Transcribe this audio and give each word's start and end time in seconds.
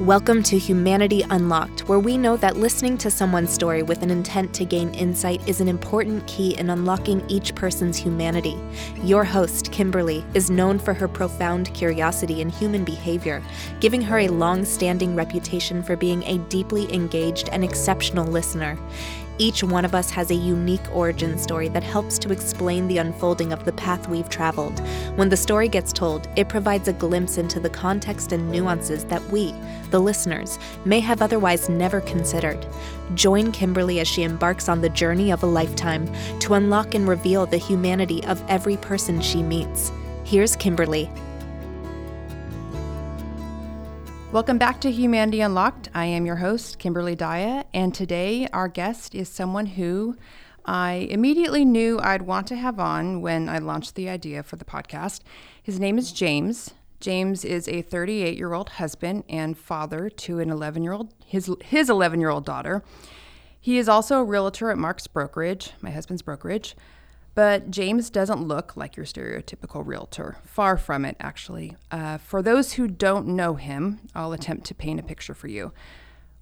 Welcome 0.00 0.42
to 0.44 0.58
Humanity 0.58 1.22
Unlocked, 1.30 1.88
where 1.88 2.00
we 2.00 2.18
know 2.18 2.36
that 2.38 2.56
listening 2.56 2.98
to 2.98 3.12
someone's 3.12 3.52
story 3.52 3.84
with 3.84 4.02
an 4.02 4.10
intent 4.10 4.52
to 4.54 4.64
gain 4.64 4.92
insight 4.92 5.48
is 5.48 5.60
an 5.60 5.68
important 5.68 6.26
key 6.26 6.58
in 6.58 6.70
unlocking 6.70 7.24
each 7.30 7.54
person's 7.54 7.96
humanity. 7.96 8.58
Your 9.04 9.22
host, 9.22 9.70
Kimberly, 9.70 10.24
is 10.34 10.50
known 10.50 10.80
for 10.80 10.94
her 10.94 11.06
profound 11.06 11.72
curiosity 11.74 12.40
in 12.40 12.48
human 12.48 12.82
behavior, 12.82 13.40
giving 13.78 14.02
her 14.02 14.18
a 14.18 14.28
long 14.28 14.64
standing 14.64 15.14
reputation 15.14 15.80
for 15.80 15.94
being 15.94 16.24
a 16.24 16.38
deeply 16.48 16.92
engaged 16.92 17.48
and 17.50 17.62
exceptional 17.62 18.26
listener. 18.26 18.76
Each 19.36 19.64
one 19.64 19.84
of 19.84 19.96
us 19.96 20.10
has 20.10 20.30
a 20.30 20.34
unique 20.34 20.94
origin 20.94 21.36
story 21.38 21.68
that 21.70 21.82
helps 21.82 22.18
to 22.20 22.30
explain 22.30 22.86
the 22.86 22.98
unfolding 22.98 23.52
of 23.52 23.64
the 23.64 23.72
path 23.72 24.08
we've 24.08 24.28
traveled. 24.28 24.78
When 25.16 25.28
the 25.28 25.36
story 25.36 25.66
gets 25.66 25.92
told, 25.92 26.28
it 26.36 26.48
provides 26.48 26.86
a 26.86 26.92
glimpse 26.92 27.36
into 27.36 27.58
the 27.58 27.70
context 27.70 28.30
and 28.30 28.48
nuances 28.48 29.04
that 29.06 29.24
we, 29.30 29.52
the 29.90 29.98
listeners, 29.98 30.58
may 30.84 31.00
have 31.00 31.20
otherwise 31.20 31.68
never 31.68 32.00
considered. 32.02 32.64
Join 33.14 33.50
Kimberly 33.50 33.98
as 33.98 34.06
she 34.06 34.22
embarks 34.22 34.68
on 34.68 34.80
the 34.80 34.88
journey 34.88 35.32
of 35.32 35.42
a 35.42 35.46
lifetime 35.46 36.08
to 36.38 36.54
unlock 36.54 36.94
and 36.94 37.08
reveal 37.08 37.44
the 37.44 37.56
humanity 37.56 38.22
of 38.24 38.42
every 38.48 38.76
person 38.76 39.20
she 39.20 39.42
meets. 39.42 39.90
Here's 40.22 40.54
Kimberly. 40.54 41.10
Welcome 44.34 44.58
back 44.58 44.80
to 44.80 44.90
Humanity 44.90 45.42
Unlocked. 45.42 45.90
I 45.94 46.06
am 46.06 46.26
your 46.26 46.34
host, 46.34 46.80
Kimberly 46.80 47.14
Daya, 47.14 47.66
and 47.72 47.94
today 47.94 48.48
our 48.52 48.66
guest 48.66 49.14
is 49.14 49.28
someone 49.28 49.64
who 49.64 50.16
I 50.64 51.06
immediately 51.08 51.64
knew 51.64 52.00
I'd 52.00 52.22
want 52.22 52.48
to 52.48 52.56
have 52.56 52.80
on 52.80 53.20
when 53.20 53.48
I 53.48 53.58
launched 53.58 53.94
the 53.94 54.08
idea 54.08 54.42
for 54.42 54.56
the 54.56 54.64
podcast. 54.64 55.20
His 55.62 55.78
name 55.78 55.98
is 55.98 56.10
James. 56.10 56.74
James 56.98 57.44
is 57.44 57.68
a 57.68 57.82
38 57.82 58.36
year 58.36 58.54
old 58.54 58.70
husband 58.70 59.22
and 59.28 59.56
father 59.56 60.10
to 60.10 60.40
an 60.40 60.50
11 60.50 60.82
year 60.82 60.94
old 60.94 61.14
his 61.24 61.48
his 61.62 61.88
11 61.88 62.18
year 62.18 62.30
old 62.30 62.44
daughter. 62.44 62.82
He 63.60 63.78
is 63.78 63.88
also 63.88 64.18
a 64.18 64.24
realtor 64.24 64.68
at 64.68 64.78
Mark's 64.78 65.06
brokerage, 65.06 65.74
my 65.80 65.92
husband's 65.92 66.22
brokerage. 66.22 66.74
But 67.34 67.70
James 67.70 68.10
doesn't 68.10 68.46
look 68.46 68.76
like 68.76 68.96
your 68.96 69.06
stereotypical 69.06 69.84
realtor. 69.84 70.36
Far 70.44 70.76
from 70.76 71.04
it, 71.04 71.16
actually. 71.18 71.76
Uh, 71.90 72.18
for 72.18 72.42
those 72.42 72.74
who 72.74 72.86
don't 72.86 73.26
know 73.26 73.54
him, 73.54 74.00
I'll 74.14 74.32
attempt 74.32 74.66
to 74.66 74.74
paint 74.74 75.00
a 75.00 75.02
picture 75.02 75.34
for 75.34 75.48
you. 75.48 75.72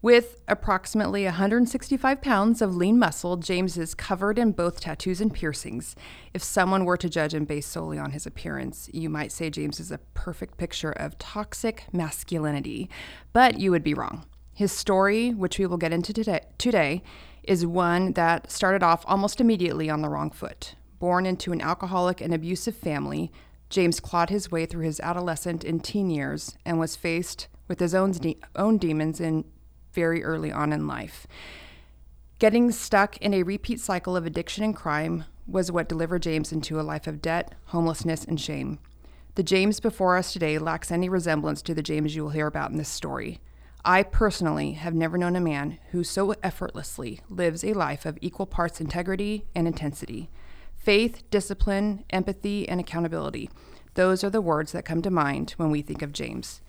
With 0.03 0.43
approximately 0.49 1.25
165 1.25 2.21
pounds 2.21 2.61
of 2.61 2.75
lean 2.75 2.99
muscle, 2.99 3.37
James 3.37 3.79
is 3.79 3.95
covered 3.95 4.37
in 4.37 4.51
both 4.51 4.81
tattoos 4.81 5.21
and 5.21 5.33
piercings. 5.33 5.95
If 6.35 6.43
someone 6.43 6.85
were 6.85 6.97
to 6.97 7.09
judge 7.09 7.35
him 7.35 7.45
based 7.45 7.71
solely 7.71 7.99
on 7.99 8.11
his 8.11 8.27
appearance, 8.27 8.91
you 8.93 9.09
might 9.09 9.31
say 9.31 9.49
James 9.49 9.79
is 9.79 9.93
a 9.93 9.99
perfect 10.15 10.59
picture 10.59 10.91
of 10.91 11.19
toxic 11.19 11.85
masculinity, 11.93 12.91
but 13.33 13.61
you 13.61 13.71
would 13.71 13.85
be 13.85 13.95
wrong. 13.95 14.27
His 14.53 14.73
story, 14.73 15.31
which 15.31 15.61
we 15.61 15.67
will 15.67 15.79
get 15.79 15.93
into 15.93 16.13
today, 16.13 16.41
today 16.59 17.05
is 17.45 17.65
one 17.65 18.13
that 18.15 18.51
started 18.51 18.83
off 18.83 19.05
almost 19.07 19.41
immediately 19.41 19.89
on 19.89 20.03
the 20.03 20.09
wrong 20.09 20.33
foot. 20.33 20.75
Born 21.03 21.27
into 21.27 21.51
an 21.51 21.61
alcoholic 21.61 22.21
and 22.21 22.33
abusive 22.33 22.77
family, 22.77 23.33
James 23.69 23.99
clawed 23.99 24.31
his 24.31 24.53
way 24.53 24.67
through 24.67 24.85
his 24.85 25.01
adolescent 25.01 25.65
and 25.65 25.83
teen 25.83 26.11
years 26.11 26.57
and 26.65 26.79
was 26.79 26.95
faced 26.95 27.49
with 27.67 27.81
his 27.81 27.93
own, 27.93 28.13
de- 28.13 28.39
own 28.55 28.79
demons 28.79 29.19
in 29.21 29.45
very 29.93 30.23
early 30.23 30.53
on 30.53 30.73
in 30.73 30.87
life. 30.87 31.27
Getting 32.39 32.71
stuck 32.71 33.17
in 33.17 33.35
a 33.35 33.43
repeat 33.43 33.81
cycle 33.81 34.17
of 34.17 34.27
addiction 34.27 34.63
and 34.63 34.77
crime 34.77 35.25
was 35.45 35.73
what 35.73 35.89
delivered 35.89 36.23
James 36.23 36.53
into 36.53 36.79
a 36.79 36.83
life 36.83 37.09
of 37.09 37.21
debt, 37.21 37.53
homelessness, 37.65 38.25
and 38.25 38.41
shame. 38.41 38.79
The 39.35 39.43
James 39.43 39.81
before 39.81 40.17
us 40.17 40.33
today 40.33 40.57
lacks 40.57 40.93
any 40.93 41.09
resemblance 41.09 41.63
to 41.63 41.75
the 41.75 41.83
James 41.83 42.15
you 42.15 42.23
will 42.23 42.31
hear 42.31 42.47
about 42.47 42.71
in 42.71 42.77
this 42.77 42.89
story. 42.89 43.41
I 43.85 44.05
personally 44.05 44.75
have 44.75 44.95
never 44.95 45.19
known 45.19 45.35
a 45.35 45.41
man 45.41 45.79
who 45.91 46.05
so 46.05 46.37
effortlessly 46.45 47.23
lives 47.29 47.65
a 47.65 47.73
life 47.73 48.07
of 48.07 48.19
equal 48.21 48.47
parts 48.47 48.81
integrity 48.81 49.47
and 49.53 49.67
intensity. 49.67 50.31
Faith, 50.83 51.23
discipline, 51.31 52.05
empathy, 52.11 52.69
and 52.69 52.81
accountability. 52.81 53.49
Those 53.95 54.25
are 54.25 54.31
the 54.31 54.41
words 54.41 54.73
that 54.73 54.85
come 54.85 55.01
to 55.03 55.11
mind 55.13 55.53
when 55.53 55.71
we 55.71 55.81
think 55.81 56.03
of 56.03 56.13
James. 56.13 56.61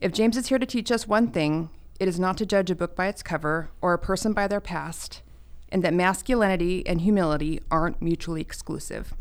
If 0.00 0.10
James 0.10 0.38
is 0.38 0.46
here 0.46 0.58
to 0.58 0.64
teach 0.64 0.90
us 0.90 1.06
one 1.06 1.28
thing, 1.28 1.68
it 2.00 2.08
is 2.08 2.18
not 2.18 2.38
to 2.38 2.46
judge 2.46 2.70
a 2.70 2.74
book 2.74 2.96
by 2.96 3.08
its 3.08 3.22
cover 3.22 3.68
or 3.82 3.92
a 3.92 3.98
person 3.98 4.32
by 4.32 4.48
their 4.48 4.62
past, 4.62 5.20
and 5.68 5.84
that 5.84 5.92
masculinity 5.92 6.82
and 6.86 7.02
humility 7.02 7.60
aren't 7.70 8.00
mutually 8.00 8.40
exclusive. 8.40 9.12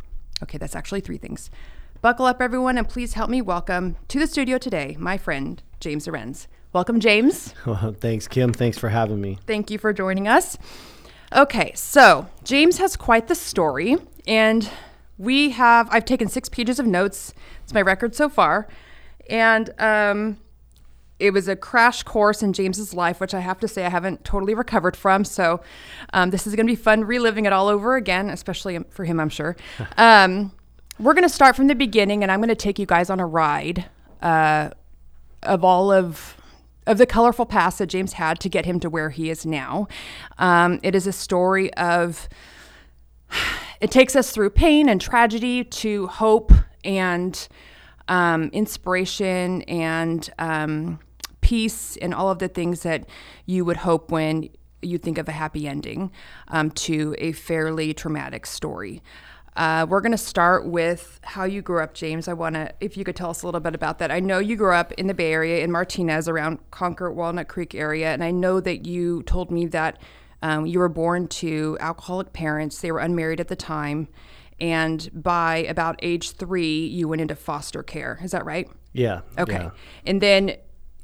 Okay, 0.42 0.58
that's 0.58 0.78
actually 0.78 1.02
three 1.02 1.18
things. 1.18 1.50
Buckle 2.02 2.26
up, 2.26 2.42
everyone, 2.42 2.78
and 2.78 2.88
please 2.88 3.16
help 3.16 3.30
me 3.30 3.42
welcome 3.42 3.98
to 4.08 4.18
the 4.18 4.28
studio 4.28 4.58
today 4.58 4.96
my 4.98 5.18
friend, 5.18 5.62
James 5.82 6.08
Arends. 6.08 6.48
Welcome, 6.72 7.02
James. 7.02 7.54
Well, 7.66 7.94
thanks, 8.00 8.30
Kim. 8.30 8.54
Thanks 8.54 8.78
for 8.78 8.88
having 8.88 9.20
me. 9.20 9.40
Thank 9.46 9.70
you 9.70 9.78
for 9.78 9.92
joining 9.92 10.26
us. 10.26 10.58
Okay, 11.36 11.74
so 11.76 12.30
James 12.46 12.78
has 12.78 12.96
quite 12.96 13.28
the 13.28 13.36
story, 13.36 13.98
and 14.28 14.70
we 15.18 15.52
have, 15.52 15.88
I've 15.92 16.06
taken 16.06 16.28
six 16.28 16.50
pages 16.50 16.80
of 16.80 16.86
notes. 16.86 17.34
It's 17.64 17.74
my 17.74 17.82
record 17.82 18.16
so 18.16 18.30
far. 18.30 18.68
And 19.30 19.74
um, 19.80 20.38
it 21.20 21.32
was 21.32 21.48
a 21.48 21.56
crash 21.56 22.04
course 22.04 22.44
in 22.44 22.54
James's 22.54 22.94
life, 22.94 23.20
which 23.20 23.34
I 23.34 23.40
have 23.40 23.60
to 23.62 23.68
say 23.68 23.86
I 23.86 23.90
haven't 23.90 24.24
totally 24.24 24.54
recovered 24.54 24.96
from. 24.96 25.26
So 25.26 25.62
um, 26.14 26.30
this 26.30 26.46
is 26.46 26.56
going 26.56 26.68
to 26.68 26.72
be 26.72 26.76
fun 26.76 27.04
reliving 27.04 27.46
it 27.46 27.54
all 27.54 27.68
over 27.68 27.96
again, 27.96 28.30
especially 28.30 28.78
for 28.90 29.06
him, 29.06 29.20
I'm 29.20 29.30
sure. 29.30 29.56
Um, 29.98 30.52
we're 31.00 31.14
going 31.14 31.24
to 31.24 31.30
start 31.30 31.56
from 31.56 31.68
the 31.68 31.76
beginning, 31.76 32.24
and 32.24 32.32
I'm 32.32 32.40
going 32.40 32.50
to 32.50 32.56
take 32.56 32.80
you 32.80 32.88
guys 32.88 33.12
on 33.12 33.20
a 33.20 33.26
ride 33.26 33.86
uh, 34.22 34.72
of 35.44 35.64
all 35.64 35.92
of 35.92 36.36
of 36.88 36.98
the 36.98 37.06
colorful 37.06 37.46
past 37.46 37.78
that 37.80 37.88
James 37.88 38.14
had 38.14 38.40
to 38.40 38.50
get 38.50 38.66
him 38.66 38.80
to 38.80 38.90
where 38.90 39.10
he 39.10 39.30
is 39.30 39.46
now. 39.46 39.88
Um, 40.40 40.80
it 40.82 40.96
is 40.96 41.06
a 41.06 41.12
story 41.12 41.72
of, 41.74 42.30
it 43.80 43.92
takes 43.92 44.16
us 44.16 44.32
through 44.32 44.52
pain 44.52 44.90
and 44.90 45.00
tragedy 45.00 45.64
to 45.64 46.08
hope 46.08 46.52
and 46.84 47.48
um, 48.08 48.50
inspiration 48.54 49.62
and 49.64 50.30
um, 50.40 51.00
peace 51.42 51.98
and 51.98 52.14
all 52.14 52.30
of 52.30 52.40
the 52.40 52.48
things 52.48 52.84
that 52.84 53.08
you 53.46 53.66
would 53.66 53.78
hope 53.78 54.12
when 54.12 54.50
you 54.82 54.98
think 54.98 55.18
of 55.18 55.28
a 55.28 55.32
happy 55.32 55.68
ending 55.68 56.12
um, 56.50 56.72
to 56.72 57.16
a 57.18 57.32
fairly 57.32 57.94
traumatic 57.94 58.46
story. 58.46 59.02
Uh, 59.56 59.88
we're 59.90 60.02
going 60.02 60.12
to 60.12 60.18
start 60.18 60.68
with 60.68 61.20
how 61.24 61.44
you 61.44 61.64
grew 61.64 61.82
up, 61.82 61.96
James. 61.96 62.28
I 62.28 62.34
want 62.34 62.54
to, 62.54 62.72
if 62.80 62.96
you 62.96 63.04
could 63.04 63.16
tell 63.16 63.32
us 63.32 63.42
a 63.42 63.48
little 63.48 63.60
bit 63.60 63.74
about 63.74 63.98
that. 63.98 64.12
I 64.12 64.20
know 64.20 64.38
you 64.38 64.56
grew 64.56 64.74
up 64.74 64.92
in 64.94 65.08
the 65.08 65.16
Bay 65.16 65.34
Area 65.34 65.64
in 65.64 65.72
Martinez 65.72 66.30
around 66.30 66.60
Concord, 66.70 67.16
Walnut 67.16 67.48
Creek 67.48 67.74
area, 67.74 68.14
and 68.14 68.24
I 68.24 68.30
know 68.30 68.60
that 68.60 68.86
you 68.86 69.24
told 69.24 69.50
me 69.50 69.66
that 69.68 70.00
um, 70.42 70.66
you 70.66 70.80
were 70.80 70.90
born 70.90 71.28
to 71.28 71.78
alcoholic 71.80 72.34
parents. 72.34 72.80
They 72.82 72.92
were 72.92 73.00
unmarried 73.00 73.40
at 73.40 73.48
the 73.48 73.56
time, 73.56 74.08
and 74.60 75.10
by 75.14 75.58
about 75.58 76.00
age 76.02 76.32
three, 76.32 76.86
you 76.86 77.08
went 77.08 77.22
into 77.22 77.36
foster 77.36 77.84
care. 77.84 78.20
Is 78.24 78.32
that 78.32 78.46
right? 78.46 78.70
Yeah. 78.94 79.22
Okay. 79.38 79.54
yeah. 79.54 79.70
And 80.06 80.22
then 80.22 80.56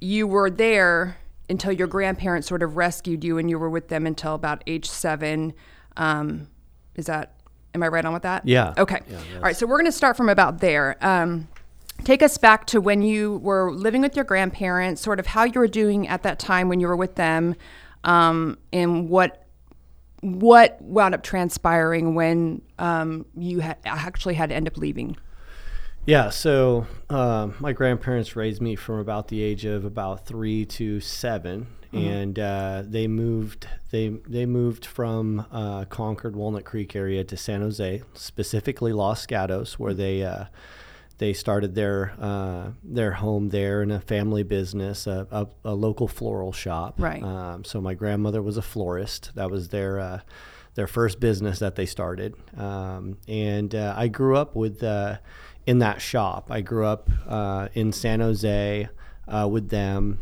you 0.02 0.28
were 0.28 0.50
there 0.50 1.18
until 1.50 1.72
your 1.72 1.88
grandparents 1.88 2.48
sort 2.48 2.64
of 2.64 2.78
rescued 2.78 3.24
you, 3.24 3.38
and 3.38 3.50
you 3.50 3.60
were 3.60 3.70
with 3.70 3.90
them 3.90 4.06
until 4.06 4.34
about 4.34 4.64
age 4.68 4.90
seven. 4.90 5.54
Um, 5.98 6.48
is 6.96 7.06
that 7.08 7.34
Am 7.76 7.82
I 7.82 7.88
right 7.88 8.06
on 8.06 8.14
with 8.14 8.24
that? 8.24 8.48
Yeah. 8.48 8.74
Okay. 8.78 9.00
Yeah, 9.10 9.18
All 9.36 9.42
right. 9.42 9.56
So 9.56 9.66
we're 9.66 9.78
going 9.78 9.86
to 9.86 9.92
start 9.92 10.16
from 10.16 10.30
about 10.30 10.60
there. 10.60 10.96
Um, 11.02 11.48
take 12.04 12.22
us 12.22 12.38
back 12.38 12.68
to 12.68 12.80
when 12.80 13.02
you 13.02 13.38
were 13.38 13.72
living 13.72 14.02
with 14.02 14.16
your 14.16 14.26
grandparents, 14.26 15.02
sort 15.02 15.20
of 15.20 15.28
how 15.28 15.44
you 15.44 15.60
were 15.60 15.68
doing 15.68 16.08
at 16.08 16.24
that 16.24 16.38
time 16.38 16.70
when 16.70 16.80
you 16.80 16.88
were 16.88 16.96
with 16.96 17.16
them, 17.16 17.56
um, 18.04 18.58
and 18.72 19.10
what 19.10 19.40
what 20.22 20.82
wound 20.82 21.14
up 21.14 21.22
transpiring 21.22 22.16
when 22.16 22.62
um, 22.80 23.26
you 23.36 23.62
ha- 23.62 23.76
actually 23.86 24.34
had 24.34 24.50
to 24.50 24.56
end 24.56 24.68
up 24.68 24.78
leaving. 24.78 25.18
Yeah. 26.06 26.30
So 26.30 26.88
um, 27.10 27.56
my 27.60 27.74
grandparents 27.74 28.36
raised 28.36 28.62
me 28.62 28.76
from 28.76 29.00
about 29.00 29.28
the 29.28 29.42
age 29.42 29.66
of 29.66 29.86
about 29.86 30.26
three 30.26 30.66
to 30.66 31.00
7 31.00 31.68
mm-hmm. 31.94 31.98
and 31.98 32.40
uh, 32.40 32.84
they 32.86 33.08
moved. 33.08 33.68
They 33.92 34.10
they 34.28 34.46
moved 34.46 34.86
from 34.86 35.46
uh, 35.52 35.86
Concord, 35.86 36.36
Walnut 36.36 36.66
Creek 36.66 36.96
area 36.96 37.24
to 37.26 37.38
San 37.38 37.62
Jose, 37.62 38.02
specifically 38.14 38.94
Los 38.94 39.26
Gatos, 39.26 39.78
where 39.78 39.94
they. 39.94 40.24
They 41.20 41.34
started 41.34 41.76
their 41.76 42.14
uh, 42.20 42.72
their 42.84 43.12
home 43.12 43.50
there 43.50 43.82
in 43.82 43.92
a 43.92 44.00
family 44.00 44.44
business, 44.44 45.08
a, 45.08 45.28
a, 45.32 45.48
a 45.64 45.74
local 45.74 46.08
floral 46.08 46.52
shop. 46.52 46.96
Right. 46.98 47.24
Um, 47.24 47.64
so 47.64 47.80
my 47.80 47.94
grandmother 47.94 48.42
was 48.42 48.58
a 48.58 48.62
florist. 48.62 49.32
That 49.36 49.52
was 49.52 49.70
their 49.70 50.00
uh, 50.00 50.20
their 50.76 50.88
first 50.88 51.20
business 51.20 51.60
that 51.60 51.76
they 51.76 51.86
started. 51.86 52.36
Um, 52.58 53.18
and 53.28 53.74
uh, 53.76 53.94
I 53.96 54.08
grew 54.08 54.36
up 54.36 54.56
with 54.56 54.84
uh, 54.84 55.18
in 55.66 55.80
that 55.80 56.02
shop. 56.02 56.48
I 56.50 56.62
grew 56.62 56.86
up 56.86 57.10
uh, 57.28 57.70
in 57.74 57.92
San 57.92 58.20
Jose 58.20 58.90
uh, 59.28 59.48
with 59.50 59.70
them, 59.70 60.20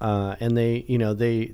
uh, 0.00 0.36
and 0.40 0.56
they, 0.56 0.84
you 0.88 0.98
know, 0.98 1.14
they 1.14 1.52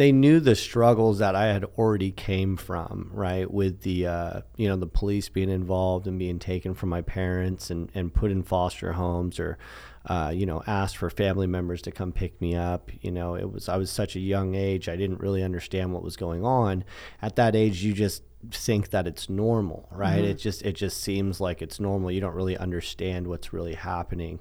they 0.00 0.12
knew 0.12 0.40
the 0.40 0.56
struggles 0.56 1.18
that 1.18 1.36
I 1.36 1.48
had 1.48 1.62
already 1.76 2.10
came 2.10 2.56
from, 2.56 3.10
right? 3.12 3.50
With 3.50 3.82
the, 3.82 4.06
uh, 4.06 4.40
you 4.56 4.66
know, 4.66 4.76
the 4.76 4.86
police 4.86 5.28
being 5.28 5.50
involved 5.50 6.06
and 6.06 6.18
being 6.18 6.38
taken 6.38 6.72
from 6.72 6.88
my 6.88 7.02
parents 7.02 7.68
and, 7.68 7.90
and 7.94 8.14
put 8.14 8.30
in 8.30 8.42
foster 8.42 8.94
homes 8.94 9.38
or 9.38 9.58
uh, 10.06 10.32
you 10.34 10.46
know, 10.46 10.62
asked 10.66 10.96
for 10.96 11.10
family 11.10 11.46
members 11.46 11.82
to 11.82 11.90
come 11.90 12.12
pick 12.12 12.40
me 12.40 12.56
up. 12.56 12.90
You 13.02 13.10
know, 13.10 13.34
it 13.34 13.52
was 13.52 13.68
I 13.68 13.76
was 13.76 13.90
such 13.90 14.16
a 14.16 14.20
young 14.20 14.54
age, 14.54 14.88
I 14.88 14.96
didn't 14.96 15.20
really 15.20 15.42
understand 15.42 15.92
what 15.92 16.02
was 16.02 16.16
going 16.16 16.46
on. 16.46 16.82
At 17.20 17.36
that 17.36 17.54
age, 17.54 17.84
you 17.84 17.92
just 17.92 18.22
think 18.50 18.88
that 18.90 19.06
it's 19.06 19.28
normal, 19.28 19.86
right? 19.92 20.22
Mm-hmm. 20.22 20.30
It 20.30 20.34
just 20.38 20.62
it 20.62 20.72
just 20.72 21.02
seems 21.02 21.42
like 21.42 21.60
it's 21.60 21.78
normal. 21.78 22.10
You 22.10 22.22
don't 22.22 22.34
really 22.34 22.56
understand 22.56 23.26
what's 23.26 23.52
really 23.52 23.74
happening. 23.74 24.40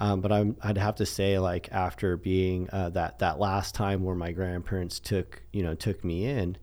Um, 0.00 0.20
but 0.20 0.30
I'm, 0.30 0.56
I'd 0.62 0.78
have 0.78 0.94
to 0.96 1.06
say, 1.06 1.38
like 1.38 1.68
after 1.72 2.16
being 2.16 2.68
uh, 2.72 2.90
that 2.90 3.18
that 3.18 3.38
last 3.38 3.74
time 3.74 4.04
where 4.04 4.14
my 4.14 4.30
grandparents 4.32 5.00
took 5.00 5.42
you 5.52 5.62
know 5.62 5.74
took 5.74 6.04
me 6.04 6.24
in, 6.24 6.56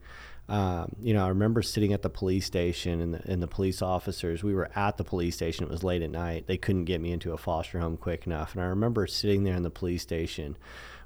um, 0.47 0.95
you 1.01 1.13
know, 1.13 1.25
I 1.25 1.29
remember 1.29 1.61
sitting 1.61 1.91
at 1.91 2.03
the 2.03 2.09
police 2.09 2.45
station 2.45 3.01
and 3.01 3.15
the, 3.15 3.31
and 3.31 3.41
the 3.41 3.47
police 3.47 3.81
officers, 3.81 4.43
we 4.43 4.53
were 4.53 4.69
at 4.75 4.97
the 4.97 5.03
police 5.03 5.35
station. 5.35 5.65
It 5.65 5.71
was 5.71 5.83
late 5.83 6.03
at 6.03 6.11
night. 6.11 6.45
They 6.45 6.57
couldn't 6.57 6.85
get 6.85 7.01
me 7.01 7.11
into 7.11 7.33
a 7.33 7.37
foster 7.37 7.79
home 7.79 7.97
quick 7.97 8.27
enough. 8.27 8.53
And 8.53 8.61
I 8.63 8.67
remember 8.67 9.07
sitting 9.07 9.43
there 9.43 9.55
in 9.55 9.63
the 9.63 9.71
police 9.71 10.03
station 10.03 10.55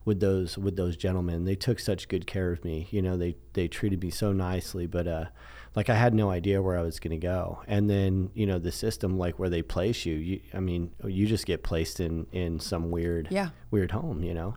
with 0.04 0.20
those, 0.20 0.58
with 0.58 0.76
those 0.76 0.98
gentlemen. 0.98 1.46
They 1.46 1.56
took 1.56 1.80
such 1.80 2.10
good 2.10 2.28
care 2.28 2.52
of 2.52 2.66
me. 2.66 2.90
You 2.92 3.02
know, 3.02 3.16
they, 3.16 3.38
they 3.54 3.70
treated 3.70 4.04
me 4.04 4.10
so 4.10 4.34
nicely, 4.34 4.88
but, 4.88 5.08
uh, 5.08 5.26
like 5.76 5.90
I 5.90 5.96
had 5.96 6.14
no 6.14 6.30
idea 6.30 6.62
where 6.62 6.78
I 6.78 6.82
was 6.82 7.00
going 7.00 7.12
to 7.20 7.26
go. 7.26 7.62
And 7.68 7.90
then, 7.90 8.32
you 8.34 8.46
know, 8.46 8.60
the 8.60 8.72
system, 8.72 9.18
like 9.18 9.38
where 9.40 9.50
they 9.50 9.62
place 9.62 10.06
you, 10.06 10.16
you, 10.16 10.42
I 10.54 10.60
mean, 10.60 10.92
you 11.06 11.28
just 11.28 11.46
get 11.46 11.64
placed 11.64 12.00
in, 12.00 12.26
in 12.32 12.60
some 12.60 12.90
weird, 12.92 13.28
Yeah. 13.32 13.50
weird 13.72 13.92
home, 13.92 14.24
you 14.24 14.34
know? 14.34 14.56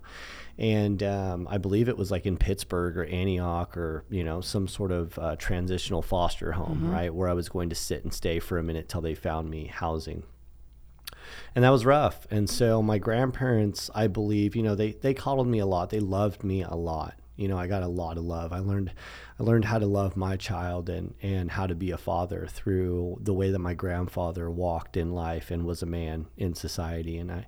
And 0.59 1.03
um, 1.03 1.49
I 1.51 1.59
believe 1.59 1.89
it 1.89 1.97
was 1.97 2.11
like 2.11 2.27
in 2.27 2.37
Pittsburg 2.37 2.97
or 2.97 3.05
Antioch 3.05 3.77
or, 3.77 4.05
you 4.11 4.23
know, 4.25 4.41
some 4.41 4.69
sort 4.69 4.93
of 4.93 5.19
uh, 5.19 5.37
transitional 5.37 6.03
foster 6.03 6.53
home, 6.53 6.91
right? 6.91 7.13
Where 7.15 7.29
I 7.29 7.33
was 7.33 7.49
going 7.49 7.69
to 7.71 7.75
sit 7.75 8.05
and 8.05 8.13
stay 8.13 8.39
for 8.39 8.59
a 8.59 8.63
minute 8.63 8.89
till 8.89 9.01
they 9.01 9.15
found 9.15 9.51
me 9.51 9.67
housing. 9.67 10.25
And 11.55 11.65
that 11.65 11.71
was 11.71 11.85
rough. 11.87 12.27
And 12.31 12.49
so 12.51 12.83
my 12.83 12.99
grandparents, 12.99 13.91
I 13.95 14.07
believe, 14.09 14.55
you 14.57 14.63
know, 14.63 14.75
they, 14.75 14.93
they 14.93 15.15
coddled 15.15 15.47
me 15.49 15.59
a 15.59 15.67
lot. 15.67 15.91
They 15.91 16.01
loved 16.01 16.43
me 16.45 16.63
a 16.63 16.75
lot. 16.75 17.15
You 17.37 17.49
know, 17.49 17.59
I 17.59 17.67
got 17.67 17.83
a 17.83 17.89
lot 17.89 18.19
of 18.19 18.25
love. 18.25 18.53
I 18.53 18.59
learned, 18.59 18.93
I 19.41 19.43
learned 19.43 19.65
how 19.65 19.79
to 19.79 19.87
love 19.87 20.17
my 20.17 20.37
child 20.37 20.89
and, 20.89 21.15
and 21.23 21.51
how 21.51 21.67
to 21.67 21.75
be 21.75 21.91
a 21.91 21.97
father 21.97 22.47
through 22.51 23.19
the 23.21 23.33
way 23.33 23.51
that 23.51 23.59
my 23.59 23.75
grandfather 23.75 24.51
walked 24.51 24.97
in 24.97 25.13
life 25.13 25.51
and 25.51 25.65
was 25.65 25.83
a 25.83 25.87
man 25.87 26.27
in 26.37 26.55
society. 26.55 27.19
And 27.19 27.33
I, 27.33 27.47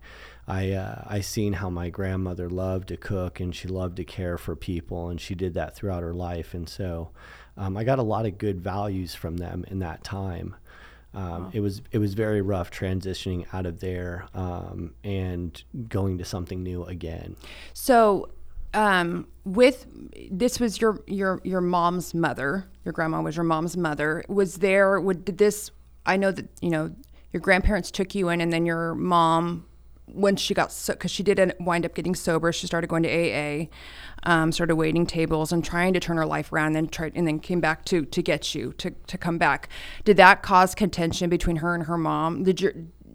I, 0.49 0.73
uh, 0.73 1.05
I 1.07 1.21
seen 1.21 1.55
how 1.55 1.71
my 1.71 1.91
grandmother 1.91 2.49
loved 2.49 2.89
to 2.89 2.97
cook 2.97 3.41
and 3.41 3.55
she 3.55 3.69
loved 3.69 3.97
to 3.97 4.05
care 4.05 4.39
for 4.39 4.57
people 4.57 5.09
and 5.09 5.21
she 5.21 5.35
did 5.35 5.55
that 5.55 5.77
throughout 5.77 6.03
her 6.03 6.15
life. 6.15 6.55
And 6.55 6.69
so, 6.69 7.11
um, 7.57 7.77
I 7.77 7.85
got 7.85 7.99
a 7.99 8.03
lot 8.03 8.27
of 8.27 8.39
good 8.39 8.61
values 8.61 9.15
from 9.15 9.37
them 9.37 9.65
in 9.69 9.79
that 9.79 10.03
time. 10.03 10.57
Um, 11.15 11.51
It 11.53 11.61
was 11.61 11.81
it 11.93 11.99
was 11.99 12.15
very 12.15 12.43
rough 12.43 12.73
transitioning 12.73 13.47
out 13.53 13.67
of 13.67 13.79
there 13.79 14.27
um, 14.35 14.95
and 15.05 15.63
going 15.89 16.19
to 16.19 16.25
something 16.25 16.63
new 16.63 16.83
again. 16.85 17.37
So, 17.73 18.31
um, 18.75 19.29
with 19.45 19.87
this 20.31 20.59
was 20.59 20.81
your 20.81 21.03
your 21.07 21.41
your 21.45 21.61
mom's 21.61 22.15
mother. 22.15 22.67
Your 22.85 22.93
grandma 22.93 23.23
was 23.23 23.37
your 23.37 23.45
mom's 23.45 23.77
mother. 23.77 24.25
Was 24.29 24.57
there? 24.57 25.01
Would 25.01 25.25
did 25.25 25.39
this? 25.39 25.71
I 26.07 26.17
know 26.17 26.33
that 26.33 26.49
you 26.61 26.71
know 26.71 26.95
your 27.33 27.41
grandparents 27.41 27.91
took 27.91 28.15
you 28.15 28.29
in, 28.29 28.41
and 28.41 28.53
then 28.53 28.67
your 28.67 28.95
mom, 28.95 29.67
when 30.07 30.37
she 30.37 30.55
got 30.55 30.73
so 30.73 30.93
because 30.93 31.11
she 31.11 31.23
did 31.23 31.55
wind 31.61 31.85
up 31.85 31.95
getting 31.95 32.15
sober, 32.15 32.53
she 32.53 32.67
started 32.67 32.89
going 32.89 33.03
to 33.05 33.09
AA, 33.09 33.67
um, 34.25 34.53
started 34.53 34.77
waiting 34.77 35.07
tables 35.07 35.53
and 35.53 35.65
trying 35.65 35.93
to 35.95 36.01
turn 36.01 36.17
her 36.17 36.27
life 36.27 36.53
around. 36.53 36.69
And 36.69 36.77
then 36.77 36.89
tried 36.89 37.13
and 37.15 37.27
then 37.27 37.39
came 37.39 37.61
back 37.61 37.85
to 37.87 38.05
to 38.05 38.23
get 38.23 38.55
you 38.55 38.73
to 38.75 38.91
to 38.91 39.19
come 39.19 39.39
back. 39.39 39.69
Did 40.05 40.17
that 40.17 40.43
cause 40.43 40.75
contention 40.75 41.31
between 41.31 41.57
her 41.57 41.75
and 41.75 41.85
her 41.85 41.99
mom? 41.99 42.43
Did 42.43 42.61
your 42.61 42.73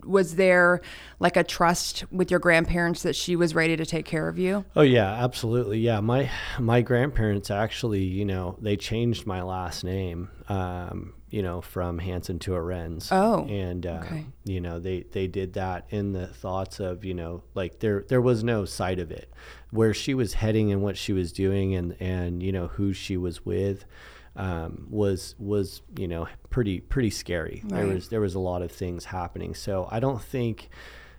was 0.10 0.36
there 0.36 0.82
like 1.20 1.38
a 1.38 1.44
trust 1.44 2.04
with 2.12 2.32
your 2.32 2.40
grandparents 2.40 3.04
that 3.04 3.16
she 3.16 3.36
was 3.36 3.54
ready 3.54 3.78
to 3.78 3.86
take 3.86 4.06
care 4.06 4.28
of 4.28 4.40
you? 4.40 4.66
Oh 4.76 4.82
yeah, 4.82 5.24
absolutely. 5.24 5.80
Yeah, 5.80 6.00
my 6.00 6.30
my 6.58 6.82
grandparents 6.82 7.52
actually, 7.52 8.04
you 8.04 8.26
know, 8.26 8.58
they 8.60 8.76
changed 8.76 9.26
my 9.26 9.42
last 9.42 9.84
name, 9.84 10.30
um, 10.50 11.14
you 11.30 11.44
know, 11.44 11.62
from 11.62 12.00
Hanson 12.00 12.40
to 12.40 12.52
Arends. 12.52 13.10
Oh, 13.12 13.46
and 13.46 13.86
uh, 13.86 14.02
okay. 14.04 14.26
you 14.44 14.60
know, 14.60 14.80
they 14.80 15.04
they 15.12 15.28
did 15.28 15.54
that 15.54 15.86
in 15.90 16.12
the 16.12 16.28
thoughts 16.28 16.80
of, 16.80 17.06
you 17.06 17.14
know, 17.14 17.44
like 17.54 17.80
there 17.80 18.04
there 18.08 18.22
was 18.22 18.44
no 18.44 18.66
sight 18.66 19.00
of 19.00 19.12
it, 19.12 19.32
where 19.70 19.94
she 19.94 20.14
was 20.14 20.34
heading 20.34 20.72
and 20.72 20.82
what 20.82 20.98
she 20.98 21.14
was 21.14 21.32
doing 21.32 21.76
and 21.76 21.96
and 22.00 22.42
you 22.42 22.52
know 22.52 22.68
who 22.68 22.94
she 22.94 23.16
was 23.16 23.46
with. 23.46 23.86
Um, 24.36 24.88
was 24.90 25.36
was 25.38 25.82
you 25.98 26.08
know 26.08 26.28
pretty 26.50 26.80
pretty 26.80 27.10
scary. 27.10 27.62
There 27.66 27.88
was 27.88 28.10
there 28.10 28.22
was 28.22 28.36
a 28.36 28.40
lot 28.40 28.62
of 28.62 28.72
things 28.72 29.06
happening. 29.06 29.54
So 29.56 29.88
I 29.92 30.00
don't 30.00 30.22
think 30.22 30.70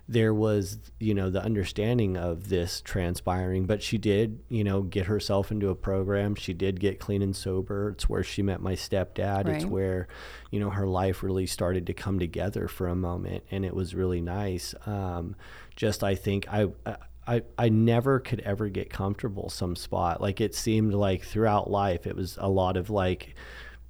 there 0.07 0.33
was 0.33 0.77
you 0.99 1.13
know 1.13 1.29
the 1.29 1.41
understanding 1.41 2.17
of 2.17 2.49
this 2.49 2.81
transpiring 2.81 3.65
but 3.65 3.81
she 3.81 3.97
did 3.97 4.39
you 4.49 4.63
know 4.63 4.81
get 4.81 5.05
herself 5.05 5.51
into 5.51 5.69
a 5.69 5.75
program. 5.75 6.35
She 6.35 6.53
did 6.53 6.79
get 6.79 6.99
clean 6.99 7.21
and 7.21 7.35
sober. 7.35 7.89
It's 7.89 8.09
where 8.09 8.23
she 8.23 8.41
met 8.41 8.61
my 8.61 8.73
stepdad. 8.73 9.47
It's 9.47 9.65
where 9.65 10.07
you 10.49 10.59
know 10.59 10.69
her 10.69 10.87
life 10.87 11.23
really 11.23 11.45
started 11.45 11.87
to 11.87 11.93
come 11.93 12.19
together 12.19 12.67
for 12.67 12.87
a 12.87 12.95
moment 12.95 13.43
and 13.51 13.63
it 13.65 13.75
was 13.75 13.93
really 13.93 14.21
nice. 14.21 14.73
Um, 14.85 15.35
just 15.75 16.03
i 16.03 16.13
think 16.13 16.45
i 16.49 16.67
I, 17.27 17.43
I 17.57 17.69
never 17.69 18.19
could 18.19 18.39
ever 18.41 18.69
get 18.69 18.89
comfortable 18.89 19.49
some 19.49 19.75
spot. 19.75 20.21
Like 20.21 20.41
it 20.41 20.55
seemed 20.55 20.93
like 20.93 21.23
throughout 21.23 21.69
life 21.69 22.07
it 22.07 22.15
was 22.15 22.37
a 22.41 22.49
lot 22.49 22.77
of 22.77 22.89
like 22.89 23.35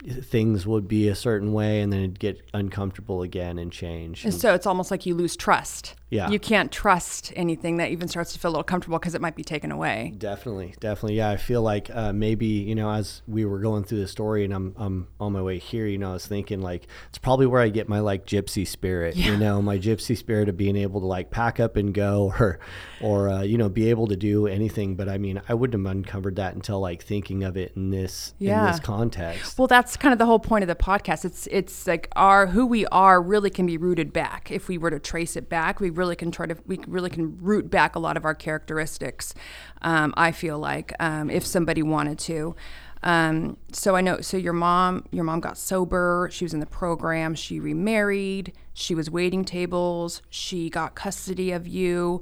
things 0.04 0.66
would 0.66 0.88
be 0.88 1.08
a 1.08 1.16
certain 1.16 1.54
way 1.54 1.82
and 1.82 1.92
then 1.94 2.00
it'd 2.00 2.20
get 2.20 2.42
uncomfortable 2.54 3.22
again 3.22 3.58
and 3.60 3.72
change 3.72 4.24
And 4.26 4.34
so 4.34 4.54
it's 4.54 4.66
almost 4.66 4.92
like 4.92 5.06
you 5.06 5.16
lose 5.16 5.36
trust. 5.36 5.96
Yeah. 6.12 6.30
You 6.30 6.40
can't 6.40 6.74
trust 6.74 7.32
anything 7.38 7.78
that 7.78 7.90
even 7.90 8.10
starts 8.10 8.34
to 8.34 8.40
feel 8.40 8.50
a 8.50 8.54
little 8.54 8.66
comfortable 8.66 9.00
because 9.00 9.16
it 9.16 9.22
might 9.22 9.36
be 9.36 9.46
taken 9.46 9.72
away. 9.72 10.14
Definitely, 10.18 10.76
definitely. 10.82 11.16
Yeah, 11.16 11.30
I 11.30 11.38
feel 11.38 11.62
like 11.62 11.90
uh, 11.90 12.12
maybe 12.12 12.48
you 12.48 12.76
know, 12.76 12.92
as 12.92 13.22
we 13.28 13.46
were 13.46 13.60
going 13.60 13.86
through 13.86 14.02
the 14.02 14.10
story, 14.10 14.44
and 14.44 14.54
I'm 14.54 14.76
I'm 14.78 15.08
on 15.22 15.32
my 15.32 15.42
way 15.42 15.58
here. 15.58 15.88
You 15.88 15.98
know, 15.98 16.10
I 16.10 16.14
was 16.14 16.28
thinking 16.28 16.62
like 16.62 16.88
it's 17.08 17.18
probably 17.18 17.46
where 17.46 17.62
I 17.62 17.70
get 17.70 17.88
my 17.88 18.02
like 18.02 18.26
gypsy 18.26 18.68
spirit. 18.68 19.16
You 19.16 19.38
know, 19.38 19.62
my 19.62 19.80
gypsy 19.80 20.18
spirit 20.18 20.50
of 20.50 20.58
being 20.58 20.76
able 20.76 21.00
to 21.00 21.08
like 21.08 21.32
pack 21.32 21.62
up 21.62 21.78
and 21.78 21.94
go, 21.94 22.34
or 22.40 22.60
or 23.00 23.30
uh, 23.30 23.42
you 23.44 23.58
know, 23.58 23.70
be 23.70 23.90
able 23.90 24.08
to 24.08 24.18
do 24.18 24.48
anything. 24.48 24.96
But 24.96 25.08
I 25.08 25.18
mean, 25.18 25.42
I 25.48 25.54
wouldn't 25.54 25.82
have 25.82 25.96
uncovered 25.96 26.36
that 26.36 26.56
until 26.56 26.82
like 26.82 27.02
thinking 27.02 27.46
of 27.46 27.56
it 27.56 27.72
in 27.78 27.90
this 27.90 28.34
in 28.38 28.48
this 28.48 28.82
context. 28.82 29.58
Well, 29.58 29.68
that's 29.68 29.91
kind 29.98 30.14
of 30.14 30.20
the 30.20 30.26
whole 30.26 30.40
point 30.40 30.64
of 30.64 30.68
the 30.68 30.76
podcast. 30.76 31.26
It's 31.26 31.48
it's 31.48 31.88
like 31.88 32.08
our 32.16 32.48
who 32.48 32.66
we 32.66 32.86
are 32.88 33.22
really 33.22 33.50
can 33.50 33.66
be 33.66 33.78
rooted 33.78 34.14
back. 34.14 34.52
If 34.52 34.68
we 34.68 34.78
were 34.78 34.90
to 34.90 35.00
trace 35.00 35.36
it 35.36 35.50
back, 35.50 35.80
we 35.80 35.90
really 35.90 36.16
can 36.16 36.32
try 36.32 36.46
to 36.46 36.58
we 36.66 36.80
really 36.88 37.10
can 37.10 37.38
root 37.40 37.70
back 37.70 37.96
a 37.96 38.00
lot 38.00 38.18
of 38.18 38.26
our 38.26 38.36
characteristics. 38.36 39.34
Um, 39.82 40.14
I 40.18 40.32
feel 40.32 40.60
like 40.60 40.94
um, 41.00 41.30
if 41.30 41.46
somebody 41.46 41.84
wanted 41.84 42.20
to. 42.20 42.56
Um, 43.04 43.58
so 43.72 43.96
I 43.96 44.02
know. 44.02 44.22
So 44.22 44.38
your 44.38 44.54
mom, 44.54 45.06
your 45.12 45.24
mom 45.24 45.40
got 45.40 45.58
sober. 45.58 46.30
She 46.32 46.46
was 46.46 46.54
in 46.54 46.60
the 46.60 46.66
program. 46.66 47.34
She 47.36 47.60
remarried. 47.60 48.54
She 48.74 48.94
was 48.94 49.10
waiting 49.10 49.44
tables. 49.44 50.22
She 50.30 50.70
got 50.70 50.96
custody 50.96 51.52
of 51.52 51.68
you. 51.68 52.22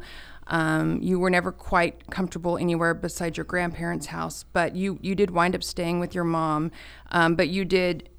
Um, 0.49 0.99
you 1.01 1.19
were 1.19 1.29
never 1.29 1.51
quite 1.51 2.09
comfortable 2.09 2.57
anywhere 2.57 2.93
besides 2.93 3.37
your 3.37 3.43
grandparents' 3.45 4.07
house, 4.07 4.43
but 4.51 4.75
you 4.75 4.97
you 5.01 5.15
did 5.15 5.31
wind 5.31 5.55
up 5.55 5.63
staying 5.63 5.99
with 5.99 6.15
your 6.15 6.23
mom. 6.23 6.71
Um, 7.11 7.35
but 7.35 7.49
you 7.49 7.65
did 7.65 8.09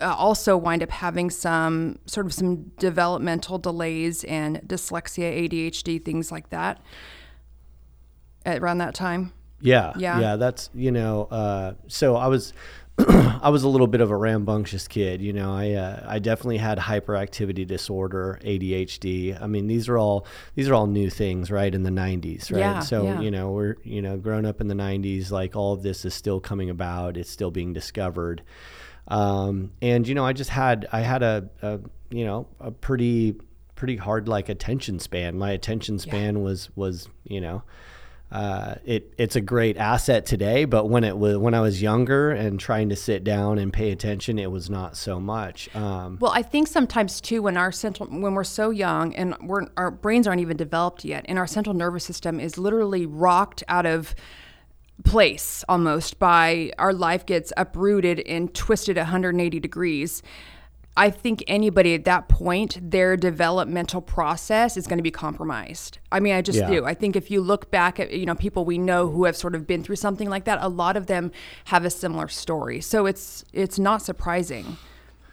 uh, 0.00 0.14
also 0.18 0.56
wind 0.56 0.82
up 0.82 0.90
having 0.90 1.30
some 1.30 1.98
sort 2.06 2.26
of 2.26 2.34
some 2.34 2.72
developmental 2.78 3.58
delays 3.58 4.24
and 4.24 4.60
dyslexia, 4.66 5.48
ADHD, 5.48 6.04
things 6.04 6.32
like 6.32 6.50
that. 6.50 6.82
At 8.44 8.60
around 8.60 8.78
that 8.78 8.94
time. 8.94 9.32
Yeah, 9.60 9.92
Yeah. 9.96 10.18
yeah. 10.18 10.36
That's 10.36 10.68
you 10.74 10.90
know. 10.90 11.24
Uh, 11.30 11.74
so 11.86 12.16
I 12.16 12.26
was, 12.26 12.52
I 13.08 13.48
was 13.48 13.62
a 13.62 13.68
little 13.68 13.86
bit 13.86 14.00
of 14.00 14.10
a 14.10 14.16
rambunctious 14.16 14.86
kid. 14.86 15.22
You 15.22 15.32
know, 15.32 15.52
I 15.52 15.72
uh, 15.72 16.04
I 16.06 16.18
definitely 16.18 16.58
had 16.58 16.78
hyperactivity 16.78 17.66
disorder, 17.66 18.38
ADHD. 18.44 19.40
I 19.40 19.46
mean, 19.46 19.66
these 19.66 19.88
are 19.88 19.96
all 19.96 20.26
these 20.54 20.68
are 20.68 20.74
all 20.74 20.86
new 20.86 21.08
things, 21.08 21.50
right? 21.50 21.74
In 21.74 21.82
the 21.82 21.90
'90s, 21.90 22.52
right? 22.52 22.58
Yeah, 22.58 22.80
so 22.80 23.04
yeah. 23.04 23.20
you 23.20 23.30
know, 23.30 23.50
we're 23.50 23.76
you 23.82 24.02
know, 24.02 24.18
grown 24.18 24.44
up 24.44 24.60
in 24.60 24.68
the 24.68 24.74
'90s. 24.74 25.30
Like 25.30 25.56
all 25.56 25.72
of 25.72 25.82
this 25.82 26.04
is 26.04 26.14
still 26.14 26.38
coming 26.38 26.68
about. 26.68 27.16
It's 27.16 27.30
still 27.30 27.50
being 27.50 27.72
discovered. 27.72 28.42
Um, 29.08 29.72
and 29.80 30.06
you 30.06 30.14
know, 30.14 30.24
I 30.24 30.32
just 30.34 30.50
had 30.50 30.86
I 30.92 31.00
had 31.00 31.22
a, 31.22 31.48
a 31.62 31.80
you 32.10 32.24
know 32.24 32.46
a 32.60 32.70
pretty 32.70 33.36
pretty 33.74 33.96
hard 33.96 34.28
like 34.28 34.48
attention 34.48 34.98
span. 34.98 35.38
My 35.38 35.50
attention 35.52 35.98
span 35.98 36.42
was 36.42 36.70
was 36.76 37.08
you 37.24 37.40
know 37.40 37.62
uh, 38.32 38.76
it 38.86 39.12
it's 39.18 39.36
a 39.36 39.42
great 39.42 39.76
asset 39.76 40.24
today, 40.24 40.64
but 40.64 40.88
when 40.88 41.04
it 41.04 41.18
was 41.18 41.36
when 41.36 41.52
I 41.52 41.60
was 41.60 41.82
younger 41.82 42.30
and 42.30 42.58
trying 42.58 42.88
to 42.88 42.96
sit 42.96 43.24
down 43.24 43.58
and 43.58 43.70
pay 43.70 43.90
attention, 43.90 44.38
it 44.38 44.50
was 44.50 44.70
not 44.70 44.96
so 44.96 45.20
much. 45.20 45.74
Um, 45.76 46.16
Well, 46.18 46.32
I 46.32 46.40
think 46.40 46.66
sometimes 46.68 47.20
too, 47.20 47.42
when 47.42 47.58
our 47.58 47.70
central, 47.70 48.08
when 48.08 48.32
we're 48.32 48.44
so 48.44 48.70
young 48.70 49.14
and 49.14 49.36
we're, 49.42 49.66
our 49.76 49.90
brains 49.90 50.26
aren't 50.26 50.40
even 50.40 50.56
developed 50.56 51.04
yet, 51.04 51.26
and 51.28 51.38
our 51.38 51.46
central 51.46 51.74
nervous 51.74 52.04
system 52.04 52.40
is 52.40 52.56
literally 52.56 53.04
rocked 53.04 53.62
out 53.68 53.84
of 53.84 54.14
place 55.04 55.62
almost 55.68 56.18
by 56.18 56.72
our 56.78 56.94
life 56.94 57.26
gets 57.26 57.52
uprooted 57.58 58.20
and 58.20 58.54
twisted 58.54 58.96
180 58.96 59.60
degrees. 59.60 60.22
I 60.96 61.08
think 61.08 61.42
anybody 61.46 61.94
at 61.94 62.04
that 62.04 62.28
point, 62.28 62.78
their 62.90 63.16
developmental 63.16 64.02
process 64.02 64.76
is 64.76 64.86
going 64.86 64.98
to 64.98 65.02
be 65.02 65.10
compromised. 65.10 65.98
I 66.10 66.20
mean, 66.20 66.34
I 66.34 66.42
just 66.42 66.58
Yeah. 66.58 66.70
do. 66.70 66.84
I 66.84 66.92
think 66.92 67.16
if 67.16 67.30
you 67.30 67.40
look 67.40 67.70
back 67.70 67.98
at 67.98 68.10
you 68.12 68.26
know 68.26 68.34
people 68.34 68.64
we 68.66 68.76
know 68.76 69.08
who 69.08 69.24
have 69.24 69.36
sort 69.36 69.54
of 69.54 69.66
been 69.66 69.82
through 69.82 69.96
something 69.96 70.28
like 70.28 70.44
that, 70.44 70.58
a 70.60 70.68
lot 70.68 70.96
of 70.96 71.06
them 71.06 71.32
have 71.66 71.84
a 71.86 71.90
similar 71.90 72.28
story. 72.28 72.80
So 72.80 73.06
it's 73.06 73.44
it's 73.52 73.78
not 73.78 74.02
surprising. 74.02 74.76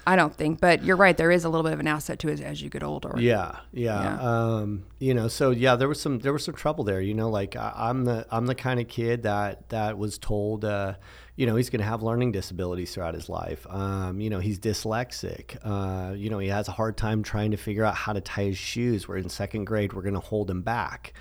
I 0.08 0.16
don't 0.16 0.34
think, 0.34 0.60
but 0.60 0.84
you're 0.84 0.96
right. 0.96 1.16
There 1.16 1.30
is 1.30 1.44
a 1.44 1.50
little 1.50 1.63
bit 1.63 1.74
of 1.74 1.80
an 1.80 1.88
asset 1.88 2.18
to 2.20 2.30
it 2.30 2.39
as 2.42 2.63
you 2.63 2.70
get 2.70 2.82
older. 2.82 3.13
Yeah, 3.20 3.58
yeah. 3.74 4.18
Um, 4.20 4.86
you 4.98 5.13
know, 5.13 5.28
so 5.28 5.51
yeah, 5.51 5.75
there 5.75 5.88
was 5.89 6.01
some 6.01 6.20
there 6.20 6.34
was 6.34 6.44
some 6.44 6.56
trouble 6.56 6.84
there. 6.84 7.01
You 7.01 7.13
know, 7.13 7.30
like 7.30 7.56
I, 7.56 7.74
I'm 7.75 8.06
the 8.06 8.25
I'm 8.32 8.48
the 8.48 8.56
kind 8.56 8.80
of 8.80 8.88
kid 8.88 9.24
that 9.24 9.70
that 9.70 9.98
was 10.00 10.18
told, 10.18 10.63
uh, 10.66 10.94
you 11.39 11.46
know, 11.46 11.55
he's 11.55 11.69
going 11.69 11.79
to 11.79 11.86
have 11.86 12.03
learning 12.03 12.34
disabilities 12.34 12.93
throughout 12.93 13.13
his 13.13 13.29
life. 13.29 13.65
Um, 13.69 14.19
you 14.19 14.29
know, 14.29 14.39
he's 14.39 14.60
dyslexic. 14.60 15.58
Uh, 15.63 16.13
you 16.13 16.29
know, 16.29 16.38
he 16.38 16.50
has 16.50 16.67
a 16.67 16.74
hard 16.74 16.98
time 16.98 17.24
trying 17.24 17.51
to 17.51 17.58
figure 17.58 17.86
out 17.86 17.96
how 17.96 18.12
to 18.12 18.19
tie 18.19 18.43
his 18.43 18.58
shoes. 18.58 19.08
We're 19.08 19.19
in 19.19 19.29
second 19.29 19.63
grade, 19.63 19.93
we're 19.93 20.01
going 20.01 20.15
to 20.15 20.19
hold 20.19 20.51
him 20.51 20.63
back, 20.63 21.13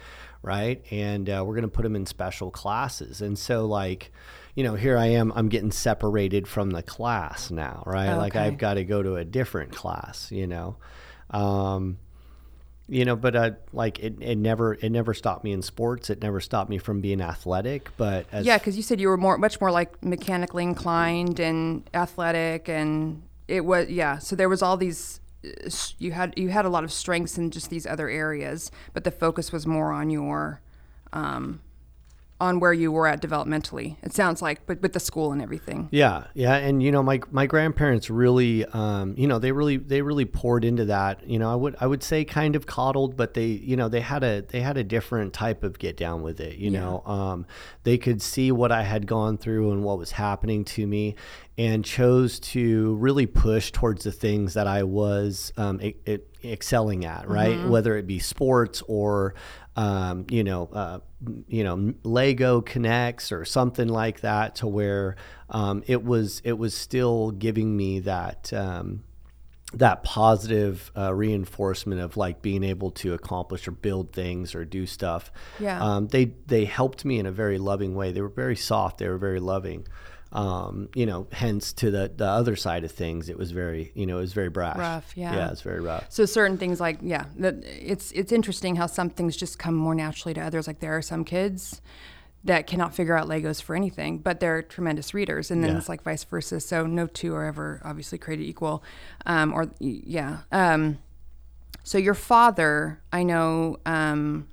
right? 0.43 0.85
And 0.91 1.31
uh, 1.31 1.45
we're 1.47 1.55
going 1.55 1.63
to 1.63 1.69
put 1.69 1.85
him 1.85 1.95
in 1.95 2.05
special 2.05 2.51
classes. 2.51 3.21
And 3.23 3.39
so, 3.39 3.67
like, 3.67 4.11
you 4.57 4.65
know, 4.65 4.75
here 4.75 4.99
I 4.99 5.07
am. 5.07 5.33
I'm 5.37 5.49
getting 5.49 5.71
separated 5.71 6.49
from 6.49 6.71
the 6.71 6.83
class 6.83 7.53
now, 7.53 7.85
right? 7.87 8.13
Like 8.13 8.35
I've 8.35 8.59
got 8.59 8.75
to 8.75 8.83
go 8.83 9.01
to 9.01 9.15
a 9.15 9.25
different 9.25 9.71
class. 9.73 10.33
You 10.33 10.49
know. 10.49 10.79
Um, 11.31 11.99
you 12.89 13.05
know, 13.05 13.17
but 13.17 13.37
uh, 13.37 13.51
like 13.73 13.99
it, 13.99 14.17
it 14.21 14.37
never 14.37 14.75
it 14.75 14.91
never 14.91 15.13
stopped 15.15 15.45
me 15.45 15.53
in 15.53 15.63
sports. 15.63 16.09
It 16.11 16.23
never 16.23 16.41
stopped 16.41 16.71
me 16.71 16.79
from 16.79 17.01
being 17.01 17.21
athletic. 17.21 17.91
But 17.97 18.27
Yeah, 18.43 18.59
because 18.59 18.77
you 18.77 18.83
said 18.83 19.01
you 19.01 19.09
were 19.09 19.17
more, 19.19 19.37
much 19.39 19.61
more 19.61 19.71
like 19.71 20.03
mechanically 20.03 20.63
inclined 20.65 21.39
and 21.39 21.89
athletic, 21.93 22.69
and 22.69 23.23
it 23.47 23.65
was 23.65 23.89
yeah. 23.89 24.19
So 24.19 24.35
there 24.37 24.49
was 24.49 24.63
all 24.63 24.77
these. 24.77 25.21
uh, 25.45 25.71
You 25.99 26.13
had 26.13 26.35
you 26.37 26.49
had 26.49 26.65
a 26.65 26.71
lot 26.71 26.83
of 26.85 26.91
strengths 26.93 27.37
in 27.37 27.51
just 27.51 27.69
these 27.71 27.87
other 27.87 28.09
areas, 28.09 28.71
but 28.95 29.05
the 29.05 29.11
focus 29.11 29.53
was 29.53 29.67
more 29.67 29.93
on 29.93 30.09
your, 30.11 30.61
um, 31.13 31.61
on 32.41 32.61
where 32.61 32.73
you 32.73 32.93
were 32.93 33.07
at 33.07 33.21
developmentally. 33.21 33.97
It 34.03 34.13
sounds 34.13 34.41
like, 34.41 34.65
but 34.67 34.81
with 34.81 34.93
the 34.93 35.01
school 35.01 35.33
and 35.33 35.43
everything. 35.43 35.89
Yeah, 35.91 36.25
yeah, 36.35 36.55
and 36.55 36.83
you 36.83 36.93
know, 36.93 37.03
my 37.03 37.21
my 37.33 37.47
grandparents 37.47 38.11
really, 38.11 38.65
um, 38.67 39.15
you 39.17 39.27
know, 39.27 39.39
they 39.41 39.51
really 39.51 39.77
they 39.77 40.03
really 40.03 40.25
poured 40.25 40.65
into 40.65 40.85
that. 40.85 41.29
You 41.29 41.39
know, 41.41 41.51
I 41.51 41.57
would 41.57 41.77
I 41.81 41.87
would 41.87 42.03
say 42.03 42.25
kind 42.25 42.55
of 42.55 42.67
coddled, 42.67 43.17
but 43.17 43.35
they, 43.35 43.47
you 43.47 43.77
know, 43.77 43.89
they 43.89 44.01
had 44.01 44.23
a 44.23 44.43
they 44.43 44.61
had 44.61 44.77
a 44.77 44.85
different 44.85 45.33
type 45.33 45.65
of 45.65 45.79
get 45.79 45.97
down 45.97 46.23
with 46.23 46.39
it. 46.41 46.59
You 46.59 46.71
know, 46.71 47.03
um, 47.07 47.47
they 47.83 47.99
could 47.99 48.23
see 48.23 48.53
what 48.53 48.71
I 48.71 48.83
had 48.83 49.07
gone 49.07 49.37
through 49.37 49.73
and 49.73 49.83
what 49.83 49.99
was 49.99 50.13
happening 50.13 50.65
to 50.67 50.87
me, 50.87 51.17
and 51.57 51.85
chose 51.85 52.39
to 52.41 52.95
really 52.97 53.27
push 53.27 53.73
towards 53.73 54.05
the 54.05 54.13
things 54.13 54.55
that 54.55 54.69
I 54.69 54.85
was 54.85 55.53
um, 55.57 55.81
excelling 56.45 57.05
at. 57.05 57.29
Right, 57.29 57.67
whether 57.67 57.97
it 57.97 58.07
be 58.07 58.21
sports 58.21 58.81
or 58.87 59.35
um, 59.79 60.27
you 60.29 60.43
know, 60.43 60.69
uh, 60.73 60.99
you 61.47 61.63
know, 61.63 61.95
Lego 62.03 62.61
K'Nex 62.61 63.31
or 63.31 63.45
something 63.45 63.87
like 63.87 64.23
that, 64.23 64.57
to 64.57 64.67
where 64.67 65.15
um, 65.51 65.85
it 65.87 66.03
was 66.03 66.43
it 66.45 66.55
was 66.59 66.75
still 66.75 67.31
giving 67.31 67.77
me 67.77 68.01
that 68.01 68.53
um, 68.53 69.05
that 69.75 70.03
positive 70.03 70.91
uh, 70.97 71.15
reinforcement 71.15 72.01
of 72.01 72.17
like 72.17 72.43
being 72.43 72.65
able 72.65 72.91
to 72.91 73.15
accomplish 73.15 73.69
or 73.69 73.71
build 73.71 74.13
things 74.13 74.57
or 74.57 74.65
do 74.65 74.85
stuff. 74.85 75.31
Yeah. 75.61 75.81
Um, 75.81 76.09
they 76.09 76.33
they 76.47 76.65
helped 76.65 77.05
me 77.05 77.21
in 77.21 77.27
a 77.27 77.33
very 77.33 77.59
loving 77.59 77.95
way. 77.95 78.11
They 78.11 78.21
were 78.21 78.29
very 78.29 78.57
soft. 78.57 78.99
They 78.99 79.09
were 79.09 79.17
very 79.19 79.41
loving. 79.41 79.87
Um, 80.31 80.91
you 80.95 81.07
know, 81.07 81.27
hence 81.33 81.73
to 81.75 81.91
the 81.91 82.13
the 82.15 82.27
other 82.27 82.55
side 82.55 82.85
of 82.85 82.93
things, 82.93 83.29
it 83.31 83.39
was 83.39 83.51
very 83.51 83.93
you 83.95 84.05
know 84.07 84.19
it 84.19 84.23
was 84.23 84.35
very 84.35 84.51
brash. 84.51 84.77
Rough, 84.77 85.17
yeah. 85.17 85.35
Yeah, 85.35 85.51
it's 85.51 85.63
very 85.63 85.81
rough. 85.81 86.05
So 86.11 86.27
certain 86.27 86.59
things 86.59 86.81
like 86.81 86.99
yeah, 87.03 87.25
that 87.39 87.57
it's 87.65 88.13
it's 88.13 88.31
interesting 88.33 88.77
how 88.77 88.87
some 88.87 89.09
things 89.09 89.37
just 89.37 89.59
come 89.59 89.75
more 89.75 89.95
naturally 89.95 90.35
to 90.35 90.41
others. 90.43 90.67
Like 90.67 90.81
there 90.81 90.95
are 90.97 91.03
some 91.03 91.25
kids 91.25 91.81
that 92.45 92.67
cannot 92.67 92.95
figure 92.95 93.17
out 93.17 93.27
Legos 93.27 93.61
for 93.61 93.75
anything, 93.75 94.19
but 94.19 94.39
they're 94.39 94.63
tremendous 94.63 95.13
readers, 95.15 95.51
and 95.51 95.65
then 95.65 95.73
Yeah. 95.73 95.79
it's 95.79 95.89
like 95.89 96.03
vice 96.03 96.25
versa. 96.25 96.61
So 96.61 96.87
no 96.87 97.07
two 97.07 97.35
are 97.35 97.45
ever 97.45 97.81
obviously 97.85 98.19
created 98.19 98.45
equal, 98.45 98.83
um, 99.27 99.53
or 99.55 99.71
yeah. 99.81 100.41
Um, 100.53 100.99
so 101.83 101.97
your 101.97 102.15
father, 102.15 103.01
I 103.13 103.23
know, 103.23 103.79
um, 103.87 104.47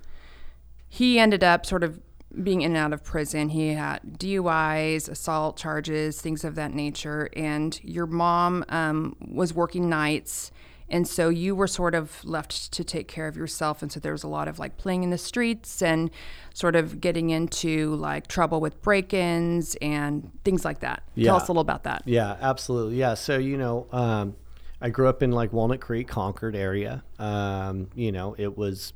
he 0.87 1.19
ended 1.19 1.43
up 1.43 1.65
sort 1.65 1.83
of 1.83 1.99
being 2.43 2.61
in 2.61 2.71
and 2.71 2.77
out 2.77 2.93
of 2.93 3.03
prison. 3.03 3.49
He 3.49 3.69
had 3.69 4.01
DUIs, 4.17 5.09
assault 5.09 5.57
charges, 5.57 6.21
things 6.21 6.43
of 6.43 6.55
that 6.55 6.73
nature. 6.73 7.29
And 7.35 7.79
your 7.83 8.05
mom 8.05 8.65
um, 8.69 9.15
was 9.19 9.53
working 9.53 9.89
nights. 9.89 10.51
And 10.87 11.07
so 11.07 11.29
you 11.29 11.55
were 11.55 11.67
sort 11.67 11.95
of 11.95 12.23
left 12.23 12.71
to 12.73 12.83
take 12.83 13.07
care 13.07 13.27
of 13.27 13.35
yourself. 13.35 13.81
And 13.81 13.91
so 13.91 13.99
there 13.99 14.11
was 14.11 14.23
a 14.23 14.27
lot 14.27 14.47
of 14.47 14.59
like 14.59 14.77
playing 14.77 15.03
in 15.03 15.09
the 15.09 15.17
streets 15.17 15.81
and 15.81 16.11
sort 16.53 16.75
of 16.75 17.01
getting 17.01 17.31
into 17.31 17.95
like 17.95 18.27
trouble 18.27 18.61
with 18.61 18.81
break 18.81 19.13
ins 19.13 19.75
and 19.81 20.31
things 20.43 20.63
like 20.63 20.81
that. 20.81 21.03
Tell 21.19 21.37
us 21.37 21.47
a 21.47 21.51
little 21.51 21.61
about 21.61 21.83
that. 21.83 22.03
Yeah, 22.05 22.37
absolutely. 22.39 22.97
Yeah. 22.97 23.15
So, 23.15 23.37
you 23.37 23.57
know, 23.57 23.87
um, 23.91 24.35
I 24.79 24.89
grew 24.89 25.07
up 25.07 25.23
in 25.23 25.31
like 25.31 25.51
Walnut 25.51 25.81
Creek, 25.81 26.07
Concord 26.07 26.55
area. 26.55 27.03
Um, 27.17 27.89
you 27.95 28.11
know, 28.11 28.35
it 28.37 28.55
was, 28.55 28.93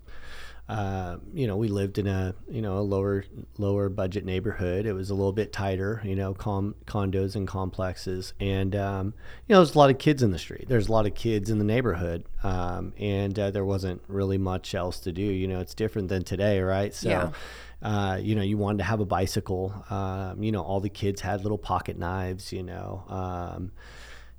uh, 0.70 1.18
you 1.34 1.48
know, 1.48 1.58
we 1.58 1.68
lived 1.68 1.98
in 1.98 2.06
a, 2.06 2.36
you 2.48 2.62
know, 2.62 2.78
a 2.78 2.82
lower, 2.82 3.26
lower 3.58 3.90
budget 3.90 4.24
neighborhood. 4.24 4.86
It 4.86 4.94
was 4.94 5.10
a 5.10 5.16
little 5.16 5.34
bit 5.34 5.52
tighter, 5.52 6.00
you 6.06 6.16
know, 6.16 6.36
com- 6.36 6.76
condos 6.86 7.36
and 7.36 7.48
complexes. 7.48 8.34
And, 8.40 8.76
um, 8.76 9.16
you 9.48 9.54
know, 9.56 9.60
there's 9.64 9.74
a 9.74 9.80
lot 9.80 9.90
of 9.90 9.98
kids 9.98 10.22
in 10.22 10.30
the 10.30 10.38
street. 10.38 10.66
There's 10.70 10.88
a 10.88 10.92
lot 10.92 11.08
of 11.08 11.16
kids 11.16 11.50
in 11.50 11.58
the 11.58 11.64
neighborhood. 11.66 12.24
Um, 12.44 12.94
and 13.00 13.38
uh, 13.40 13.50
there 13.50 13.66
wasn't 13.66 14.04
really 14.08 14.38
much 14.38 14.76
else 14.76 15.00
to 15.00 15.12
do. 15.12 15.24
You 15.24 15.48
know, 15.48 15.60
it's 15.60 15.74
different 15.74 16.08
than 16.08 16.24
today, 16.24 16.60
right? 16.62 16.94
So, 16.94 17.10
Yeah. 17.10 17.32
uh, 17.82 18.18
you 18.22 18.36
know, 18.36 18.44
you 18.44 18.60
wanted 18.60 18.78
to 18.78 18.84
have 18.84 19.00
a 19.00 19.06
bicycle. 19.06 19.74
Um, 19.90 20.44
you 20.44 20.52
know, 20.52 20.62
all 20.62 20.80
the 20.82 20.90
kids 20.90 21.22
had 21.22 21.42
little 21.42 21.58
pocket 21.58 21.98
knives. 21.98 22.54
You 22.54 22.62
know, 22.62 23.06
um, 23.10 23.72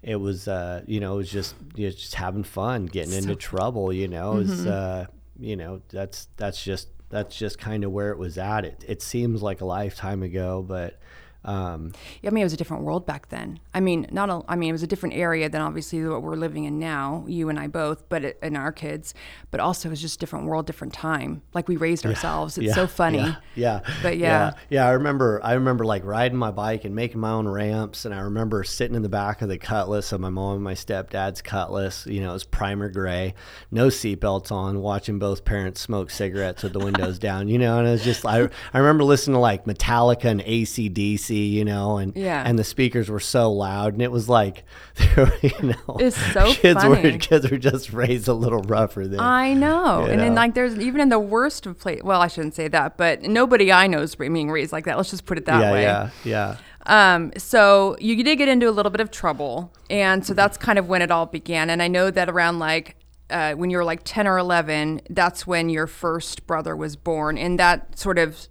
it 0.03 0.17
was, 0.17 0.47
uh, 0.47 0.83
you 0.87 1.01
know, 1.01 1.15
it 1.15 1.17
was 1.17 1.31
just, 1.31 1.57
you 1.75 1.87
know, 1.87 1.91
just 1.93 2.15
having 2.15 2.45
fun, 2.45 2.87
getting 2.87 3.15
into 3.15 3.35
trouble. 3.35 3.93
You 3.93 4.07
know, 4.07 4.37
it 4.37 4.39
was, 4.47 4.67
uh, 4.67 5.07
you 5.41 5.57
know, 5.57 5.83
that's 5.89 6.29
that's 6.37 6.63
just 6.63 6.89
that's 7.09 7.37
just 7.37 7.59
kind 7.59 7.85
of 7.85 7.91
where 7.93 8.11
it 8.13 8.19
was 8.19 8.39
at. 8.39 8.65
It 8.65 8.85
it 8.87 9.03
seems 9.03 9.43
like 9.43 9.61
a 9.61 9.65
lifetime 9.65 10.23
ago, 10.23 10.65
but 10.67 11.01
um, 11.45 11.93
I 12.25 12.31
mean, 12.31 12.43
it 12.43 12.45
was 12.45 12.53
a 12.53 12.57
different 12.57 12.83
world 12.83 13.07
back 13.07 13.31
then. 13.31 13.61
I 13.73 13.81
mean, 13.81 14.07
not 14.11 14.29
a, 14.29 14.43
I 14.47 14.57
mean, 14.57 14.71
it 14.71 14.73
was 14.73 14.83
a 14.83 14.87
different 14.87 15.15
area 15.15 15.49
than 15.49 15.63
obviously 15.63 16.05
what 16.07 16.23
we're 16.23 16.37
living 16.37 16.65
in 16.65 16.79
now, 16.79 17.25
you 17.27 17.49
and 17.49 17.59
I 17.59 17.67
both, 17.67 18.07
but 18.11 18.25
it, 18.25 18.39
and 18.43 18.57
our 18.57 18.73
kids, 18.73 19.15
but 19.51 19.59
also 19.59 19.89
it 19.89 19.91
was 19.91 20.03
just 20.03 20.17
a 20.17 20.19
different 20.19 20.47
world, 20.47 20.67
different 20.67 20.93
time. 20.93 21.43
Like 21.55 21.67
we 21.67 21.77
raised 21.77 22.05
ourselves. 22.05 22.59
It's 22.59 22.69
yeah, 22.69 22.75
so 22.75 22.87
funny. 22.87 23.19
Yeah, 23.19 23.37
yeah. 23.55 23.81
But 24.03 24.19
yeah. 24.19 24.53
yeah, 24.69 24.87
I 24.87 24.91
remember. 24.91 25.41
I 25.43 25.55
remember 25.55 25.87
like 25.87 26.05
riding 26.05 26.37
my 26.37 26.51
bike 26.51 26.85
and 26.85 26.95
making 26.95 27.21
my 27.21 27.31
own 27.31 27.49
ramps, 27.49 28.05
and 28.05 28.15
I 28.15 28.21
remember 28.21 28.63
sitting 28.63 28.95
in 28.95 29.03
the 29.03 29.09
back 29.09 29.41
of 29.41 29.49
the 29.49 29.59
Cutlass 29.59 30.13
of 30.13 30.21
my 30.21 30.31
mom 30.31 30.57
and 30.57 30.65
my 30.65 30.75
stepdad's 30.75 31.41
Cutlass. 31.41 32.07
You 32.07 32.21
know, 32.21 32.31
it 32.31 32.35
was 32.35 32.45
primer 32.45 32.91
gray, 32.91 33.35
no 33.71 33.87
seatbelts 33.87 34.53
on, 34.53 34.81
watching 34.81 35.19
both 35.19 35.47
parents 35.47 35.81
smoke 35.81 36.11
cigarettes 36.11 36.63
with 36.63 36.75
the 36.75 36.81
windows 36.81 37.19
down. 37.31 37.49
You 37.49 37.59
know, 37.59 37.79
and 37.79 37.89
it 37.89 37.93
was 37.93 38.05
just 38.05 38.27
I. 38.27 38.49
I 38.75 38.79
remember 38.79 39.05
listening 39.05 39.35
to 39.35 39.41
like 39.41 39.65
Metallica 39.65 40.27
and 40.27 40.43
AC/DC. 40.45 41.30
You 41.37 41.65
know, 41.65 41.99
and 41.99 42.15
Yeah. 42.17 42.43
and 42.47 42.59
the 42.59 42.65
speakers 42.65 43.09
were 43.09 43.21
so 43.21 43.53
loud, 43.53 43.93
and 43.95 44.03
it 44.03 44.11
was 44.11 44.29
like, 44.29 44.65
were, 45.17 45.33
you 45.43 45.53
know, 45.63 45.97
It's 45.99 46.17
so 46.33 46.53
kids 46.55 46.83
funny. 46.83 47.13
were 47.13 47.19
kids 47.19 47.51
were 47.51 47.59
just 47.59 47.93
raised 47.93 48.29
a 48.29 48.35
little 48.35 48.61
rougher 48.63 49.07
then. 49.07 49.21
I 49.21 49.55
know. 49.55 50.05
And 50.05 50.21
then 50.21 50.35
like 50.35 50.55
there's 50.55 50.79
even 50.79 51.01
in 51.01 51.09
the 51.09 51.19
worst 51.21 51.67
of 51.67 51.79
place, 51.79 52.03
well, 52.03 52.21
I 52.21 52.27
shouldn't 52.29 52.55
say 52.55 52.69
that, 52.69 52.97
but 52.97 53.23
nobody 53.23 53.73
I 53.73 53.87
know 53.87 54.01
is 54.01 54.15
being 54.15 54.51
raised 54.51 54.73
like 54.73 54.85
that. 54.87 54.97
Let's 54.97 55.11
just 55.11 55.27
put 55.27 55.39
it 55.39 55.47
that 55.47 55.61
yeah, 55.61 55.73
way. 55.73 55.83
yeah, 55.83 56.11
yeah. 56.25 56.57
Um, 56.87 57.33
so 57.37 57.97
you 58.01 58.23
did 58.25 58.37
get 58.37 58.49
into 58.49 58.69
a 58.69 58.73
little 58.73 58.91
bit 58.91 59.01
of 59.01 59.11
trouble, 59.11 59.73
and 59.91 60.25
so 60.25 60.33
that's 60.35 60.57
kind 60.57 60.79
of 60.79 60.89
when 60.89 61.03
it 61.03 61.11
all 61.11 61.27
began. 61.27 61.69
And 61.71 61.83
I 61.83 61.89
know 61.89 62.11
that 62.11 62.29
around 62.31 62.59
like 62.59 62.97
uh, 63.29 63.53
when 63.53 63.69
you 63.71 63.77
were 63.77 63.85
like 63.85 64.01
ten 64.03 64.27
or 64.27 64.39
eleven, 64.39 65.03
that's 65.11 65.47
when 65.47 65.69
your 65.69 65.87
first 65.87 66.47
brother 66.47 66.75
was 66.75 66.97
born, 66.97 67.37
and 67.37 67.59
that 67.59 67.99
sort 67.99 68.19
of 68.19 68.49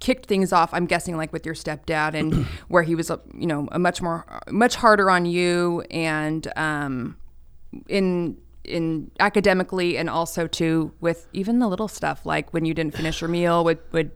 kicked 0.00 0.26
things 0.26 0.52
off. 0.52 0.72
I'm 0.72 0.86
guessing 0.86 1.16
like 1.16 1.32
with 1.32 1.46
your 1.46 1.54
stepdad, 1.54 2.14
and 2.14 2.46
where 2.68 2.82
he 2.82 2.94
was, 2.94 3.10
uh, 3.10 3.18
you 3.34 3.46
know, 3.46 3.68
a 3.72 3.78
much 3.78 4.02
more, 4.02 4.40
much 4.50 4.76
harder 4.76 5.10
on 5.10 5.26
you, 5.26 5.82
and 5.90 6.50
um, 6.56 7.16
in 7.88 8.36
in 8.64 9.10
academically 9.20 9.96
and 9.96 10.10
also 10.10 10.48
too 10.48 10.92
with 11.00 11.28
even 11.32 11.60
the 11.60 11.68
little 11.68 11.86
stuff 11.86 12.26
like 12.26 12.52
when 12.52 12.64
you 12.64 12.74
didn't 12.74 12.96
finish 12.96 13.20
your 13.20 13.28
meal 13.28 13.62
would 13.62 13.78
would 13.92 14.10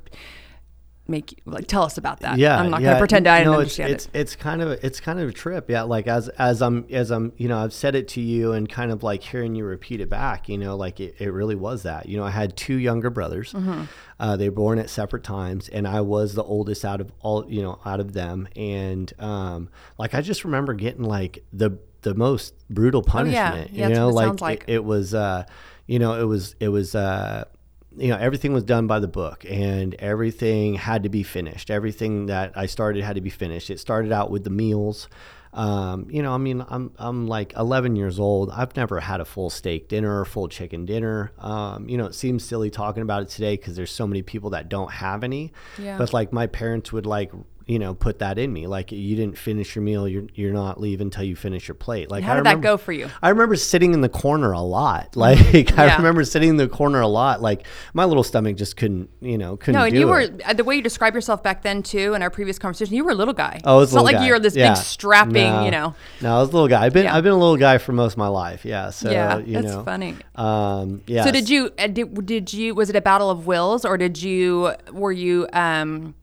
make 1.10 1.32
you 1.32 1.38
like 1.44 1.66
tell 1.66 1.82
us 1.82 1.98
about 1.98 2.20
that 2.20 2.38
yeah 2.38 2.58
i'm 2.58 2.70
not 2.70 2.80
yeah. 2.80 2.88
gonna 2.90 2.98
pretend 2.98 3.26
i 3.26 3.38
didn't 3.38 3.52
no, 3.52 3.58
understand 3.58 3.92
it's, 3.92 4.06
it 4.06 4.10
it's 4.14 4.32
it's 4.34 4.42
kind 4.42 4.62
of 4.62 4.70
it's 4.84 5.00
kind 5.00 5.18
of 5.20 5.28
a 5.28 5.32
trip 5.32 5.68
yeah 5.68 5.82
like 5.82 6.06
as 6.06 6.28
as 6.30 6.62
i'm 6.62 6.86
as 6.90 7.10
i'm 7.10 7.32
you 7.36 7.48
know 7.48 7.58
i've 7.58 7.72
said 7.72 7.94
it 7.94 8.08
to 8.08 8.20
you 8.20 8.52
and 8.52 8.68
kind 8.68 8.90
of 8.90 9.02
like 9.02 9.22
hearing 9.22 9.54
you 9.54 9.64
repeat 9.64 10.00
it 10.00 10.08
back 10.08 10.48
you 10.48 10.56
know 10.56 10.76
like 10.76 11.00
it, 11.00 11.14
it 11.18 11.32
really 11.32 11.54
was 11.56 11.82
that 11.82 12.06
you 12.08 12.16
know 12.16 12.24
i 12.24 12.30
had 12.30 12.56
two 12.56 12.76
younger 12.76 13.10
brothers 13.10 13.52
Mm-hmm. 13.52 13.82
uh, 14.18 14.36
they 14.36 14.48
were 14.48 14.54
born 14.54 14.78
at 14.78 14.88
separate 14.88 15.24
times 15.24 15.68
and 15.68 15.86
i 15.88 16.00
was 16.00 16.34
the 16.34 16.44
oldest 16.44 16.84
out 16.84 17.00
of 17.00 17.12
all 17.20 17.44
you 17.50 17.62
know 17.62 17.80
out 17.84 18.00
of 18.00 18.12
them 18.12 18.48
and 18.56 19.12
um 19.18 19.68
like 19.98 20.14
i 20.14 20.20
just 20.20 20.44
remember 20.44 20.72
getting 20.74 21.02
like 21.04 21.42
the 21.52 21.78
the 22.02 22.14
most 22.14 22.54
brutal 22.70 23.00
Oh, 23.00 23.24
yeah. 23.24 23.50
punishment. 23.50 23.70
Yeah, 23.72 23.88
you 23.88 23.94
know, 23.94 24.08
like, 24.08 24.40
like. 24.40 24.64
It, 24.66 24.76
it 24.76 24.84
was, 24.84 25.12
uh, 25.12 25.44
you 25.86 25.98
know, 25.98 26.18
it 26.18 26.24
was 26.24 26.54
it 26.60 26.68
was. 26.68 26.94
Uh, 26.94 27.44
you 27.96 28.08
know 28.08 28.16
everything 28.16 28.52
was 28.52 28.64
done 28.64 28.86
by 28.86 29.00
the 29.00 29.08
book 29.08 29.44
and 29.48 29.94
everything 29.98 30.74
had 30.74 31.02
to 31.02 31.08
be 31.08 31.22
finished. 31.22 31.70
Everything 31.70 32.26
that 32.26 32.52
i 32.56 32.66
started 32.66 33.02
had 33.02 33.16
to 33.16 33.20
be 33.20 33.30
finished. 33.30 33.70
It 33.70 33.80
started 33.80 34.12
out 34.12 34.30
with 34.30 34.44
the 34.44 34.50
meals. 34.50 35.08
Um, 35.52 36.06
you 36.08 36.22
know 36.22 36.32
i 36.32 36.38
mean 36.38 36.64
i'm 36.68 36.92
i'm 36.96 37.26
like 37.26 37.52
11 37.56 37.96
years 37.96 38.20
old. 38.20 38.50
I've 38.52 38.76
never 38.76 39.00
had 39.00 39.20
a 39.20 39.24
full 39.24 39.50
steak 39.50 39.88
dinner 39.88 40.20
or 40.20 40.24
full 40.24 40.46
chicken 40.48 40.86
dinner. 40.86 41.32
Um, 41.38 41.88
you 41.88 41.98
know 41.98 42.06
it 42.06 42.14
seems 42.14 42.44
silly 42.44 42.70
talking 42.70 43.02
about 43.02 43.22
it 43.22 43.28
today 43.30 43.56
because 43.56 43.74
there's 43.74 43.90
so 43.90 44.06
many 44.06 44.22
people 44.22 44.50
that 44.50 44.68
don't 44.68 44.92
have 44.92 45.24
any. 45.24 45.52
Yeah. 45.76 45.98
but 45.98 46.12
like 46.12 46.32
my 46.32 46.46
parents 46.46 46.92
would 46.92 47.06
like 47.06 47.32
you 47.66 47.78
know 47.78 47.94
put 47.94 48.18
that 48.20 48.38
in 48.38 48.52
me 48.52 48.66
like 48.66 48.90
you 48.92 49.14
didn't 49.16 49.38
finish 49.38 49.74
your 49.76 49.82
meal 49.82 50.08
you're, 50.08 50.24
you're 50.34 50.52
not 50.52 50.80
leaving 50.80 51.06
until 51.08 51.22
you 51.24 51.36
finish 51.36 51.68
your 51.68 51.74
plate 51.74 52.10
like 52.10 52.24
How 52.24 52.32
I 52.32 52.36
did 52.36 52.46
that 52.46 52.60
go 52.60 52.76
for 52.76 52.92
you? 52.92 53.08
I 53.22 53.28
remember 53.30 53.56
sitting 53.56 53.94
in 53.94 54.00
the 54.00 54.08
corner 54.08 54.52
a 54.52 54.60
lot. 54.60 55.16
Like 55.16 55.38
I 55.78 55.96
remember 55.96 56.24
sitting 56.24 56.48
in 56.50 56.56
the 56.56 56.68
corner 56.68 57.00
a 57.00 57.06
lot. 57.06 57.40
Like 57.42 57.66
my 57.94 58.04
little 58.04 58.22
stomach 58.22 58.56
just 58.56 58.76
couldn't, 58.76 59.10
you 59.20 59.38
know, 59.38 59.56
couldn't 59.56 59.78
No, 59.78 59.84
and 59.86 59.94
you 59.96 60.06
were 60.08 60.20
it. 60.20 60.40
uh, 60.44 60.52
the 60.52 60.64
way 60.64 60.76
you 60.76 60.82
describe 60.82 61.14
yourself 61.14 61.42
back 61.42 61.62
then 61.62 61.82
too. 61.82 62.14
In 62.14 62.22
our 62.22 62.30
previous 62.30 62.58
conversation, 62.58 62.94
you 62.94 63.04
were 63.04 63.10
a 63.12 63.14
little 63.14 63.34
guy. 63.34 63.60
Oh, 63.64 63.80
it's 63.80 63.92
not 63.92 64.04
like 64.04 64.16
guy. 64.16 64.26
you're 64.26 64.38
this 64.40 64.56
Yeah. 64.56 64.74
big 64.74 64.82
strapping, 64.82 65.32
No. 65.52 65.64
you 65.64 65.70
know. 65.70 65.94
No, 66.20 66.36
I 66.36 66.40
was 66.40 66.48
a 66.48 66.52
little 66.52 66.68
guy. 66.68 66.84
I've 66.84 66.92
been 66.92 67.04
Yeah. 67.04 67.16
I've 67.16 67.22
been 67.22 67.32
a 67.32 67.38
little 67.38 67.56
guy 67.56 67.78
for 67.78 67.92
most 67.92 68.12
of 68.12 68.18
my 68.18 68.28
life. 68.28 68.64
Yeah. 68.64 68.90
So 68.90 69.10
yeah, 69.10 69.38
you 69.38 69.54
that's 69.54 69.66
know. 69.74 69.84
funny. 69.84 70.16
Um, 70.34 71.02
yeah. 71.06 71.24
So 71.24 71.30
did 71.30 71.48
you 71.48 71.70
uh, 71.78 71.86
did, 71.88 72.26
did 72.26 72.52
you 72.52 72.74
was 72.74 72.90
it 72.90 72.96
a 72.96 73.00
battle 73.00 73.30
of 73.30 73.46
wills 73.46 73.84
or 73.84 73.96
did 73.96 74.20
you 74.22 74.72
were 74.92 75.12
you 75.12 75.46
um 75.52 76.14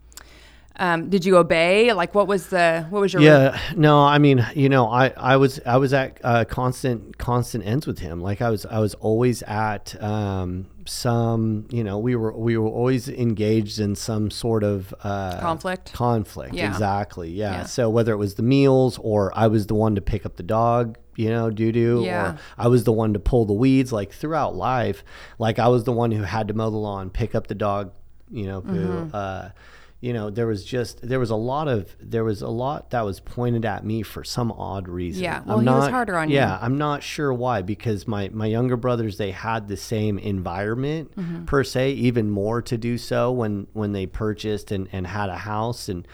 um 0.79 1.10
did 1.10 1.25
you 1.25 1.38
obey 1.38 1.91
like 1.93 2.13
what 2.15 2.27
was 2.27 2.48
the 2.48 2.86
what 2.89 3.00
was 3.01 3.13
your 3.13 3.22
Yeah, 3.22 3.60
no, 3.75 4.00
I 4.03 4.17
mean, 4.19 4.46
you 4.55 4.69
know, 4.69 4.88
I, 4.88 5.10
I 5.17 5.38
was 5.38 5.60
I 5.65 5.77
was 5.77 5.93
at 5.93 6.19
uh, 6.24 6.46
constant 6.46 7.17
constant 7.17 7.65
ends 7.65 7.88
with 7.88 8.00
him. 8.00 8.22
Like 8.22 8.41
I 8.41 8.50
was 8.50 8.65
I 8.65 8.79
was 8.79 8.93
always 8.96 9.41
at 9.43 10.01
um, 10.01 10.67
some, 10.86 11.65
you 11.69 11.84
know, 11.84 11.98
we 11.98 12.15
were 12.15 12.31
we 12.31 12.57
were 12.57 12.67
always 12.69 13.10
engaged 13.10 13.79
in 13.79 13.96
some 13.96 14.29
sort 14.31 14.63
of 14.63 14.93
uh, 15.03 15.39
Conflict? 15.39 15.93
Conflict, 15.93 16.53
Yeah. 16.53 16.69
exactly. 16.69 17.29
Yeah. 17.31 17.51
Yeah. 17.51 17.63
So 17.65 17.89
whether 17.89 18.12
it 18.13 18.17
was 18.17 18.36
the 18.36 18.43
meals 18.43 18.98
or 19.01 19.31
I 19.38 19.48
was 19.48 19.67
the 19.67 19.75
one 19.75 19.96
to 19.96 20.01
pick 20.01 20.25
up 20.25 20.36
the 20.38 20.43
dog, 20.43 20.98
you 21.15 21.29
know, 21.29 21.50
doo 21.50 21.72
doo, 21.72 22.01
Yeah. 22.03 22.34
or 22.34 22.38
I 22.57 22.67
was 22.67 22.84
the 22.84 22.93
one 22.93 23.13
to 23.13 23.19
pull 23.19 23.46
the 23.46 23.53
weeds. 23.53 23.91
Like 23.91 24.12
throughout 24.13 24.55
life, 24.55 25.03
like 25.39 25.60
I 25.60 25.67
was 25.67 25.84
the 25.86 25.91
one 25.93 26.12
who 26.12 26.24
had 26.24 26.48
to 26.50 26.53
mow 26.53 26.69
the 26.69 26.77
lawn, 26.77 27.10
pick 27.10 27.36
up 27.36 27.48
the 27.48 27.55
dog, 27.55 27.93
you 28.29 28.46
know, 28.46 28.62
poo. 28.62 28.69
Mm-hmm. 28.88 29.10
Uh, 29.15 29.50
you 29.99 30.13
know, 30.13 30.29
there 30.29 30.45
was 30.45 30.63
just 30.63 31.01
there 31.01 31.19
was 31.19 31.31
a 31.31 31.35
lot 31.35 31.67
of 31.67 31.95
there 31.99 32.23
was 32.23 32.43
a 32.43 32.47
lot 32.47 32.91
that 32.91 33.01
was 33.03 33.19
pointed 33.19 33.65
at 33.65 33.83
me 33.83 34.03
for 34.03 34.23
some 34.23 34.51
odd 34.51 34.87
reason. 34.87 35.23
Yeah, 35.23 35.41
well, 35.43 35.57
he 35.59 35.65
was 35.67 35.87
harder 35.89 36.15
on 36.17 36.29
you. 36.29 36.35
Yeah, 36.35 36.59
I'm 36.61 36.77
not 36.77 37.01
sure 37.01 37.33
why 37.33 37.63
because 37.63 38.07
my 38.07 38.29
my 38.29 38.45
younger 38.45 38.77
brothers 38.77 39.17
they 39.17 39.31
had 39.31 39.67
the 39.67 39.77
same 39.77 40.19
environment 40.19 41.15
Mm-hmm. 41.17 41.45
per 41.45 41.63
se, 41.63 41.93
even 41.93 42.29
more 42.29 42.61
to 42.61 42.77
do 42.77 42.97
so 42.97 43.31
when 43.31 43.67
when 43.73 43.91
they 43.91 44.05
purchased 44.05 44.71
and 44.71 44.87
and 44.91 45.07
had 45.07 45.29
a 45.29 45.37
house 45.37 45.89
and 45.89 46.07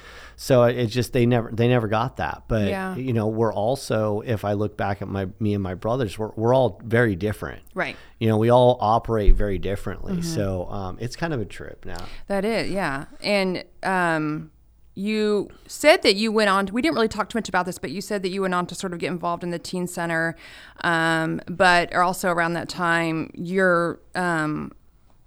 so 0.43 0.63
it 0.63 0.87
just 0.87 1.13
they 1.13 1.25
never 1.25 1.49
they 1.53 1.69
never 1.69 1.87
got 1.87 2.17
that. 2.17 2.43
But 2.49 2.67
Yeah. 2.67 2.97
you 2.97 3.13
know, 3.13 3.27
we're 3.27 3.53
also 3.53 4.19
if 4.25 4.43
I 4.43 4.53
look 4.53 4.75
back 4.75 5.01
at 5.01 5.07
my 5.07 5.29
me 5.39 5.53
and 5.53 5.63
my 5.63 5.73
brothers, 5.73 6.19
we're 6.19 6.31
we're 6.35 6.53
all 6.53 6.81
very 6.83 7.15
different. 7.15 7.61
right 7.73 7.95
You 8.19 8.27
know, 8.27 8.37
we 8.37 8.49
all 8.49 8.77
operate 8.81 9.35
very 9.35 9.57
differently. 9.57 10.15
Mm-hmm. 10.15 10.35
So 10.35 10.67
um, 10.69 10.97
it's 10.99 11.15
kind 11.15 11.33
of 11.33 11.39
a 11.39 11.45
trip 11.45 11.85
now. 11.85 12.03
that 12.27 12.43
is 12.43 12.69
yeah 12.71 13.05
and 13.21 13.63
um 13.83 14.51
you 14.95 15.49
said 15.65 16.01
that 16.03 16.15
you 16.15 16.29
went 16.29 16.49
on 16.49 16.67
we 16.73 16.81
didn't 16.81 16.95
really 16.95 17.07
talk 17.07 17.29
too 17.29 17.37
much 17.37 17.47
about 17.47 17.65
this 17.65 17.77
but 17.77 17.91
you 17.91 18.01
said 18.01 18.21
that 18.21 18.29
you 18.29 18.41
went 18.41 18.53
on 18.53 18.67
to 18.67 18.75
sort 18.75 18.91
of 18.91 18.99
get 18.99 19.07
involved 19.07 19.43
in 19.43 19.49
the 19.49 19.59
teen 19.59 19.87
center 19.87 20.35
um, 20.83 21.39
but 21.47 21.95
also 21.95 22.29
around 22.29 22.51
that 22.53 22.67
time 22.67 23.31
your 23.33 24.01
um, 24.13 24.73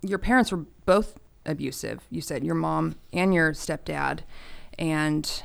your 0.02 0.18
parents 0.18 0.52
were 0.52 0.64
both 0.84 1.18
abusive 1.46 2.00
you 2.10 2.20
said 2.20 2.44
your 2.44 2.54
mom 2.54 2.94
and 3.14 3.32
your 3.32 3.52
stepdad 3.52 4.20
and 4.78 5.42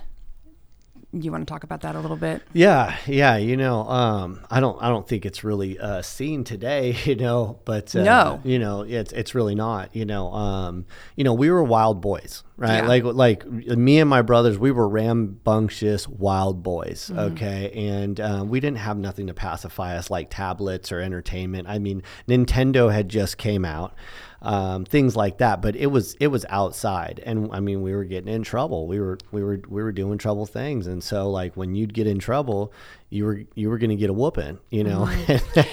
you 1.14 1.30
want 1.30 1.46
to 1.46 1.52
talk 1.52 1.66
about 1.66 1.82
that 1.82 1.94
a 1.94 2.00
little 2.00 2.16
bit 2.16 2.42
Yeah, 2.54 2.96
yeah, 3.06 3.36
you 3.36 3.58
know, 3.58 3.82
um, 3.82 4.46
I 4.50 4.62
don't, 4.62 4.82
I 4.82 4.88
don't 4.88 5.06
think 5.06 5.26
it's 5.26 5.44
really 5.44 5.78
uh, 5.78 6.02
seen 6.02 6.46
today, 6.46 6.96
you 7.04 7.16
know, 7.18 7.60
but 7.66 7.94
uh, 7.94 8.04
No. 8.04 8.40
you 8.46 8.58
know, 8.60 8.84
it's 8.84 9.12
it's 9.12 9.36
really 9.36 9.54
not, 9.54 9.94
you 9.94 10.06
know, 10.06 10.32
um, 10.32 10.86
you 11.18 11.26
know, 11.26 11.34
we 11.34 11.50
were 11.50 11.64
wild 11.66 12.00
boys, 12.00 12.44
right? 12.56 12.78
Yeah. 12.78 12.88
Like 12.88 13.04
like 13.04 13.46
me 13.46 14.00
and 14.00 14.10
my 14.10 14.22
brothers, 14.22 14.58
we 14.58 14.72
were 14.72 14.88
rambunctious 14.88 16.08
wild 16.08 16.64
boys, 16.64 17.10
Mm-hmm. 17.12 17.20
okay, 17.34 17.72
and 17.90 18.18
um, 18.22 18.48
we 18.48 18.62
didn't 18.62 18.78
have 18.78 18.98
nothing 18.98 19.28
to 19.28 19.34
pacify 19.34 19.98
us 19.98 20.10
like 20.10 20.30
tablets 20.30 20.94
or 20.94 21.02
entertainment. 21.02 21.68
I 21.68 21.78
mean, 21.80 22.04
Nintendo 22.26 22.90
had 22.90 23.10
just 23.10 23.38
came 23.38 23.66
out. 23.66 23.94
Um, 24.44 24.86
things 24.86 25.16
like 25.16 25.38
that, 25.38 25.62
but 25.62 25.76
it 25.76 25.86
was 25.86 26.16
it 26.20 26.28
was 26.28 26.48
outside, 26.50 27.22
and 27.24 27.50
I 27.52 27.60
mean 27.60 27.84
we 27.84 27.94
were 27.94 28.06
getting 28.06 28.34
in 28.34 28.42
trouble. 28.42 28.88
We 28.88 29.00
were 29.00 29.20
we 29.32 29.44
were 29.44 29.62
we 29.68 29.84
were 29.84 29.92
doing 29.92 30.18
trouble 30.18 30.48
things, 30.48 30.88
and 30.88 31.04
so 31.04 31.30
like 31.30 31.56
when 31.56 31.76
you'd 31.76 31.94
get 31.94 32.08
in 32.08 32.18
trouble, 32.18 32.74
you 33.12 33.26
were 33.26 33.44
you 33.54 33.70
were 33.70 33.78
going 33.78 33.92
to 33.92 33.96
get 33.96 34.10
a 34.10 34.14
whooping, 34.14 34.58
you 34.72 34.84
know. 34.84 35.08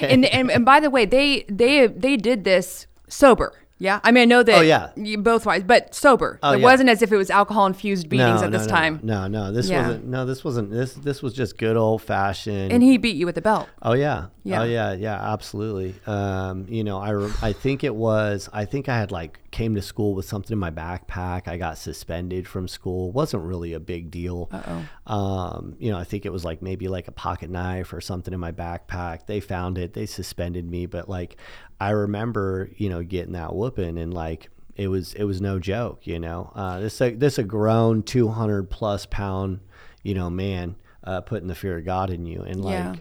and, 0.02 0.26
and 0.26 0.50
and 0.50 0.64
by 0.66 0.80
the 0.80 0.90
way, 0.90 1.06
they 1.06 1.46
they 1.48 1.86
they 1.86 2.18
did 2.18 2.44
this 2.44 2.86
sober. 3.08 3.54
Yeah, 3.78 4.00
I 4.02 4.10
mean 4.10 4.22
I 4.22 4.24
know 4.24 4.42
that. 4.42 4.58
Oh, 4.58 4.60
yeah. 4.60 4.90
you 4.96 5.18
both 5.18 5.46
wise, 5.46 5.62
but 5.62 5.94
sober. 5.94 6.38
Oh, 6.42 6.52
it 6.52 6.58
yeah. 6.58 6.64
wasn't 6.64 6.88
as 6.88 7.00
if 7.00 7.12
it 7.12 7.16
was 7.16 7.30
alcohol 7.30 7.66
infused 7.66 8.08
beatings 8.08 8.40
no, 8.40 8.46
at 8.46 8.50
no, 8.50 8.58
this 8.58 8.66
no, 8.66 8.74
time. 8.74 9.00
No, 9.02 9.28
no, 9.28 9.52
this 9.52 9.68
Yeah. 9.68 9.86
wasn't. 9.86 10.06
No, 10.06 10.26
this 10.26 10.44
wasn't. 10.44 10.70
This 10.70 10.94
this 10.94 11.22
was 11.22 11.32
just 11.32 11.58
good 11.58 11.76
old 11.76 12.02
fashioned. 12.02 12.72
And 12.72 12.82
he 12.82 12.98
beat 12.98 13.16
you 13.16 13.26
with 13.26 13.38
a 13.38 13.42
belt. 13.42 13.68
Oh 13.82 13.92
yeah. 13.94 14.26
Yeah. 14.42 14.62
Oh 14.62 14.64
yeah. 14.64 14.92
Yeah. 14.94 15.32
Absolutely. 15.32 15.94
Um, 16.06 16.66
you 16.68 16.82
know, 16.82 16.98
I 16.98 17.30
I 17.42 17.52
think 17.52 17.84
it 17.84 17.94
was. 17.94 18.48
I 18.52 18.64
think 18.64 18.88
I 18.88 18.98
had 18.98 19.12
like 19.12 19.40
came 19.50 19.74
to 19.74 19.82
school 19.82 20.14
with 20.14 20.24
something 20.24 20.52
in 20.52 20.58
my 20.58 20.70
backpack. 20.70 21.48
I 21.48 21.56
got 21.56 21.78
suspended 21.78 22.46
from 22.46 22.68
school. 22.68 23.12
wasn't 23.12 23.44
really 23.44 23.72
a 23.72 23.80
big 23.80 24.10
deal. 24.10 24.48
Uh-oh. 24.52 25.12
Um, 25.14 25.76
you 25.78 25.90
know, 25.90 25.98
I 25.98 26.04
think 26.04 26.26
it 26.26 26.32
was 26.32 26.44
like 26.44 26.60
maybe 26.62 26.88
like 26.88 27.08
a 27.08 27.12
pocket 27.12 27.48
knife 27.48 27.92
or 27.92 28.00
something 28.00 28.34
in 28.34 28.40
my 28.40 28.52
backpack. 28.52 29.26
They 29.26 29.40
found 29.40 29.78
it. 29.78 29.94
They 29.94 30.06
suspended 30.06 30.68
me. 30.68 30.86
But 30.86 31.08
like, 31.08 31.36
I 31.80 31.90
remember, 31.90 32.70
you 32.76 32.88
know, 32.88 33.02
getting 33.02 33.32
that 33.32 33.54
whooping 33.54 33.98
and 33.98 34.12
like. 34.14 34.50
It 34.76 34.86
was 34.86 35.12
it 35.14 35.24
was 35.24 35.40
no 35.40 35.58
joke, 35.58 36.06
you 36.06 36.20
know. 36.20 36.52
Uh, 36.54 36.78
this 36.78 37.00
a, 37.00 37.10
this 37.12 37.36
a 37.38 37.42
grown 37.42 38.04
two 38.04 38.28
hundred 38.28 38.70
plus 38.70 39.06
pound, 39.06 39.58
you 40.04 40.14
know, 40.14 40.30
man 40.30 40.76
uh, 41.02 41.20
putting 41.20 41.48
the 41.48 41.56
fear 41.56 41.78
of 41.78 41.84
God 41.84 42.10
in 42.10 42.26
you, 42.26 42.42
and 42.42 42.64
like, 42.64 42.74
Yeah. 42.74 42.94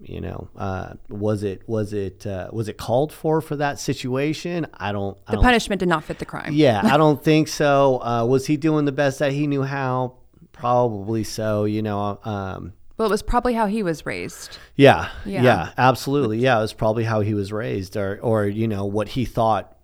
you 0.00 0.22
know 0.22 0.48
uh, 0.56 0.94
was 1.10 1.42
it 1.42 1.68
was 1.68 1.92
it 1.92 2.26
uh, 2.26 2.48
was 2.50 2.66
it 2.68 2.78
called 2.78 3.12
for 3.12 3.42
for 3.42 3.56
that 3.56 3.78
situation 3.78 4.66
i 4.72 4.90
don't 4.90 5.18
I 5.28 5.32
The 5.32 5.36
don't- 5.36 5.44
punishment 5.44 5.80
did 5.80 5.88
not 5.90 6.02
fit 6.02 6.18
the 6.18 6.24
crime. 6.24 6.54
yeah 6.54 6.80
i 6.82 6.96
don't 7.02 7.22
think 7.22 7.46
so 7.48 8.02
uh, 8.02 8.24
was 8.24 8.46
he 8.46 8.56
doing 8.56 8.86
the 8.86 8.90
best 8.92 9.18
that 9.18 9.32
he 9.32 9.46
knew 9.46 9.62
how 9.64 10.14
probably 10.52 11.24
so 11.24 11.64
you 11.66 11.82
know 11.82 12.18
um, 12.24 12.72
Well, 12.96 13.08
it 13.08 13.10
was 13.10 13.22
probably 13.22 13.54
how 13.54 13.66
he 13.66 13.82
was 13.82 14.04
raised. 14.06 14.58
yeah, 14.76 15.08
Yeah. 15.24 15.42
yeah 15.42 15.72
absolutely 15.78 16.38
yeah 16.38 16.58
it 16.58 16.62
was 16.62 16.72
probably 16.72 17.04
how 17.04 17.20
he 17.20 17.34
was 17.34 17.52
raised 17.52 17.96
or 17.96 18.18
or 18.22 18.46
you 18.46 18.68
know 18.68 18.84
what 18.84 19.08
he 19.08 19.24
thought 19.24 19.76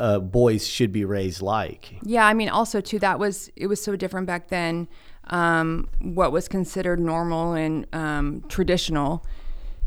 uh, 0.00 0.18
boys 0.18 0.66
should 0.66 0.92
be 0.92 1.04
raised 1.04 1.40
like 1.42 1.94
Yeah, 2.02 2.26
I 2.26 2.34
mean, 2.34 2.48
also 2.48 2.80
too, 2.80 2.98
that 2.98 3.18
was 3.18 3.50
it 3.56 3.66
was 3.68 3.82
so 3.82 3.96
different 3.96 4.26
back 4.26 4.48
then. 4.48 4.88
Um, 5.28 5.88
what 6.00 6.30
was 6.30 6.46
considered 6.48 7.00
normal 7.00 7.54
and 7.54 7.86
um, 7.92 8.44
traditional, 8.48 9.24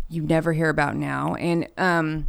you 0.10 0.22
never 0.24 0.52
hear 0.54 0.68
about 0.70 0.96
now, 0.98 1.36
and 1.36 1.68
um, 1.78 2.28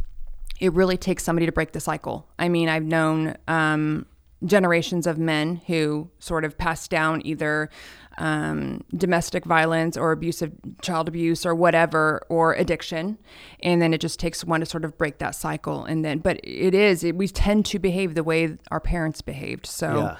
it 0.61 0.71
really 0.73 0.95
takes 0.97 1.23
somebody 1.23 1.45
to 1.45 1.51
break 1.51 1.71
the 1.73 1.79
cycle. 1.81 2.27
I 2.39 2.47
mean, 2.47 2.69
I've 2.69 2.85
known 2.85 3.35
um, 3.49 4.05
generations 4.45 5.05
of 5.07 5.17
men 5.17 5.61
who 5.67 6.09
sort 6.19 6.43
of 6.45 6.57
passed 6.57 6.89
down 6.89 7.21
either 7.25 7.69
um, 8.17 8.81
domestic 8.95 9.45
violence 9.45 9.95
or 9.95 10.11
abusive 10.11 10.51
child 10.81 11.07
abuse 11.07 11.45
or 11.45 11.55
whatever 11.55 12.21
or 12.29 12.53
addiction 12.55 13.17
and 13.61 13.81
then 13.81 13.93
it 13.93 14.01
just 14.01 14.19
takes 14.19 14.43
one 14.43 14.59
to 14.59 14.65
sort 14.65 14.83
of 14.83 14.97
break 14.97 15.19
that 15.19 15.33
cycle 15.33 15.85
and 15.85 16.03
then 16.03 16.19
but 16.19 16.39
it 16.43 16.73
is 16.73 17.03
it, 17.05 17.15
we 17.15 17.27
tend 17.27 17.65
to 17.65 17.79
behave 17.79 18.13
the 18.15 18.23
way 18.23 18.57
our 18.69 18.81
parents 18.81 19.21
behaved 19.21 19.65
so 19.65 19.95
yeah 19.95 20.17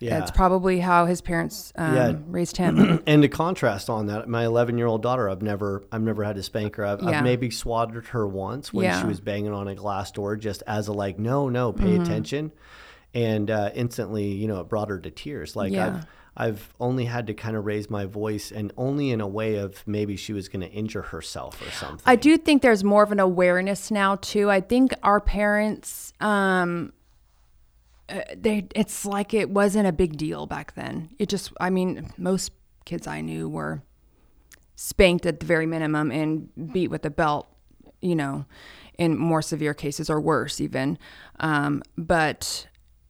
yeah 0.00 0.18
that's 0.18 0.30
probably 0.32 0.80
how 0.80 1.06
his 1.06 1.20
parents 1.20 1.72
um, 1.76 1.94
Yeah. 1.94 2.12
raised 2.26 2.56
him 2.56 3.02
and 3.06 3.22
to 3.22 3.28
contrast 3.28 3.88
on 3.90 4.06
that, 4.06 4.28
my 4.28 4.44
11 4.44 4.76
year 4.78 4.86
old 4.86 5.02
daughter, 5.02 5.28
I've 5.30 5.42
never, 5.42 5.82
I've 5.92 6.02
never 6.02 6.22
had 6.24 6.36
to 6.36 6.42
spank 6.42 6.76
her. 6.76 6.84
I've, 6.86 7.02
Yeah. 7.02 7.18
I've 7.18 7.24
maybe 7.24 7.50
swatted 7.50 8.06
her 8.08 8.26
once 8.26 8.72
when 8.72 8.96
she 9.00 9.06
was 9.06 9.20
banging 9.20 9.52
on 9.52 9.66
a 9.68 9.74
glass 9.74 10.12
door, 10.12 10.36
just 10.36 10.62
as 10.68 10.86
a 10.88 10.92
like, 10.92 11.18
no, 11.18 11.48
no, 11.48 11.72
pay 11.72 11.84
Mm-hmm. 11.86 12.02
attention, 12.02 12.52
and 13.18 13.50
uh, 13.50 13.70
instantly, 13.74 14.26
you 14.28 14.46
know, 14.46 14.60
it 14.60 14.68
brought 14.68 14.88
her 14.88 15.00
to 15.00 15.10
tears. 15.10 15.56
Like 15.56 15.72
Yeah. 15.72 15.86
I've, 15.86 16.06
I've 16.36 16.74
only 16.78 17.04
had 17.04 17.26
to 17.26 17.34
kind 17.34 17.56
of 17.56 17.66
raise 17.66 17.90
my 17.90 18.06
voice, 18.06 18.52
and 18.52 18.72
only 18.76 19.10
in 19.10 19.20
a 19.20 19.26
way 19.26 19.56
of 19.56 19.82
maybe 19.88 20.14
she 20.14 20.32
was 20.32 20.48
going 20.48 20.60
to 20.60 20.70
injure 20.70 21.02
herself 21.02 21.60
or 21.60 21.70
something. 21.72 22.04
I 22.06 22.14
do 22.14 22.38
think 22.38 22.62
there's 22.62 22.84
more 22.84 23.02
of 23.02 23.10
an 23.10 23.18
awareness 23.18 23.90
now 23.90 24.14
too. 24.14 24.48
I 24.48 24.60
think 24.60 24.94
our 25.02 25.20
parents, 25.20 26.12
um, 26.20 26.92
uh, 28.08 28.20
they 28.36 28.68
it's 28.76 29.04
like 29.04 29.34
it 29.34 29.50
wasn't 29.50 29.88
a 29.88 29.92
big 29.92 30.16
deal 30.16 30.46
back 30.46 30.74
then. 30.74 31.10
It 31.18 31.28
just, 31.28 31.52
I 31.60 31.70
mean, 31.70 32.08
most 32.16 32.52
kids 32.84 33.08
I 33.08 33.20
knew 33.20 33.48
were 33.48 33.82
spanked 34.76 35.26
at 35.26 35.40
the 35.40 35.46
very 35.46 35.66
minimum 35.66 36.12
and 36.12 36.48
beat 36.72 36.88
with 36.88 37.04
a 37.04 37.10
belt, 37.10 37.48
you 38.00 38.14
know, 38.14 38.44
in 38.96 39.18
more 39.18 39.42
severe 39.42 39.74
cases 39.74 40.08
or 40.08 40.20
worse 40.20 40.60
even. 40.60 40.98
Um, 41.40 41.82
but 41.96 42.68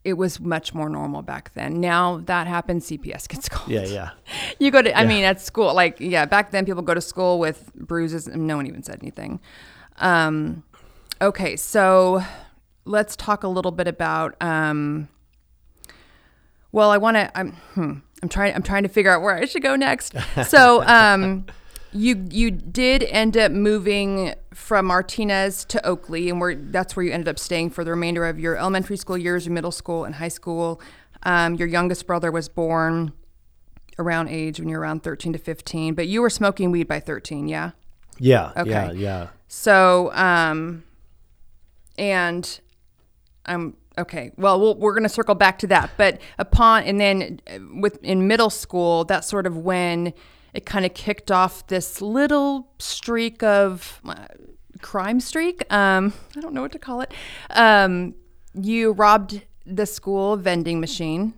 it 0.08 0.16
was 0.16 0.40
much 0.40 0.72
more 0.72 0.88
normal 0.88 1.20
back 1.20 1.52
then. 1.52 1.80
Now 1.82 2.22
that 2.24 2.46
happens, 2.46 2.88
CPS 2.88 3.28
gets 3.28 3.46
called. 3.50 3.68
Yeah, 3.68 3.84
yeah. 3.84 4.10
You 4.58 4.70
go 4.70 4.80
to, 4.80 4.98
I 4.98 5.04
mean, 5.04 5.22
at 5.22 5.38
school, 5.38 5.74
like, 5.74 6.00
yeah, 6.00 6.24
back 6.24 6.50
then 6.50 6.64
people 6.64 6.80
go 6.80 6.94
to 6.94 7.00
school 7.02 7.38
with 7.38 7.70
bruises 7.74 8.26
and 8.26 8.46
no 8.46 8.56
one 8.56 8.66
even 8.66 8.82
said 8.82 9.00
anything. 9.02 9.38
Um, 9.98 10.64
okay, 11.20 11.56
so 11.56 12.22
let's 12.86 13.16
talk 13.16 13.44
a 13.44 13.48
little 13.48 13.70
bit 13.70 13.86
about, 13.86 14.34
um, 14.40 15.08
well, 16.72 16.90
I 16.90 16.96
want 16.96 17.16
to, 17.16 17.38
I'm, 17.38 17.52
hmm, 17.74 17.92
I'm 18.22 18.30
trying, 18.30 18.54
I'm 18.54 18.62
trying 18.62 18.84
to 18.84 18.88
figure 18.88 19.10
out 19.10 19.20
where 19.20 19.36
I 19.36 19.44
should 19.44 19.62
go 19.62 19.76
next. 19.76 20.14
So, 20.46 20.82
um, 20.84 21.44
you 21.92 22.26
you 22.30 22.50
did 22.50 23.02
end 23.04 23.36
up 23.36 23.50
moving 23.52 24.34
from 24.54 24.86
Martinez 24.86 25.64
to 25.66 25.84
Oakley, 25.86 26.28
and 26.28 26.40
where 26.40 26.54
that's 26.54 26.96
where 26.96 27.04
you 27.04 27.12
ended 27.12 27.28
up 27.28 27.38
staying 27.38 27.70
for 27.70 27.84
the 27.84 27.90
remainder 27.90 28.26
of 28.26 28.38
your 28.38 28.56
elementary 28.56 28.96
school 28.96 29.16
years, 29.16 29.46
your 29.46 29.54
middle 29.54 29.72
school, 29.72 30.04
and 30.04 30.16
high 30.16 30.28
school. 30.28 30.80
Um, 31.22 31.54
your 31.56 31.66
youngest 31.68 32.06
brother 32.06 32.30
was 32.30 32.48
born 32.48 33.12
around 33.98 34.28
age 34.28 34.60
when 34.60 34.68
you're 34.68 34.80
around 34.80 35.02
13 35.02 35.32
to 35.32 35.38
15, 35.40 35.94
but 35.94 36.06
you 36.06 36.22
were 36.22 36.30
smoking 36.30 36.70
weed 36.70 36.86
by 36.86 37.00
13, 37.00 37.48
yeah. 37.48 37.72
Yeah, 38.20 38.52
Okay. 38.56 38.70
yeah, 38.70 38.92
yeah. 38.92 39.26
So, 39.48 40.12
um, 40.14 40.84
and 41.96 42.60
I'm 43.46 43.76
okay. 43.96 44.30
Well, 44.36 44.60
we'll 44.60 44.76
we're 44.76 44.92
going 44.92 45.02
to 45.04 45.08
circle 45.08 45.34
back 45.34 45.58
to 45.60 45.66
that, 45.68 45.90
but 45.96 46.20
upon 46.38 46.84
and 46.84 47.00
then 47.00 47.40
uh, 47.48 47.58
with 47.80 48.02
in 48.04 48.26
middle 48.28 48.50
school, 48.50 49.04
that's 49.04 49.26
sort 49.26 49.46
of 49.46 49.56
when 49.56 50.12
it 50.54 50.64
kind 50.66 50.84
of 50.86 50.94
kicked 50.94 51.30
off 51.30 51.66
this 51.66 52.00
little 52.00 52.68
streak 52.78 53.42
of 53.42 54.00
uh, 54.04 54.14
crime 54.80 55.20
streak. 55.20 55.70
Um, 55.72 56.12
I 56.36 56.40
don't 56.40 56.54
know 56.54 56.62
what 56.62 56.72
to 56.72 56.78
call 56.78 57.00
it. 57.00 57.12
Um, 57.50 58.14
you 58.54 58.92
robbed 58.92 59.42
the 59.66 59.86
school 59.86 60.36
vending 60.36 60.80
machine 60.80 61.34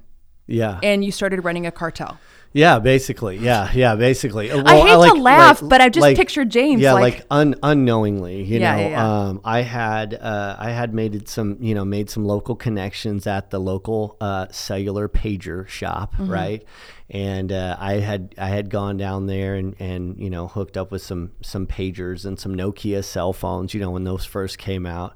Yeah. 0.46 0.78
and 0.82 1.04
you 1.04 1.10
started 1.12 1.44
running 1.44 1.66
a 1.66 1.70
cartel. 1.72 2.18
Yeah, 2.52 2.80
basically. 2.80 3.38
Yeah, 3.38 3.70
yeah, 3.72 3.94
basically. 3.94 4.50
Uh, 4.50 4.64
I 4.66 4.80
hate 4.80 4.88
to 4.90 4.98
like- 4.98 5.16
laugh, 5.22 5.62
like- 5.62 5.68
but 5.68 5.80
I 5.80 5.88
just 5.88 6.02
like- 6.02 6.16
picture 6.16 6.44
James 6.44 6.80
Yeah, 6.82 6.94
like, 6.94 7.14
like, 7.18 7.26
un- 7.30 7.54
unknowingly, 7.62 8.42
you 8.42 8.58
Yeah, 8.58 8.74
know. 8.74 8.82
yeah, 8.82 8.88
yeah. 8.88 9.20
Um, 9.28 9.40
I 9.44 9.60
had 9.62 10.14
uh, 10.14 10.56
I 10.58 10.70
had 10.70 10.92
made 10.92 11.28
some, 11.28 11.58
you 11.60 11.74
know, 11.76 11.84
made 11.84 12.10
some 12.10 12.24
local 12.24 12.56
connections 12.56 13.26
at 13.28 13.50
the 13.50 13.60
local 13.60 14.16
uh, 14.20 14.46
cellular 14.50 15.08
pager 15.08 15.68
shop, 15.68 16.14
Mm-hmm. 16.14 16.30
right? 16.30 16.64
And 17.08 17.52
uh, 17.52 17.76
I 17.78 17.94
had 17.94 18.34
I 18.36 18.48
had 18.48 18.68
gone 18.70 18.96
down 18.96 19.26
there 19.26 19.54
and, 19.54 19.74
and 19.80 20.16
you 20.18 20.30
know 20.30 20.46
hooked 20.48 20.76
up 20.76 20.90
with 20.90 21.02
some 21.02 21.30
some 21.42 21.66
pagers 21.68 22.24
and 22.24 22.38
some 22.38 22.54
Nokia 22.56 23.04
cell 23.04 23.32
phones, 23.32 23.74
you 23.74 23.80
know, 23.80 23.90
when 23.90 24.04
those 24.04 24.24
first 24.24 24.58
came 24.58 24.86
out 24.86 25.14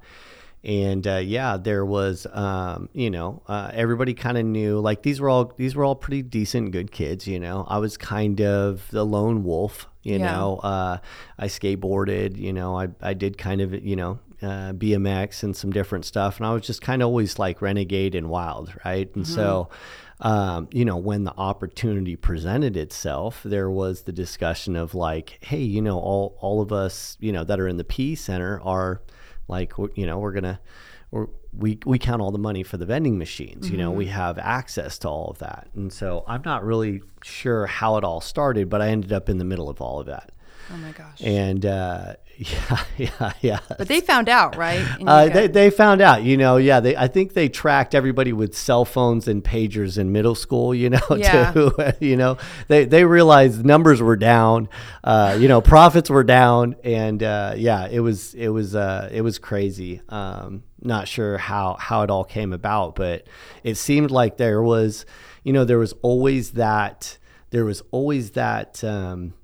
and 0.64 1.06
uh, 1.06 1.16
yeah, 1.16 1.56
there 1.56 1.84
was, 1.84 2.26
um, 2.32 2.88
you 2.92 3.10
know, 3.10 3.42
uh, 3.46 3.70
everybody 3.74 4.14
kind 4.14 4.38
of 4.38 4.44
knew 4.46 4.80
like 4.80 5.02
these 5.02 5.20
were 5.20 5.28
all 5.28 5.52
these 5.56 5.76
were 5.76 5.84
all 5.84 5.94
pretty 5.94 6.22
decent, 6.22 6.72
good 6.72 6.90
kids. 6.90 7.26
You 7.26 7.38
know, 7.38 7.66
I 7.68 7.78
was 7.78 7.96
kind 7.96 8.40
of 8.40 8.88
the 8.90 9.04
lone 9.04 9.44
wolf. 9.44 9.88
You 10.02 10.18
Yeah. 10.18 10.32
know, 10.32 10.56
uh, 10.58 10.98
I 11.38 11.46
skateboarded. 11.46 12.36
You 12.38 12.52
know, 12.52 12.78
I 12.78 12.88
I 13.02 13.14
did 13.14 13.36
kind 13.38 13.60
of 13.60 13.74
you 13.84 13.96
know 13.96 14.18
uh, 14.42 14.72
BMX 14.72 15.42
and 15.42 15.54
some 15.56 15.70
different 15.70 16.04
stuff, 16.04 16.38
and 16.38 16.46
I 16.46 16.52
was 16.52 16.66
just 16.66 16.80
kind 16.82 17.02
of 17.02 17.06
always 17.06 17.38
like 17.38 17.60
renegade 17.62 18.14
and 18.14 18.28
wild, 18.28 18.72
right? 18.84 19.14
And 19.14 19.26
so. 19.26 19.68
Um, 20.20 20.68
you 20.70 20.84
know, 20.84 20.96
when 20.96 21.24
the 21.24 21.34
opportunity 21.36 22.14
presented 22.14 22.76
itself, 22.76 23.42
there 23.44 23.68
was 23.68 24.02
the 24.02 24.12
discussion 24.12 24.76
of 24.76 24.94
like, 24.94 25.38
hey, 25.42 25.60
you 25.60 25.82
know, 25.82 25.98
all 25.98 26.38
all 26.40 26.62
of 26.62 26.72
us, 26.72 27.16
you 27.20 27.32
know, 27.32 27.42
that 27.42 27.58
are 27.58 27.66
in 27.66 27.78
the 27.78 27.84
P 27.84 28.14
Center 28.14 28.60
are 28.62 29.02
like 29.48 29.72
you 29.94 30.06
know 30.06 30.18
we're 30.18 30.32
gonna 30.32 30.60
we're, 31.10 31.26
we 31.56 31.78
we 31.84 31.98
count 31.98 32.20
all 32.22 32.30
the 32.32 32.38
money 32.38 32.62
for 32.62 32.76
the 32.76 32.86
vending 32.86 33.18
machines 33.18 33.70
you 33.70 33.76
know 33.76 33.90
we 33.90 34.06
have 34.06 34.38
access 34.38 34.98
to 34.98 35.08
all 35.08 35.28
of 35.30 35.38
that. 35.38 35.68
And 35.74 35.92
so 35.92 36.24
i'm 36.26 36.42
not 36.44 36.64
really 36.64 37.02
sure 37.22 37.66
how 37.66 37.96
it 37.96 38.04
all 38.04 38.20
started 38.20 38.68
but 38.68 38.80
i 38.82 38.88
ended 38.88 39.12
up 39.12 39.28
in 39.28 39.38
the 39.38 39.44
middle 39.44 39.68
of 39.68 39.80
all 39.80 40.00
of 40.00 40.06
that. 40.06 40.32
Oh 40.72 40.76
my 40.78 40.92
gosh. 40.92 41.20
and 41.20 41.66
uh, 41.66 42.14
yeah 42.38 42.84
yeah 42.96 43.32
yeah 43.42 43.60
but 43.78 43.86
they 43.86 44.00
found 44.00 44.28
out, 44.28 44.56
right? 44.56 44.84
Uh, 45.06 45.28
they, 45.28 45.46
they 45.46 45.70
found 45.70 46.00
out, 46.00 46.22
you 46.24 46.36
know, 46.36 46.56
yeah. 46.56 46.80
They 46.80 46.96
I 46.96 47.06
think 47.06 47.32
they 47.34 47.48
tracked 47.48 47.94
everybody 47.94 48.32
with 48.32 48.56
cell 48.56 48.84
phones 48.84 49.28
and 49.28 49.42
pagers 49.42 49.98
in 49.98 50.10
middle 50.10 50.34
school, 50.34 50.74
you 50.74 50.90
know, 50.90 50.98
Yeah. 51.16 51.52
to 51.52 51.96
you 52.00 52.16
know 52.16 52.36
they 52.68 52.86
they 52.86 53.04
realized 53.04 53.64
numbers 53.64 54.02
were 54.02 54.16
down, 54.16 54.68
uh, 55.04 55.36
you 55.40 55.46
know, 55.46 55.60
profits 55.60 56.10
were 56.10 56.24
down, 56.24 56.74
and 56.82 57.22
uh, 57.22 57.54
yeah, 57.56 57.86
it 57.88 58.00
was 58.00 58.34
it 58.34 58.48
was 58.48 58.74
uh, 58.74 59.08
it 59.12 59.20
was 59.22 59.38
crazy. 59.38 60.00
Um, 60.08 60.64
not 60.82 61.06
sure 61.06 61.38
how 61.38 61.76
how 61.78 62.02
it 62.02 62.10
all 62.10 62.24
came 62.24 62.52
about, 62.52 62.96
but 62.96 63.26
it 63.62 63.76
seemed 63.76 64.10
like 64.10 64.38
there 64.38 64.62
was, 64.62 65.06
you 65.44 65.52
know, 65.52 65.64
there 65.64 65.78
was 65.78 65.94
always 66.02 66.52
that 66.52 67.18
there 67.50 67.64
was 67.64 67.80
always 67.92 68.32
that. 68.32 68.82
Um, 68.82 69.34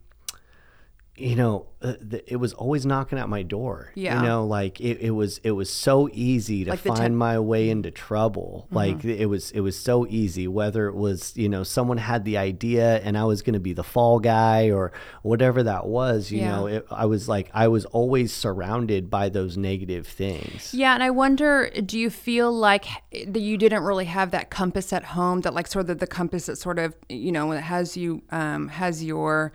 you 1.20 1.36
know, 1.36 1.66
uh, 1.82 1.94
it 2.26 2.36
was 2.36 2.52
always 2.52 2.84
knocking 2.84 3.18
at 3.18 3.28
my 3.28 3.42
door. 3.42 3.90
Yeah. 3.94 4.20
You 4.20 4.28
know, 4.28 4.46
like 4.46 4.80
it, 4.80 4.98
it 5.00 5.10
was 5.10 5.38
it 5.44 5.52
was 5.52 5.70
so 5.70 6.08
easy 6.12 6.64
to 6.64 6.70
Like 6.70 6.80
find 6.80 6.98
temp- 6.98 7.14
my 7.14 7.38
way 7.38 7.70
into 7.70 7.90
trouble. 7.90 8.66
Like 8.70 9.04
it 9.04 9.26
was 9.26 9.50
it 9.52 9.60
was 9.60 9.78
so 9.78 10.06
easy. 10.08 10.46
Whether 10.48 10.86
it 10.88 10.94
was 10.94 11.36
you 11.36 11.48
know 11.48 11.62
someone 11.62 11.98
had 11.98 12.24
the 12.24 12.36
idea 12.36 12.96
and 13.00 13.16
I 13.16 13.24
was 13.24 13.42
going 13.42 13.54
to 13.54 13.60
be 13.60 13.72
the 13.72 13.82
fall 13.84 14.18
guy 14.20 14.70
or 14.70 14.92
whatever 15.22 15.62
that 15.62 15.86
was. 15.86 16.30
You 16.30 16.40
Yeah. 16.40 16.50
know, 16.56 16.66
it, 16.66 16.86
I 16.90 17.06
was 17.06 17.28
like 17.28 17.50
I 17.54 17.68
was 17.68 17.84
always 17.86 18.32
surrounded 18.32 19.08
by 19.10 19.28
those 19.28 19.56
negative 19.56 20.06
things. 20.06 20.74
Yeah, 20.74 20.94
and 20.94 21.02
I 21.02 21.10
wonder, 21.10 21.70
do 21.84 21.98
you 21.98 22.10
feel 22.10 22.52
like 22.52 22.86
that 23.26 23.40
you 23.40 23.56
didn't 23.56 23.82
really 23.84 24.04
have 24.06 24.30
that 24.32 24.50
compass 24.50 24.92
at 24.92 25.04
home? 25.04 25.40
That 25.42 25.54
like 25.54 25.66
sort 25.66 25.88
of 25.88 25.98
the 25.98 26.06
compass 26.06 26.46
that 26.46 26.56
sort 26.56 26.78
of 26.78 26.94
you 27.08 27.32
know 27.32 27.50
that 27.52 27.62
has 27.62 27.96
you 27.96 28.22
um, 28.30 28.68
has 28.68 29.02
your 29.04 29.52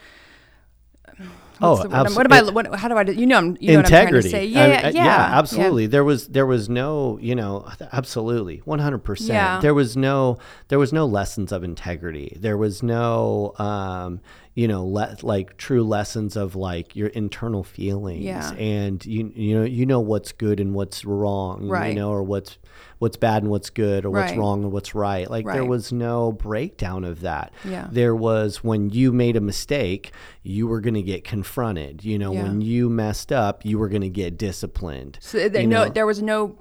what's 1.60 1.82
the 1.84 1.90
word? 1.90 2.08
abso- 2.08 2.16
what 2.16 2.32
am 2.32 2.34
I? 2.48 2.52
What, 2.52 2.76
how 2.80 2.88
do 2.88 2.96
I? 2.98 3.04
do- 3.04 3.14
You 3.14 3.26
know, 3.26 3.38
I'm, 3.38 3.58
you 3.60 3.72
know 3.74 3.78
what 3.80 3.86
I'm 3.86 3.90
trying 3.92 4.08
to 4.08 4.18
integrity. 4.18 4.30
say. 4.30 4.40
I- 4.42 4.68
Yeah, 4.68 4.82
I- 4.84 4.90
yeah, 4.90 5.30
absolutely. 5.40 5.88
There 5.88 6.04
was 6.04 6.28
there 6.28 6.46
was 6.46 6.70
no, 6.70 7.18
you 7.22 7.36
know, 7.36 7.68
absolutely, 7.94 8.62
one 8.66 8.80
hundred 8.80 8.98
Yeah. 8.98 9.06
percent. 9.06 9.62
There 9.62 9.74
was 9.74 9.96
no 9.96 10.38
there 10.68 10.80
was 10.80 10.92
no 10.94 11.06
lessons 11.06 11.52
of 11.52 11.64
integrity. 11.64 12.38
There 12.40 12.58
was 12.58 12.84
no, 12.84 13.54
um, 13.58 14.20
you 14.54 14.68
know, 14.68 14.86
le- 14.86 15.16
like 15.22 15.58
true 15.58 15.84
lessons 15.84 16.36
of 16.36 16.56
like 16.56 16.96
your 16.96 17.08
internal 17.10 17.64
feelings. 17.64 18.24
Yeah. 18.24 18.52
And 18.54 19.06
you 19.06 19.32
you 19.36 19.58
know 19.60 19.64
you 19.66 19.86
know 19.86 20.00
what's 20.02 20.32
good 20.32 20.60
and 20.60 20.74
what's 20.74 21.06
wrong. 21.06 21.68
Right. 21.70 21.90
You 21.90 21.96
know, 21.96 22.10
or 22.10 22.24
what's 22.24 22.58
what's 23.00 23.18
bad 23.18 23.44
and 23.44 23.52
what's 23.52 23.70
good, 23.70 24.06
or 24.06 24.10
what's 24.10 24.32
Right. 24.32 24.40
wrong 24.40 24.64
and 24.64 24.72
what's 24.72 24.96
right. 24.96 25.30
Like 25.30 25.46
there 25.46 25.66
was 25.66 25.92
no 25.92 26.32
breakdown 26.32 27.04
of 27.04 27.22
that. 27.22 27.52
Yeah. 27.64 27.88
There 27.92 28.16
was 28.16 28.64
when 28.64 28.90
you 28.90 29.12
made 29.12 29.36
a 29.36 29.42
mistake, 29.42 30.12
you 30.44 30.68
were 30.68 30.82
going 30.82 30.94
to 30.94 31.02
get 31.02 31.24
confronted. 31.24 32.04
You 32.04 32.18
know, 32.18 32.34
Yeah. 32.34 32.44
when 32.44 32.62
you 32.62 32.90
messed 32.90 33.32
up, 33.32 33.66
you 33.66 33.78
were 33.78 33.90
going 33.90 34.02
to 34.02 34.10
get 34.10 34.38
disciplined. 34.38 35.18
So 35.22 35.50
there, 35.50 35.62
you 35.62 35.68
no, 35.68 35.86
know? 35.86 35.90
there 35.90 36.06
was 36.06 36.22
no 36.22 36.58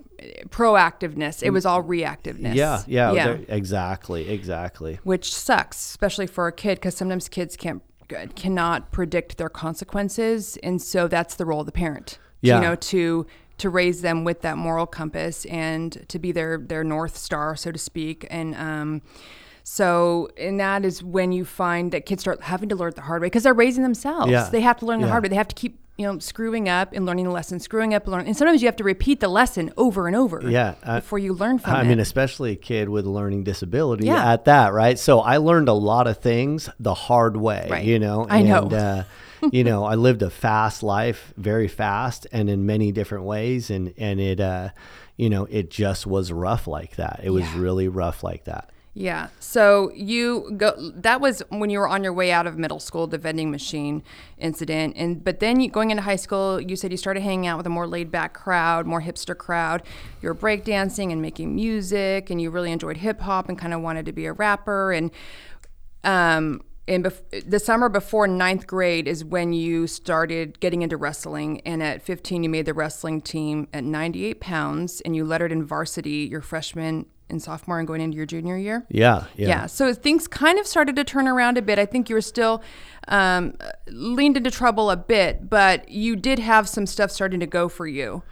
proactiveness. 0.49 1.43
It 1.43 1.51
mm. 1.51 1.53
was 1.53 1.67
all 1.67 1.83
reactiveness. 1.83 2.55
yeah, 2.55 2.83
yeah, 2.87 3.13
yeah. 3.13 3.37
exactly, 3.49 4.29
exactly. 4.29 4.99
which 5.05 5.35
sucks, 5.35 5.77
especially 5.77 6.27
for 6.27 6.47
a 6.47 6.53
kid, 6.53 6.77
because 6.77 6.97
sometimes 6.97 7.29
kids 7.29 7.57
can't 7.57 7.83
cannot 8.35 8.93
predict 8.93 9.39
their 9.39 9.49
consequences, 9.49 10.59
and 10.63 10.81
so 10.81 11.09
that's 11.09 11.37
the 11.37 11.47
role 11.47 11.61
of 11.61 11.67
the 11.67 11.73
parent. 11.73 12.19
Yeah. 12.43 12.57
You 12.57 12.63
know, 12.63 12.75
to 12.75 13.27
to 13.59 13.71
raise 13.71 14.01
them 14.03 14.25
with 14.25 14.43
that 14.43 14.57
moral 14.59 14.87
compass 14.87 15.45
and 15.47 16.05
to 16.09 16.19
be 16.19 16.33
their 16.33 16.59
their 16.59 16.85
north 16.85 17.17
star, 17.17 17.57
so 17.57 17.71
to 17.73 17.79
speak, 17.79 18.27
and 18.31 18.55
um. 18.57 19.03
So, 19.67 20.29
and 20.37 20.61
that 20.61 20.85
is 20.85 21.03
when 21.03 21.33
you 21.33 21.47
find 21.47 21.91
that 21.93 22.05
kids 22.05 22.21
start 22.21 22.43
having 22.43 22.69
to 22.69 22.77
learn 22.77 22.93
the 22.95 23.01
hard 23.01 23.23
way 23.23 23.29
because 23.29 23.45
they're 23.45 23.55
raising 23.55 23.83
themselves. 23.83 24.31
Yeah. 24.31 24.51
They 24.51 24.61
have 24.61 24.79
to 24.81 24.85
learn 24.87 25.01
the 25.01 25.07
Yeah. 25.07 25.13
hard 25.13 25.23
way. 25.23 25.31
They 25.31 25.37
have 25.37 25.49
to 25.49 25.55
keep, 25.55 25.79
you 25.97 26.05
know, 26.07 26.19
screwing 26.19 26.69
up 26.69 26.93
and 26.93 27.07
learning 27.07 27.25
the 27.27 27.31
lesson, 27.31 27.61
screwing 27.61 27.95
up 27.95 28.03
and 28.05 28.13
learning. 28.13 28.27
And 28.29 28.37
sometimes 28.37 28.63
you 28.63 28.67
have 28.69 28.77
to 28.77 28.85
repeat 28.85 29.21
the 29.21 29.29
lesson 29.29 29.73
over 29.77 30.07
and 30.09 30.17
over. 30.17 30.43
Yeah, 30.45 30.75
I- 30.83 30.97
before 31.01 31.19
you 31.21 31.33
learn 31.35 31.59
from 31.61 31.75
it. 31.75 31.79
I 31.79 31.83
mean, 31.85 32.01
especially 32.01 32.53
a 32.53 32.57
kid 32.57 32.89
with 32.89 33.07
a 33.07 33.11
learning 33.11 33.45
disability 33.45 34.07
Yeah. 34.07 34.33
at 34.33 34.45
that, 34.47 34.73
right? 34.73 34.99
So 34.99 35.21
I 35.21 35.37
learned 35.37 35.69
a 35.69 35.73
lot 35.73 36.07
of 36.09 36.19
things 36.19 36.69
the 36.81 36.95
hard 36.95 37.37
way, 37.37 37.69
Right. 37.71 37.85
you 37.85 37.99
know. 38.01 38.27
I 38.29 38.43
know. 38.43 38.63
And, 38.65 38.73
uh, 38.73 39.05
you 39.53 39.63
know, 39.63 39.85
I 39.85 39.95
lived 39.95 40.23
a 40.23 40.31
fast 40.31 40.83
life, 40.83 41.33
very 41.37 41.69
fast, 41.69 42.27
and 42.33 42.49
in 42.51 42.67
many 42.67 42.91
different 42.93 43.25
ways, 43.25 43.71
and 43.71 43.93
and 43.99 44.19
it, 44.19 44.41
uh, 44.41 44.71
you 45.17 45.31
know, 45.31 45.45
it 45.51 45.71
just 45.71 46.07
was 46.09 46.33
rough 46.33 46.67
like 46.67 46.97
that. 46.97 47.21
It 47.23 47.31
was 47.31 47.49
really 47.53 47.87
rough 47.87 48.25
like 48.25 48.45
that. 48.45 48.71
Yeah. 48.97 49.29
So 49.41 49.91
you 49.93 50.53
go. 50.57 50.73
That 50.95 51.21
was 51.21 51.43
when 51.49 51.69
you 51.69 51.81
were 51.81 51.89
on 51.89 52.05
your 52.05 52.13
way 52.13 52.31
out 52.31 52.47
of 52.47 52.57
middle 52.57 52.79
school, 52.79 53.09
the 53.09 53.19
vending 53.19 53.51
machine 53.51 54.05
incident, 54.39 54.95
and 54.97 55.23
but 55.25 55.41
then 55.41 55.59
you, 55.61 55.69
going 55.69 55.91
into 55.91 56.05
high 56.05 56.15
school, 56.15 56.61
you 56.61 56.77
said 56.77 56.93
you 56.93 56.97
started 56.97 57.25
hanging 57.25 57.49
out 57.49 57.57
with 57.57 57.67
a 57.67 57.71
more 57.71 57.89
laid 57.89 58.13
back 58.13 58.35
crowd, 58.35 58.87
more 58.87 59.03
hipster 59.03 59.37
crowd. 59.37 59.83
You 60.23 60.29
were 60.29 60.35
breakdancing 60.35 61.11
and 61.11 61.21
making 61.21 61.57
music, 61.57 62.31
and 62.31 62.41
you 62.41 62.51
really 62.51 62.71
enjoyed 62.71 62.99
hip 62.99 63.21
hop 63.21 63.49
and 63.49 63.59
kind 63.59 63.75
of 63.75 63.81
wanted 63.81 64.07
to 64.07 64.13
be 64.13 64.27
a 64.27 64.33
rapper. 64.33 64.93
And 64.93 65.11
um, 66.05 66.61
in 66.87 67.03
bef- 67.03 67.51
the 67.51 67.59
summer 67.59 67.89
before 67.89 68.29
ninth 68.29 68.67
grade 68.69 69.09
is 69.09 69.25
when 69.25 69.53
you 69.53 69.89
started 69.89 70.61
getting 70.61 70.83
into 70.83 70.97
wrestling. 70.97 71.61
And 71.63 71.83
at 71.83 72.03
15, 72.03 72.45
you 72.45 72.49
made 72.49 72.67
the 72.67 72.75
wrestling 72.75 73.23
team 73.23 73.67
at 73.73 73.83
98 73.83 74.41
pounds 74.41 75.01
and 75.01 75.17
you 75.17 75.25
lettered 75.25 75.51
in 75.51 75.65
varsity 75.65 76.29
your 76.31 76.43
freshman 76.43 77.07
and 77.31 77.43
sophomore 77.43 77.79
and 77.79 77.87
going 77.87 78.01
into 78.01 78.17
your 78.17 78.27
junior 78.27 78.57
year. 78.57 78.87
Yeah, 78.89 79.25
yeah. 79.37 79.49
Yeah. 79.49 79.67
So 79.67 79.95
things 79.95 80.29
kind 80.29 80.59
of 80.59 80.67
started 80.67 80.97
to 80.97 81.05
turn 81.05 81.27
around 81.27 81.59
a 81.59 81.63
bit. 81.63 81.79
I 81.79 81.87
think 81.87 82.09
you 82.09 82.15
were 82.15 82.21
still 82.21 82.63
um, 83.09 83.55
leaned 83.87 84.37
into 84.37 84.51
trouble 84.51 84.91
a 84.91 84.97
bit, 84.97 85.49
but 85.49 85.89
you 85.89 86.17
did 86.17 86.39
have 86.39 86.69
some 86.69 86.87
stuff 86.87 87.11
starting 87.11 87.41
to 87.41 87.47
go 87.47 87.69
for 87.69 87.87
you. 87.87 88.23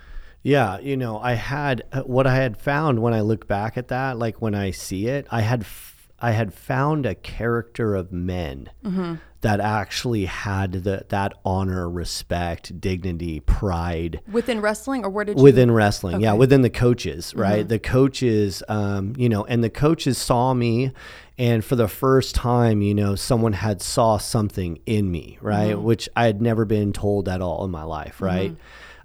Yeah, 0.42 0.80
you 0.80 0.96
know, 0.96 1.18
I 1.20 1.34
had 1.34 1.84
uh, 1.92 2.02
what 2.02 2.26
I 2.26 2.34
had 2.34 2.56
found 2.56 3.00
when 3.00 3.14
I 3.14 3.20
look 3.20 3.46
back 3.46 3.76
at 3.76 3.88
that, 3.88 4.18
like 4.18 4.42
when 4.42 4.54
I 4.54 4.72
see 4.72 5.06
it, 5.06 5.26
I 5.30 5.40
had 5.40 5.60
f- 5.60 5.91
I 6.22 6.30
had 6.30 6.54
found 6.54 7.04
a 7.04 7.16
character 7.16 7.96
of 7.96 8.12
men 8.12 8.70
mm-hmm. 8.84 9.16
that 9.40 9.58
actually 9.58 10.26
had 10.26 10.72
the 10.84 11.04
that 11.08 11.34
honor, 11.44 11.90
respect, 11.90 12.80
dignity, 12.80 13.40
pride 13.40 14.20
Within 14.30 14.60
wrestling, 14.60 15.04
or 15.04 15.10
where 15.10 15.24
did 15.24 15.36
you? 15.36 15.42
within 15.42 15.72
wrestling. 15.72 16.20
Yeah 16.20 16.34
within 16.34 16.62
the 16.62 16.70
coaches 16.70 17.34
right? 17.34 17.60
Mm-hmm. 17.60 17.68
The 17.68 17.78
coaches 17.80 18.62
um, 18.68 19.14
you 19.16 19.28
know 19.28 19.44
and 19.44 19.62
the 19.64 19.70
coaches 19.70 20.16
saw 20.16 20.54
me 20.54 20.92
and 21.38 21.64
for 21.64 21.74
the 21.74 21.88
first 21.88 22.36
time 22.36 22.82
you 22.82 22.94
know 22.94 23.16
someone 23.16 23.52
had 23.52 23.82
saw 23.82 24.16
something 24.16 24.78
in 24.86 25.10
me 25.10 25.38
right? 25.40 25.74
Mm-hmm. 25.74 25.82
Which 25.82 26.08
i 26.14 26.26
had 26.26 26.40
never 26.40 26.64
been 26.64 26.92
told 26.92 27.28
at 27.28 27.42
all 27.42 27.64
in 27.64 27.70
my 27.70 27.82
life 27.82 28.20
right 28.20 28.56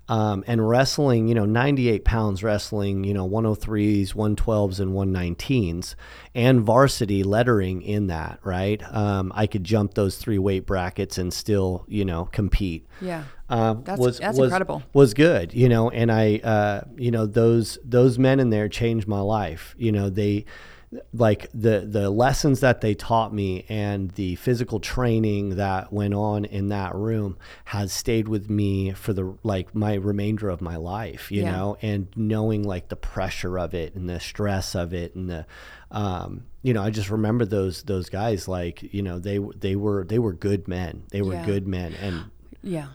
um, 0.09 0.43
and 0.47 0.67
wrestling 0.67 1.27
you 1.27 1.35
know 1.35 1.45
98 1.45 2.05
pounds 2.05 2.43
wrestling 2.43 3.03
you 3.03 3.13
know 3.13 3.27
103s 3.27 4.13
112s 4.13 4.79
and 4.79 4.93
119s 4.93 5.95
and 6.33 6.61
varsity 6.61 7.23
lettering 7.23 7.81
in 7.81 8.07
that 8.07 8.39
right 8.43 8.81
um, 8.93 9.31
i 9.35 9.45
could 9.47 9.63
jump 9.63 9.93
those 9.93 10.17
three 10.17 10.37
weight 10.37 10.65
brackets 10.65 11.17
and 11.17 11.33
still 11.33 11.85
you 11.87 12.05
know 12.05 12.25
compete 12.31 12.87
yeah. 13.01 13.23
um, 13.49 13.83
That's- 13.83 13.99
was 13.99 14.19
that's 14.19 14.37
was, 14.37 14.47
incredible. 14.47 14.83
Was 14.93 15.13
good, 15.13 15.53
you 15.53 15.69
know, 15.69 15.89
and 15.89 16.11
I, 16.11 16.37
uh, 16.37 16.81
you 16.97 17.11
know, 17.11 17.25
those 17.25 17.77
those 17.83 18.17
men 18.17 18.39
in 18.39 18.49
there 18.49 18.69
changed 18.69 19.07
my 19.07 19.19
life. 19.19 19.75
You 19.77 19.91
know, 19.91 20.09
they 20.09 20.45
like 21.13 21.49
the 21.53 21.81
the 21.81 22.09
lessons 22.09 22.61
that 22.61 22.79
they 22.79 22.93
taught 22.95 23.33
me 23.33 23.65
and 23.67 24.11
the 24.11 24.35
physical 24.35 24.79
training 24.79 25.57
that 25.57 25.91
went 25.91 26.13
on 26.13 26.45
in 26.45 26.69
that 26.69 26.95
room 26.95 27.37
has 27.65 27.91
stayed 27.91 28.27
with 28.29 28.49
me 28.49 28.91
for 28.93 29.11
the 29.11 29.35
like 29.43 29.75
my 29.75 29.95
remainder 29.95 30.47
of 30.49 30.61
my 30.61 30.77
life. 30.77 31.29
You 31.31 31.41
Yeah. 31.43 31.51
know, 31.51 31.77
and 31.81 32.07
knowing 32.15 32.63
like 32.63 32.87
the 32.87 32.95
pressure 32.95 33.59
of 33.59 33.73
it 33.73 33.95
and 33.95 34.09
the 34.09 34.19
stress 34.21 34.75
of 34.75 34.93
it 34.93 35.13
and 35.13 35.29
the 35.29 35.45
um, 35.91 36.45
you 36.63 36.73
know, 36.73 36.83
I 36.83 36.89
just 36.89 37.09
remember 37.09 37.45
those 37.45 37.83
those 37.83 38.09
guys 38.09 38.47
like 38.47 38.81
you 38.93 39.01
know 39.01 39.19
they 39.19 39.39
they 39.57 39.75
were 39.75 40.05
they 40.05 40.19
were 40.19 40.33
good 40.33 40.67
men. 40.69 41.03
They 41.11 41.21
were 41.21 41.33
Yeah. 41.33 41.45
good 41.45 41.67
men 41.67 41.95
and. 42.01 42.25
Yeah. 42.63 42.87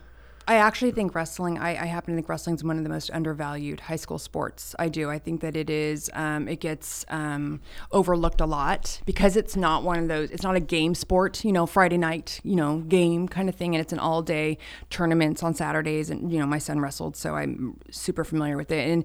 I 0.47 0.57
actually 0.57 0.91
think 0.91 1.15
wrestling, 1.15 1.59
I, 1.59 1.71
I 1.71 1.87
happen 1.87 2.13
to 2.13 2.17
think 2.17 2.29
wrestling 2.29 2.57
is 2.57 2.65
one 2.65 2.77
of 2.77 2.83
the 2.83 2.89
most 2.89 3.11
undervalued 3.13 3.81
high 3.81 3.97
school 3.97 4.19
sports. 4.19 4.75
I 4.79 4.89
do. 4.89 5.09
I 5.09 5.19
think 5.19 5.41
that 5.41 5.57
it 5.57 5.71
is, 5.71 6.11
um, 6.15 6.49
it 6.49 6.61
gets 6.61 7.05
um, 7.09 7.61
overlooked 7.93 8.41
a 8.41 8.47
lot 8.47 9.01
because 9.07 9.37
it's 9.37 9.55
not 9.55 9.85
one 9.85 9.99
of 9.99 10.09
those, 10.09 10.31
it's 10.31 10.43
not 10.43 10.57
a 10.57 10.61
game 10.61 10.95
sport, 10.95 11.45
you 11.45 11.53
know, 11.53 11.67
Friday 11.67 11.97
night, 11.97 12.41
you 12.43 12.57
know, 12.57 12.79
game 12.79 13.29
kind 13.29 13.49
of 13.49 13.55
thing. 13.55 13.75
And 13.75 13.81
it's 13.81 13.93
an 13.93 14.01
all 14.01 14.23
day 14.23 14.59
tournaments 14.91 15.43
on 15.43 15.55
Saturdays. 15.55 16.11
And, 16.11 16.33
you 16.33 16.39
know, 16.39 16.47
my 16.47 16.59
son 16.59 16.81
wrestled, 16.81 17.17
so 17.17 17.37
I'm 17.37 17.79
super 17.91 18.25
familiar 18.25 18.57
with 18.57 18.73
it. 18.73 18.91
And 18.91 19.05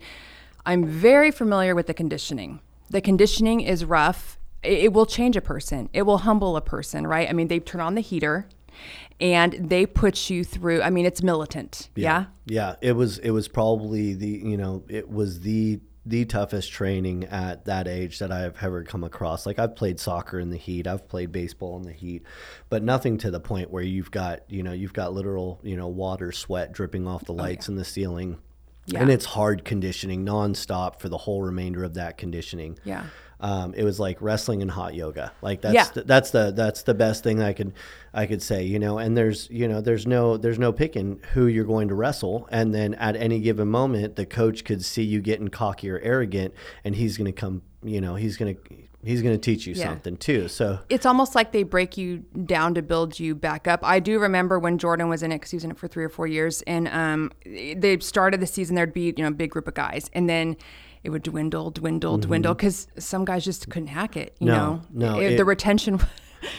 I'm 0.65 0.85
very 0.85 1.29
familiar 1.29 1.75
with 1.75 1.87
the 1.87 1.93
conditioning. 1.93 2.59
The 2.89 3.01
conditioning 3.01 3.61
is 3.61 3.85
rough. 3.85 4.39
It, 4.63 4.79
it 4.85 4.93
will 4.93 5.05
change 5.05 5.37
a 5.37 5.41
person, 5.41 5.89
it 5.93 6.01
will 6.01 6.19
humble 6.19 6.57
a 6.57 6.61
person, 6.61 7.05
right? 7.05 7.29
I 7.29 7.33
mean, 7.33 7.47
they 7.47 7.59
turn 7.59 7.81
on 7.81 7.95
the 7.95 8.01
heater 8.01 8.47
and 9.19 9.53
they 9.53 9.85
put 9.85 10.29
you 10.29 10.43
through 10.43 10.81
i 10.81 10.89
mean 10.89 11.05
it's 11.05 11.23
militant 11.23 11.89
yeah, 11.95 12.25
Yeah, 12.45 12.75
it 12.81 12.93
was 12.93 13.17
it 13.19 13.31
was 13.31 13.47
probably 13.47 14.13
the 14.13 14.27
you 14.27 14.57
know 14.57 14.83
it 14.87 15.09
was 15.09 15.41
the 15.41 15.79
the 16.05 16.23
toughest 16.23 16.71
training 16.71 17.25
at 17.25 17.65
that 17.65 17.85
age 17.85 18.19
that 18.19 18.31
I've 18.31 18.55
ever 18.63 18.83
come 18.83 19.03
across. 19.03 19.45
Like 19.45 19.59
I've 19.59 19.75
played 19.75 19.99
soccer 19.99 20.39
in 20.39 20.49
the 20.51 20.57
heat, 20.57 20.87
I've 20.87 21.05
played 21.09 21.33
baseball 21.33 21.75
in 21.75 21.81
the 21.83 21.91
heat, 21.91 22.23
but 22.69 22.81
nothing 22.81 23.17
to 23.17 23.29
the 23.31 23.41
point 23.41 23.71
where 23.71 23.83
you've 23.83 24.11
got 24.11 24.49
you 24.49 24.63
know 24.63 24.71
you've 24.71 24.93
got 24.93 25.13
literal 25.13 25.59
you 25.63 25.75
know 25.75 25.87
water, 25.87 26.31
sweat 26.31 26.71
dripping 26.71 27.07
off 27.07 27.25
the 27.25 27.33
oh, 27.33 27.37
lights 27.37 27.67
in 27.67 27.75
the 27.75 27.83
ceiling, 27.85 28.37
Yeah. 28.85 29.01
and 29.01 29.09
it's 29.09 29.25
hard 29.25 29.65
conditioning 29.65 30.25
nonstop 30.25 31.01
for 31.01 31.09
the 31.09 31.17
whole 31.17 31.41
remainder 31.41 31.83
of 31.83 31.95
that 31.95 32.17
conditioning. 32.17 32.77
Yeah 32.85 33.05
um, 33.39 33.73
it 33.75 33.83
was 33.83 33.99
like 33.99 34.17
wrestling 34.21 34.61
and 34.61 34.71
hot 34.71 34.95
yoga. 34.95 35.31
Like 35.41 35.61
that's 35.61 35.73
Yeah. 35.75 35.85
the, 35.93 36.03
that's 36.03 36.31
the 36.31 36.51
that's 36.55 36.81
the 36.83 36.93
best 36.93 37.23
thing 37.23 37.41
I 37.41 37.53
could 37.53 37.73
I 38.13 38.25
could 38.25 38.41
say. 38.41 38.63
You 38.63 38.79
know, 38.79 38.97
and 38.97 39.15
there's 39.15 39.47
you 39.51 39.67
know 39.67 39.79
there's 39.81 40.07
no 40.07 40.37
there's 40.37 40.57
no 40.59 40.71
picking 40.71 41.19
who 41.33 41.45
you're 41.47 41.65
going 41.65 41.87
to 41.89 41.95
wrestle, 41.95 42.47
and 42.51 42.73
then 42.73 42.93
at 42.95 43.15
any 43.15 43.39
given 43.39 43.67
moment, 43.67 44.15
the 44.15 44.25
coach 44.25 44.63
could 44.65 44.83
see 44.83 45.03
you 45.03 45.21
getting 45.21 45.49
cocky 45.49 45.89
or 45.89 45.99
arrogant, 45.99 46.53
and 46.83 46.95
he's 46.95 47.17
going 47.17 47.25
to 47.25 47.31
come. 47.31 47.61
You 47.83 48.01
know, 48.01 48.15
he's 48.15 48.37
going 48.37 48.55
to 48.55 48.61
he's 49.03 49.21
going 49.21 49.35
to 49.35 49.39
teach 49.39 49.67
you 49.67 49.75
Yeah. 49.75 49.83
something 49.85 50.17
too. 50.17 50.47
So 50.47 50.79
it's 50.89 51.05
almost 51.05 51.35
like 51.35 51.51
they 51.51 51.61
break 51.63 51.95
you 51.95 52.17
down 52.45 52.73
to 52.73 52.81
build 52.81 53.19
you 53.19 53.35
back 53.35 53.67
up. 53.67 53.81
I 53.83 53.99
do 53.99 54.19
remember 54.19 54.57
when 54.57 54.79
Jordan 54.79 55.07
was 55.09 55.21
in 55.21 55.31
it 55.31 55.35
because 55.35 55.51
he 55.51 55.57
was 55.57 55.63
in 55.63 55.69
it 55.71 55.77
for 55.77 55.87
three 55.87 56.03
or 56.03 56.09
four 56.09 56.25
years, 56.25 56.63
and 56.63 56.87
um, 56.87 57.31
they 57.45 57.99
started 57.99 58.39
the 58.39 58.47
season. 58.47 58.75
There'd 58.75 58.93
be 58.93 59.13
you 59.15 59.21
know 59.23 59.27
a 59.27 59.31
big 59.31 59.51
group 59.51 59.67
of 59.67 59.75
guys, 59.75 60.09
and 60.13 60.27
then 60.27 60.57
it 61.07 61.09
would 61.09 61.23
dwindle, 61.23 61.71
dwindle, 61.71 62.17
dwindle 62.17 62.51
mm-hmm. 62.51 62.57
because 62.57 62.85
some 62.99 63.23
guys 63.23 63.45
just 63.45 63.69
couldn't 63.69 63.87
hack 63.87 64.17
it. 64.17 64.35
You 64.39 64.47
No, 64.47 64.53
know, 64.57 64.81
no, 65.13 65.19
It- 65.21 65.31
it- 65.33 65.37
the 65.37 65.45
retention. 65.45 65.99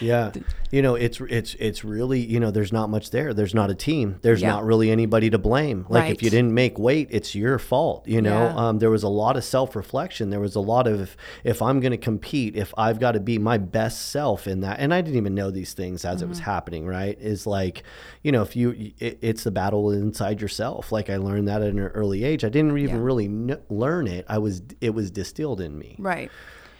Yeah. 0.01 0.33
You 0.71 0.83
know, 0.83 0.97
it's 0.97 1.21
it's 1.21 1.55
it's 1.55 1.85
really, 1.85 2.21
you 2.21 2.39
know, 2.41 2.51
there's 2.51 2.73
not 2.73 2.91
much 2.91 3.11
there. 3.11 3.33
There's 3.33 3.55
not 3.55 3.71
a 3.71 3.75
team. 3.75 4.17
There's 4.23 4.43
Yeah. 4.43 4.51
not 4.51 4.65
really 4.65 4.91
anybody 4.91 5.31
to 5.31 5.39
blame. 5.39 5.87
Like 5.89 6.03
Right. 6.05 6.13
if 6.13 6.23
you 6.23 6.31
didn't 6.31 6.53
make 6.53 6.79
weight, 6.79 7.09
it's 7.11 7.35
your 7.35 7.59
fault, 7.59 8.07
you 8.07 8.21
know. 8.21 8.45
Yeah. 8.45 8.55
Um, 8.69 8.79
there 8.81 8.91
was 8.91 9.03
a 9.03 9.09
lot 9.09 9.37
of 9.37 9.45
self-reflection. 9.45 10.31
There 10.31 10.41
was 10.41 10.55
a 10.57 10.61
lot 10.61 10.87
of 10.87 11.17
if 11.45 11.63
I'm 11.63 11.81
going 11.81 11.93
to 11.93 11.97
compete, 11.99 12.55
if 12.57 12.75
I've 12.77 13.01
got 13.01 13.13
to 13.13 13.21
be 13.21 13.39
my 13.39 13.57
best 13.57 14.11
self 14.11 14.47
in 14.47 14.61
that. 14.61 14.79
And 14.81 14.93
I 14.93 15.01
didn't 15.01 15.17
even 15.17 15.35
know 15.35 15.51
these 15.51 15.73
things 15.73 16.05
as 16.05 16.17
Mm-hmm. 16.17 16.25
it 16.25 16.29
was 16.29 16.39
happening, 16.41 16.87
right? 16.87 17.17
Is 17.21 17.47
like, 17.47 17.83
you 18.23 18.31
know, 18.33 18.43
if 18.43 18.55
you 18.57 18.93
it, 18.99 19.19
it's 19.23 19.45
the 19.45 19.51
battle 19.51 19.91
inside 19.91 20.41
yourself. 20.41 20.93
Like 20.93 21.09
I 21.09 21.17
learned 21.17 21.49
that 21.49 21.63
at 21.63 21.69
an 21.69 21.79
early 21.81 22.25
age. 22.25 22.45
I 22.45 22.49
didn't 22.51 22.77
even 22.77 22.97
Yeah. 22.97 23.03
really 23.03 23.27
kn- 23.29 23.59
learn 23.71 24.07
it. 24.07 24.27
I 24.29 24.39
was 24.39 24.61
it 24.81 24.93
was 24.95 25.11
distilled 25.11 25.61
in 25.61 25.79
me. 25.79 25.97
right. 25.99 26.31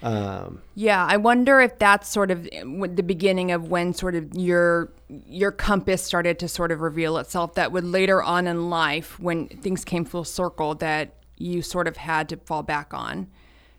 Um, 0.03 0.63
Yeah, 0.75 1.05
I 1.05 1.17
wonder 1.17 1.61
if 1.61 1.79
that's 1.79 2.09
sort 2.09 2.31
of 2.31 2.45
the 2.45 3.03
beginning 3.05 3.51
of 3.51 3.69
when 3.69 3.93
sort 3.93 4.15
of 4.15 4.35
your 4.35 4.93
your 5.09 5.51
compass 5.51 6.03
started 6.03 6.39
to 6.39 6.49
sort 6.49 6.71
of 6.71 6.81
reveal 6.81 7.17
itself. 7.19 7.55
That 7.55 7.73
would 7.73 7.85
later 7.85 8.23
on 8.23 8.47
in 8.47 8.71
life, 8.71 9.19
when 9.19 9.49
things 9.49 9.85
came 9.85 10.05
full 10.05 10.25
circle, 10.25 10.75
that 10.77 11.15
you 11.37 11.63
sort 11.63 11.89
of 11.89 11.97
had 11.97 12.29
to 12.29 12.37
fall 12.37 12.63
back 12.63 12.93
on, 12.93 13.29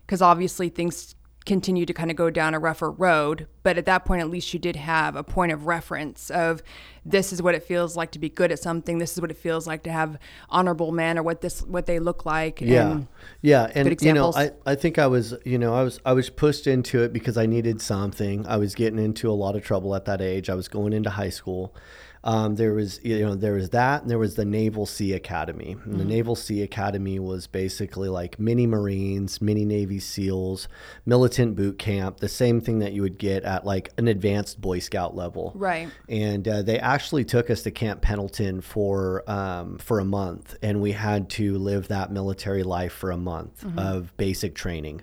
because 0.06 0.20
obviously 0.20 0.68
things 0.68 1.14
continue 1.50 1.84
to 1.84 1.92
kind 1.92 2.12
of 2.12 2.16
go 2.16 2.30
down 2.30 2.54
a 2.54 2.60
rougher 2.60 2.92
road. 2.92 3.48
But 3.64 3.76
at 3.76 3.84
that 3.86 4.04
point, 4.04 4.20
at 4.20 4.30
least 4.30 4.54
you 4.54 4.60
did 4.60 4.76
have 4.76 5.16
a 5.16 5.24
point 5.24 5.50
of 5.50 5.66
reference 5.66 6.30
of 6.30 6.62
this 7.04 7.32
is 7.32 7.42
what 7.42 7.56
it 7.56 7.64
feels 7.64 7.96
like 7.96 8.12
to 8.12 8.20
be 8.20 8.28
good 8.28 8.52
at 8.52 8.60
something. 8.60 8.98
This 8.98 9.14
is 9.14 9.20
what 9.20 9.32
it 9.32 9.36
feels 9.36 9.66
like 9.66 9.82
to 9.82 9.90
have 9.90 10.16
honorable 10.48 10.92
men, 10.92 11.18
or 11.18 11.24
what 11.24 11.40
this 11.40 11.60
what 11.62 11.86
they 11.86 11.98
look 11.98 12.24
like. 12.24 12.60
Yeah, 12.60 12.92
and- 12.92 13.08
yeah, 13.42 13.68
and 13.74 14.00
you 14.00 14.12
know. 14.12 14.32
I, 14.32 14.52
I 14.64 14.76
think 14.76 14.96
I 15.00 15.08
was, 15.08 15.34
you 15.44 15.58
know, 15.58 15.74
I 15.74 15.82
was 15.82 15.98
I 16.06 16.12
was 16.12 16.30
pushed 16.30 16.68
into 16.68 17.02
it 17.02 17.12
because 17.12 17.36
I 17.36 17.46
needed 17.46 17.82
something. 17.82 18.46
I 18.46 18.56
was 18.56 18.76
getting 18.76 19.00
into 19.00 19.28
a 19.28 19.34
lot 19.34 19.56
of 19.56 19.64
trouble 19.64 19.96
at 19.96 20.04
that 20.04 20.20
age. 20.20 20.48
I 20.48 20.54
was 20.54 20.68
going 20.68 20.92
into 20.92 21.10
high 21.10 21.30
school. 21.30 21.74
Um, 22.22 22.56
there 22.56 22.74
was, 22.74 23.00
you 23.02 23.20
know, 23.20 23.34
there 23.34 23.54
was 23.54 23.70
that, 23.70 24.02
and 24.02 24.10
there 24.10 24.18
was 24.18 24.34
the 24.34 24.44
Naval 24.44 24.84
Sea 24.84 25.14
Academy. 25.14 25.76
And 25.84 25.94
Mm. 25.94 25.98
the 25.98 26.04
Naval 26.04 26.36
Sea 26.36 26.62
Academy 26.62 27.18
was 27.18 27.46
basically 27.46 28.08
like 28.10 28.38
mini 28.38 28.66
Marines, 28.66 29.40
mini 29.40 29.64
Navy 29.64 29.98
SEALs, 29.98 30.68
militant 31.06 31.56
boot 31.56 31.78
camp, 31.78 32.18
the 32.20 32.28
same 32.28 32.60
thing 32.60 32.78
that 32.80 32.92
you 32.92 33.00
would 33.02 33.16
get 33.18 33.44
at 33.44 33.64
like 33.64 33.90
an 33.96 34.06
advanced 34.08 34.60
Boy 34.60 34.80
Scout 34.80 35.16
level 35.16 35.52
Right. 35.54 35.88
and 36.08 36.46
uh, 36.46 36.60
they 36.62 36.78
actually 36.78 37.24
took 37.24 37.48
us 37.50 37.62
to 37.62 37.70
Camp 37.70 38.02
Pendleton 38.02 38.60
for 38.60 39.24
um, 39.30 39.78
for 39.78 39.98
a 39.98 40.04
month, 40.04 40.56
and 40.62 40.80
we 40.82 40.92
had 40.92 41.30
to 41.30 41.56
live 41.56 41.88
that 41.88 42.12
military 42.12 42.62
life 42.62 42.92
for 42.92 43.10
a 43.10 43.16
month 43.16 43.64
of 43.78 44.14
basic 44.18 44.54
training. 44.54 45.00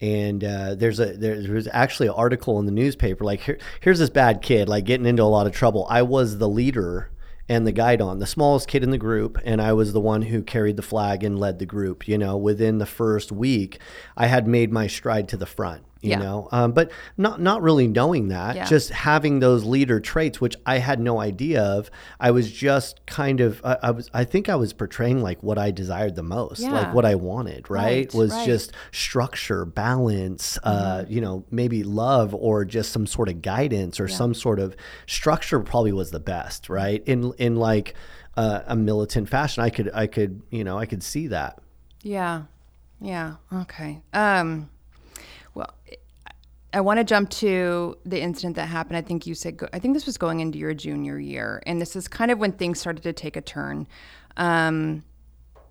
And 0.00 0.42
uh, 0.44 0.74
there's 0.76 0.98
a 1.00 1.12
there, 1.16 1.40
there's 1.42 1.68
actually 1.72 2.08
an 2.08 2.14
article 2.16 2.58
in 2.58 2.66
the 2.66 2.72
newspaper 2.72 3.24
like 3.24 3.40
here, 3.40 3.58
here's 3.80 3.98
this 3.98 4.10
bad 4.10 4.42
kid 4.42 4.68
like 4.68 4.84
getting 4.84 5.06
into 5.06 5.22
a 5.22 5.24
lot 5.24 5.46
of 5.46 5.52
trouble. 5.52 5.86
I 5.90 6.02
was 6.02 6.38
the 6.38 6.48
leader 6.50 7.10
and 7.48 7.66
the 7.66 7.72
guidon, 7.72 8.20
the 8.20 8.26
smallest 8.26 8.68
kid 8.68 8.84
in 8.84 8.90
the 8.90 8.98
group, 8.98 9.36
and 9.44 9.60
I 9.60 9.72
was 9.72 9.92
the 9.92 10.00
one 10.00 10.22
who 10.22 10.42
carried 10.42 10.76
the 10.76 10.82
flag 10.82 11.24
and 11.24 11.38
led 11.38 11.58
the 11.58 11.66
group. 11.66 12.06
You 12.06 12.16
know, 12.16 12.36
within 12.36 12.78
the 12.78 12.86
first 12.86 13.32
week, 13.32 13.80
I 14.16 14.26
had 14.26 14.46
made 14.46 14.72
my 14.72 14.86
stride 14.86 15.28
to 15.28 15.36
the 15.36 15.46
front. 15.46 15.82
You 16.02 16.10
Yeah. 16.10 16.18
know. 16.18 16.48
Um, 16.52 16.72
but 16.72 16.90
not 17.18 17.40
not 17.40 17.62
really 17.62 17.86
knowing 17.86 18.28
that, 18.28 18.56
Yeah. 18.56 18.64
just 18.66 18.90
having 18.90 19.40
those 19.40 19.64
leader 19.64 20.00
traits, 20.00 20.40
which 20.40 20.56
I 20.64 20.78
had 20.78 20.98
no 21.00 21.20
idea 21.20 21.62
of. 21.62 21.90
I 22.18 22.30
was 22.30 22.50
just 22.50 23.04
kind 23.06 23.40
of, 23.40 23.60
I, 23.64 23.76
I 23.82 23.90
was, 23.90 24.08
I 24.14 24.24
think 24.24 24.48
I 24.48 24.54
was 24.56 24.72
portraying 24.72 25.20
like 25.22 25.42
what 25.42 25.58
I 25.58 25.70
desired 25.70 26.16
the 26.16 26.22
most, 26.22 26.60
Yeah. 26.60 26.72
like 26.72 26.94
what 26.94 27.04
I 27.04 27.14
wanted. 27.16 27.68
Right, 27.70 27.84
Right, 27.84 28.14
was 28.14 28.30
right. 28.30 28.38
Mm-hmm. 28.38 28.46
just 28.46 28.72
structure, 28.92 29.64
balance, 29.64 30.58
uh, 30.64 31.04
you 31.08 31.20
know, 31.20 31.44
maybe 31.50 31.82
love 31.82 32.34
or 32.34 32.64
just 32.64 32.92
some 32.92 33.06
sort 33.06 33.28
of 33.28 33.42
guidance 33.42 34.00
or 34.00 34.08
some 34.08 34.34
sort 34.34 34.58
of 34.58 34.74
structure. 35.06 35.60
Probably 35.60 35.92
was 35.92 36.10
the 36.10 36.20
best, 36.20 36.68
right? 36.68 37.02
In 37.06 37.32
in 37.38 37.56
like 37.56 37.94
uh, 38.36 38.60
a 38.66 38.76
militant 38.76 39.28
fashion, 39.28 39.62
I 39.62 39.70
could 39.70 39.90
I 39.92 40.06
could 40.06 40.40
you 40.50 40.64
know 40.64 40.78
I 40.78 40.86
could 40.86 41.02
see 41.02 41.26
that. 41.28 41.58
Yeah. 42.02 42.42
Yeah. 43.00 43.34
Okay. 43.52 44.00
Um, 44.12 44.70
I 46.72 46.80
want 46.80 46.98
to 46.98 47.04
jump 47.04 47.30
to 47.30 47.96
the 48.04 48.20
incident 48.20 48.56
that 48.56 48.66
happened. 48.66 48.96
I 48.96 49.02
think 49.02 49.26
you 49.26 49.34
said, 49.34 49.58
I 49.72 49.78
think 49.78 49.94
this 49.94 50.06
was 50.06 50.16
going 50.16 50.40
into 50.40 50.58
your 50.58 50.72
junior 50.72 51.18
year. 51.18 51.62
And 51.66 51.80
this 51.80 51.96
is 51.96 52.06
kind 52.06 52.30
of 52.30 52.38
when 52.38 52.52
things 52.52 52.78
started 52.78 53.02
to 53.02 53.12
take 53.12 53.36
a 53.36 53.40
turn. 53.40 53.88
Um, 54.36 55.02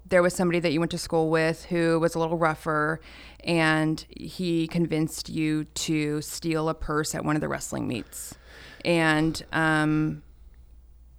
there 0.06 0.22
was 0.22 0.34
somebody 0.34 0.60
that 0.60 0.72
you 0.74 0.80
went 0.80 0.92
to 0.92 0.98
school 0.98 1.30
with 1.30 1.66
who 1.66 2.00
was 2.00 2.16
a 2.16 2.20
little 2.20 2.38
rougher, 2.38 3.00
and 3.44 4.04
he 4.10 4.68
convinced 4.68 5.30
you 5.30 5.66
to 5.66 6.22
steal 6.22 6.68
a 6.68 6.74
purse 6.74 7.16
at 7.16 7.24
one 7.24 7.36
of 7.36 7.42
the 7.42 7.48
wrestling 7.48 7.88
meets. 7.88 8.36
And 8.84 9.42
um, 9.54 10.24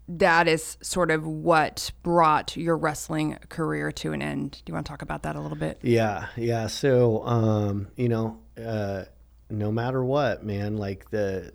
that 0.08 0.48
is 0.48 0.76
sort 0.82 1.10
of 1.10 1.24
what 1.26 1.92
brought 2.02 2.56
your 2.56 2.76
wrestling 2.76 3.38
career 3.48 3.92
to 3.92 4.12
an 4.12 4.22
end. 4.22 4.60
Do 4.64 4.70
you 4.70 4.74
want 4.74 4.86
to 4.86 4.90
talk 4.90 5.02
about 5.02 5.22
that 5.22 5.36
a 5.36 5.40
little 5.40 5.56
bit? 5.56 5.78
Yeah, 5.82 6.26
yeah. 6.36 6.66
So, 6.66 7.24
um, 7.24 7.88
you 7.96 8.08
know, 8.08 8.38
uh, 8.62 9.04
no 9.50 9.72
matter 9.72 10.04
what, 10.04 10.44
man, 10.44 10.76
like 10.76 11.10
the, 11.10 11.52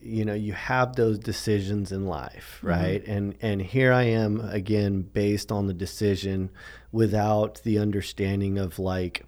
you 0.00 0.24
know, 0.24 0.34
you 0.34 0.52
have 0.52 0.96
those 0.96 1.18
decisions 1.18 1.92
in 1.92 2.06
life, 2.06 2.56
mm-hmm. 2.58 2.68
right? 2.68 3.06
And 3.06 3.36
and 3.40 3.62
here 3.62 3.92
I 3.92 4.04
am 4.04 4.40
again, 4.40 5.02
based 5.02 5.52
on 5.52 5.66
the 5.66 5.74
decision, 5.74 6.50
without 6.92 7.62
the 7.62 7.78
understanding 7.78 8.58
of 8.58 8.78
like. 8.78 9.24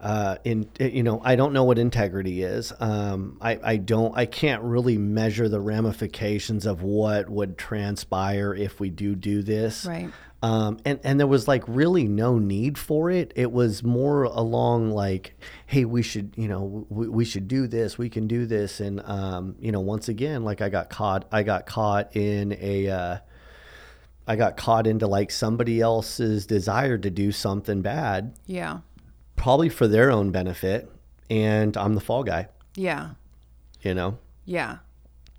Uh, 0.00 0.36
in 0.44 0.66
you 0.78 1.02
know, 1.02 1.20
I 1.22 1.36
don't 1.36 1.52
know 1.52 1.64
what 1.64 1.78
integrity 1.78 2.42
is. 2.42 2.72
Um, 2.80 3.36
I, 3.40 3.60
I 3.62 3.76
don't, 3.76 4.16
I 4.16 4.24
can't 4.24 4.62
really 4.62 4.96
measure 4.96 5.48
the 5.48 5.60
ramifications 5.60 6.64
of 6.64 6.82
what 6.82 7.28
would 7.28 7.58
transpire 7.58 8.54
if 8.54 8.80
we 8.80 8.88
do 8.88 9.14
do 9.14 9.42
this. 9.42 9.84
Right. 9.84 10.10
Um, 10.42 10.78
and, 10.86 11.00
and 11.04 11.20
there 11.20 11.26
was 11.26 11.46
like 11.46 11.62
really 11.66 12.08
no 12.08 12.38
need 12.38 12.78
for 12.78 13.10
it. 13.10 13.32
It 13.36 13.52
was 13.52 13.82
more 13.82 14.24
along 14.24 14.90
like, 14.90 15.38
hey, 15.66 15.84
we 15.84 16.02
should, 16.02 16.32
you 16.34 16.48
know, 16.48 16.86
we, 16.88 17.08
we 17.08 17.24
should 17.26 17.46
do 17.46 17.66
this. 17.66 17.98
We 17.98 18.08
can 18.08 18.26
do 18.26 18.46
this. 18.46 18.80
And, 18.80 19.02
um, 19.04 19.56
you 19.60 19.70
know, 19.70 19.80
once 19.80 20.08
again, 20.08 20.44
like 20.44 20.62
I 20.62 20.70
got 20.70 20.88
caught, 20.88 21.26
I 21.30 21.42
got 21.42 21.66
caught 21.66 22.16
in 22.16 22.56
a, 22.58 22.88
uh, 22.88 23.18
I 24.26 24.36
got 24.36 24.56
caught 24.56 24.86
into 24.86 25.06
like 25.06 25.30
somebody 25.30 25.80
else's 25.80 26.46
desire 26.46 26.96
to 26.96 27.10
do 27.10 27.32
something 27.32 27.82
bad, 27.82 28.34
Yeah. 28.46 28.78
Probably 29.40 29.68
for 29.70 29.88
their 29.88 30.10
own 30.10 30.30
benefit. 30.30 30.88
And 31.30 31.76
I'm 31.76 31.94
the 31.94 32.00
fall 32.00 32.22
guy, 32.24 32.48
Yeah. 32.76 33.10
you 33.82 33.94
know? 33.94 34.18
Yeah. 34.44 34.78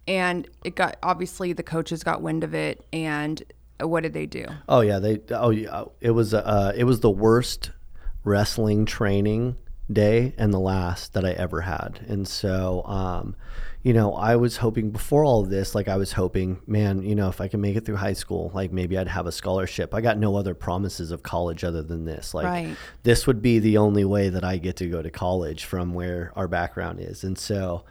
And 0.08 0.48
it 0.66 0.76
got 0.76 0.98
obviously 1.04 1.54
the 1.54 1.64
coaches 1.64 2.04
got 2.04 2.22
wind 2.22 2.44
of 2.44 2.54
it 2.56 2.84
and 2.92 3.42
what 3.80 4.02
did 4.04 4.14
they 4.14 4.26
do? 4.26 4.46
Oh 4.68 4.82
yeah, 4.82 5.00
they. 5.00 5.20
Oh 5.32 5.50
yeah, 5.50 5.86
it 6.02 6.12
was. 6.12 6.34
Uh, 6.34 6.72
it 6.76 6.84
was 6.84 7.00
the 7.02 7.10
worst 7.10 7.72
wrestling 8.24 8.86
training 8.86 9.58
day 9.94 10.34
and 10.38 10.54
the 10.54 10.60
last 10.60 11.14
that 11.14 11.26
I 11.26 11.32
ever 11.32 11.62
had. 11.62 12.06
And 12.08 12.28
so, 12.28 12.84
um, 12.86 13.36
you 13.84 13.94
know, 13.94 14.14
I 14.14 14.36
was 14.36 14.58
hoping 14.58 14.92
before 14.92 15.24
all 15.26 15.42
of 15.42 15.50
this, 15.50 15.74
like 15.74 15.88
I 15.88 15.98
was 15.98 16.12
hoping, 16.14 16.62
man, 16.68 17.02
you 17.02 17.16
know, 17.16 17.30
if 17.30 17.42
I 17.42 17.48
can 17.48 17.62
make 17.62 17.76
it 17.76 17.86
through 17.86 17.96
high 17.96 18.14
school, 18.14 18.52
like 18.54 18.72
maybe 18.72 18.98
I'd 18.98 19.08
have 19.08 19.26
a 19.26 19.32
scholarship. 19.32 19.96
I 19.96 20.02
got 20.02 20.18
no 20.18 20.36
other 20.36 20.54
promises 20.54 21.12
of 21.12 21.24
college 21.24 21.64
other 21.64 21.82
than 21.82 22.06
this. 22.06 22.34
Like 22.34 22.46
Right. 22.46 22.76
this 23.04 23.26
would 23.26 23.42
be 23.42 23.60
the 23.60 23.78
only 23.78 24.06
way 24.06 24.30
that 24.30 24.44
I 24.44 24.58
get 24.58 24.76
to 24.78 24.88
go 24.88 25.02
to 25.02 25.10
college 25.10 25.66
from 25.66 25.94
where 25.94 26.32
our 26.36 26.48
background 26.48 27.00
is. 27.00 27.24
And 27.24 27.38
so 27.38 27.84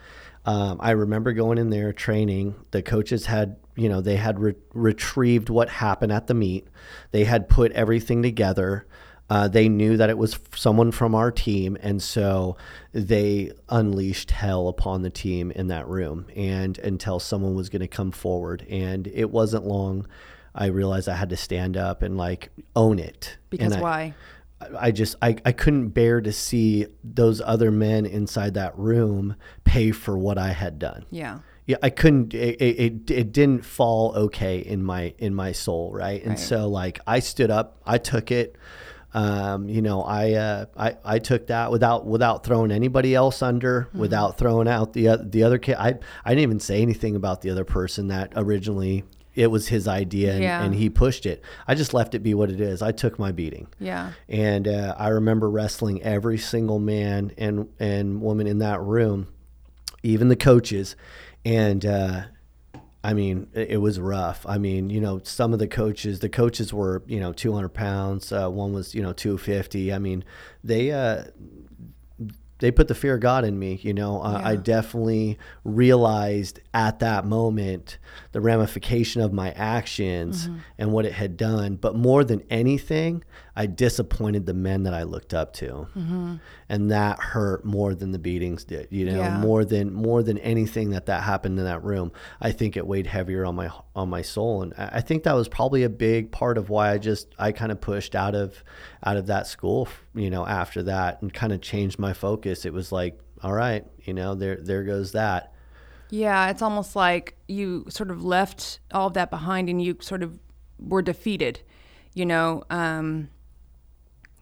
um, 0.47 0.79
I 0.81 0.93
remember 0.93 1.33
going 1.33 1.59
in 1.59 1.71
there 1.71 1.93
training. 1.93 2.55
The 2.71 2.83
coaches 2.83 3.27
had, 3.27 3.57
you 3.75 3.89
know, 3.89 4.01
they 4.01 4.17
had 4.17 4.39
re- 4.39 4.55
retrieved 4.73 5.51
what 5.51 5.69
happened 5.69 6.13
at 6.13 6.29
the 6.29 6.35
meet. 6.35 6.67
They 7.11 7.25
had 7.25 7.49
put 7.49 7.73
everything 7.73 8.23
together. 8.23 8.87
Uh, 9.31 9.47
they 9.47 9.69
knew 9.69 9.97
that 9.97 10.11
it 10.11 10.19
was 10.19 10.39
someone 10.57 10.91
from 10.91 11.15
our 11.15 11.31
team, 11.31 11.77
and 11.81 12.03
so 12.03 12.57
they 12.93 13.53
unleashed 13.69 14.33
hell 14.33 14.67
upon 14.67 15.03
the 15.03 15.11
team 15.11 15.53
in 15.53 15.69
that 15.69 15.87
room, 15.87 16.27
and 16.35 16.77
until 16.81 17.21
someone 17.21 17.55
was 17.55 17.69
going 17.69 17.81
to 17.81 17.87
come 17.89 18.11
forward. 18.11 18.67
And 18.69 19.07
it 19.07 19.31
wasn't 19.31 19.65
long. 19.67 20.07
I 20.53 20.67
realized 20.67 21.09
I 21.09 21.15
had 21.15 21.31
to 21.31 21.37
stand 21.37 21.77
up 21.77 22.03
and 22.03 22.17
like 22.17 22.51
own 22.75 22.99
it. 22.99 23.39
Because 23.51 23.77
I- 23.77 23.81
why? 23.81 24.15
I 24.79 24.91
just 24.91 25.15
I, 25.23 25.37
I 25.47 25.53
couldn't 25.53 25.91
bear 25.91 26.21
to 26.21 26.33
see 26.33 26.87
those 27.03 27.41
other 27.41 27.71
men 27.71 28.05
inside 28.05 28.55
that 28.55 28.77
room 28.77 29.37
pay 29.65 29.91
for 29.91 30.19
what 30.19 30.37
I 30.37 30.49
had 30.53 30.79
done. 30.79 31.07
Yeah. 31.11 31.39
Yeah, 31.67 31.77
I 31.83 31.89
couldn't. 31.89 32.35
It, 32.35 32.61
it, 32.61 32.79
it, 32.81 33.11
it 33.11 33.33
didn't 33.33 33.65
fall 33.65 34.13
okay 34.17 34.59
in 34.59 34.83
my 34.83 35.15
in 35.19 35.35
my 35.35 35.53
soul, 35.53 35.93
right? 35.93 36.21
And 36.21 36.31
Right. 36.31 36.39
so 36.39 36.69
like 36.69 37.01
I 37.07 37.21
stood 37.21 37.51
up, 37.51 37.81
I 37.87 37.97
took 37.97 38.31
it. 38.33 38.57
Um, 39.13 39.69
you 39.69 39.83
know, 39.83 40.03
I, 40.03 40.33
uh, 40.35 40.67
I 40.77 40.97
I 41.05 41.19
took 41.19 41.49
that 41.49 41.71
without 41.73 42.07
without 42.07 42.45
throwing 42.45 42.71
anybody 42.71 43.15
else 43.15 43.43
under, 43.43 43.83
Mm-hmm. 43.91 43.99
without 43.99 44.39
throwing 44.39 44.69
out 44.69 44.93
the 44.93 45.17
the 45.23 45.43
other 45.43 45.59
kid. 45.59 45.77
I 45.79 45.95
I 46.25 46.31
didn't 46.31 46.43
even 46.43 46.61
say 46.61 46.81
anything 46.83 47.17
about 47.17 47.41
the 47.43 47.51
other 47.51 47.65
person 47.65 48.09
that 48.09 48.33
originally 48.37 49.05
it 49.35 49.47
was 49.47 49.69
his 49.69 49.87
idea 49.89 50.33
and, 50.35 50.43
Yeah. 50.43 50.63
and 50.63 50.75
he 50.75 50.91
pushed 50.91 51.25
it. 51.25 51.43
I 51.67 51.75
just 51.77 51.95
left 51.95 52.15
it 52.17 52.19
be 52.21 52.35
what 52.35 52.51
it 52.51 52.61
is. 52.61 52.83
I 52.83 52.91
took 52.93 53.17
my 53.19 53.31
beating. 53.33 53.69
Yeah. 53.79 54.13
And 54.29 54.67
uh, 54.67 54.95
I 54.99 55.09
remember 55.09 55.49
wrestling 55.49 56.03
every 56.03 56.37
single 56.39 56.79
man 56.81 57.33
and 57.39 57.69
and 57.79 58.21
woman 58.21 58.47
in 58.47 58.59
that 58.59 58.81
room, 58.81 59.29
even 60.03 60.29
the 60.29 60.37
coaches. 60.37 60.95
And 61.45 61.87
uh, 61.87 62.23
I 63.03 63.15
mean, 63.15 63.47
it, 63.55 63.71
it 63.73 63.77
was 63.79 63.99
rough. 63.99 64.45
I 64.47 64.59
mean, 64.59 64.91
you 64.91 65.01
know, 65.01 65.21
some 65.25 65.53
of 65.53 65.59
the 65.59 65.67
coaches, 65.69 66.21
the 66.21 66.29
coaches 66.29 66.73
were 66.73 67.03
you 67.07 67.19
know 67.21 67.33
200 67.33 67.71
pounds. 67.71 68.31
Uh, 68.33 68.49
one 68.51 68.73
was 68.73 68.95
you 68.95 69.03
know 69.03 69.13
250. 69.13 69.93
I 69.93 69.99
mean, 69.99 70.25
they. 70.63 70.91
Uh, 70.93 71.25
they 72.59 72.71
put 72.71 72.89
the 72.89 72.95
fear 72.95 73.15
of 73.15 73.21
God 73.21 73.47
in 73.47 73.59
me. 73.59 73.81
You 73.83 73.95
know, 73.95 74.21
uh, 74.21 74.39
I 74.45 74.53
Yeah. 74.53 74.61
definitely 74.63 75.39
realized 75.65 76.61
at 76.75 76.99
that 76.99 77.25
moment 77.25 77.97
the 78.33 78.41
ramification 78.43 79.23
of 79.23 79.33
my 79.33 79.53
actions 79.53 80.51
and 80.77 80.93
what 80.93 81.07
it 81.07 81.13
had 81.15 81.39
done. 81.39 81.77
But 81.77 81.97
more 81.97 82.23
than 82.23 82.43
anything, 82.51 83.25
I 83.57 83.67
disappointed 83.67 84.47
the 84.47 84.55
men 84.55 84.85
that 84.85 84.95
I 84.95 85.03
looked 85.03 85.35
up 85.35 85.53
to, 85.55 85.89
and 86.69 86.91
that 86.91 87.19
hurt 87.19 87.65
more 87.65 87.95
than 87.95 88.13
the 88.13 88.19
beatings 88.19 88.65
did. 88.65 88.89
You 88.91 89.07
know, 89.07 89.19
Yeah. 89.19 89.39
more 89.39 89.65
than 89.65 89.93
more 89.93 90.23
than 90.23 90.39
anything 90.39 90.91
that 90.91 91.07
that 91.07 91.23
happened 91.23 91.59
in 91.59 91.65
that 91.65 91.83
room. 91.83 92.13
I 92.41 92.53
think 92.53 92.77
it 92.77 92.87
weighed 92.87 93.07
heavier 93.07 93.45
on 93.45 93.55
my 93.57 93.71
on 93.95 94.09
my 94.09 94.23
soul, 94.23 94.63
and 94.63 94.73
I 94.79 94.91
I 94.95 95.01
think 95.01 95.25
that 95.25 95.35
was 95.35 95.49
probably 95.49 95.83
a 95.83 95.89
big 95.89 96.31
part 96.31 96.59
of 96.59 96.71
why 96.71 96.91
I 96.93 96.99
just 96.99 97.29
I 97.39 97.53
kind 97.53 97.73
of 97.73 97.81
pushed 97.81 98.15
out 98.15 98.35
of 98.35 98.63
out 99.05 99.17
of 99.17 99.27
that 99.27 99.47
school. 99.47 99.89
You 100.15 100.31
know, 100.31 100.47
after 100.47 100.83
that, 100.85 101.23
and 101.23 101.33
kind 101.33 101.53
of 101.53 101.61
changed 101.61 101.99
my 101.99 102.13
focus. 102.13 102.65
It 102.65 102.73
was 102.73 102.93
like, 102.93 103.19
all 103.43 103.53
right, 103.53 103.85
you 104.05 104.15
know, 104.15 104.35
there 104.35 104.57
there 104.57 104.85
goes 104.85 105.13
that. 105.13 105.53
Yeah, 106.13 106.51
it's 106.51 106.61
almost 106.63 106.97
like 106.97 107.37
you 107.47 107.87
sort 107.89 108.11
of 108.11 108.25
left 108.25 108.81
all 108.93 109.07
of 109.09 109.15
that 109.15 109.31
behind 109.31 109.69
and 109.69 109.81
you 109.81 109.97
sort 110.01 110.23
of 110.25 110.39
were 110.79 111.03
defeated. 111.03 111.61
You 112.15 112.27
know, 112.27 112.65
um, 112.71 113.29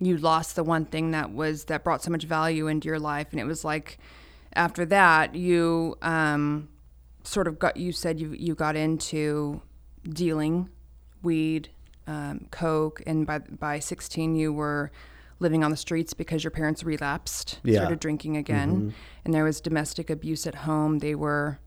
you 0.00 0.16
lost 0.16 0.56
the 0.56 0.64
one 0.64 0.84
thing 0.84 1.11
that 1.12 1.32
was 1.32 1.64
that 1.64 1.84
brought 1.84 2.02
so 2.02 2.11
much 2.11 2.24
value 2.24 2.66
into 2.68 2.87
your 2.88 2.98
life, 3.00 3.28
and 3.32 3.40
it 3.40 3.44
was 3.44 3.64
like 3.64 3.98
after 4.54 4.84
that 4.87 5.34
you 5.34 5.96
um, 6.02 6.68
sort 7.24 7.46
of 7.48 7.58
got. 7.58 7.76
You 7.76 7.92
said 7.92 8.20
you 8.20 8.32
you 8.32 8.54
got 8.54 8.76
into 8.76 9.61
dealing 10.08 10.68
weed, 11.22 11.68
um, 12.06 12.46
coke, 12.50 13.02
and 13.06 13.26
by 13.26 13.38
by 13.40 13.78
sixteen 13.80 14.34
you 14.37 14.52
were 14.52 14.90
living 15.40 15.62
on 15.62 15.70
the 15.70 15.76
streets 15.76 16.14
because 16.14 16.42
your 16.42 16.50
parents 16.50 16.82
relapsed, 16.82 17.61
Yeah. 17.62 17.78
started 17.80 18.00
drinking 18.00 18.37
again, 18.37 18.92
and 19.24 19.32
there 19.32 19.44
was 19.44 19.61
domestic 19.61 20.11
abuse 20.11 20.48
at 20.48 20.54
home. 20.56 20.98
They 20.98 21.14
were, 21.14 21.61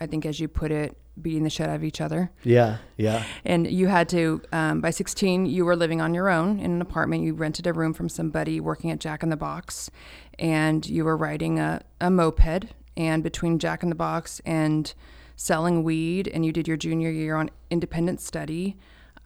I 0.00 0.06
think, 0.06 0.24
as 0.24 0.40
you 0.40 0.48
put 0.48 0.70
it, 0.72 0.96
beating 1.20 1.44
the 1.44 1.50
shit 1.50 1.68
out 1.68 1.76
of 1.76 1.84
each 1.84 2.00
other. 2.00 2.30
Yeah, 2.42 2.78
yeah, 2.96 3.24
And 3.44 3.70
you 3.70 3.88
had 3.88 4.08
to, 4.10 4.42
um, 4.52 4.80
by 4.80 4.90
16, 4.90 5.46
you 5.46 5.64
were 5.64 5.76
living 5.76 6.00
on 6.00 6.14
your 6.14 6.28
own 6.28 6.58
in 6.58 6.72
an 6.72 6.80
apartment. 6.80 7.22
You 7.22 7.34
rented 7.34 7.66
a 7.66 7.72
room 7.72 7.92
from 7.92 8.08
somebody 8.08 8.60
working 8.60 8.90
at 8.90 8.98
Jack 8.98 9.22
in 9.22 9.28
the 9.28 9.36
Box, 9.36 9.90
and 10.38 10.86
you 10.86 11.04
were 11.04 11.16
riding 11.16 11.58
a, 11.58 11.82
a 12.00 12.10
moped. 12.10 12.72
And 12.96 13.22
between 13.22 13.58
Jack 13.58 13.82
in 13.82 13.88
the 13.88 13.94
Box 13.94 14.40
and 14.44 14.92
selling 15.36 15.82
weed, 15.82 16.28
and 16.28 16.44
you 16.44 16.52
did 16.52 16.68
your 16.68 16.76
junior 16.76 17.10
year 17.10 17.36
on 17.36 17.50
independent 17.70 18.20
study, 18.20 18.76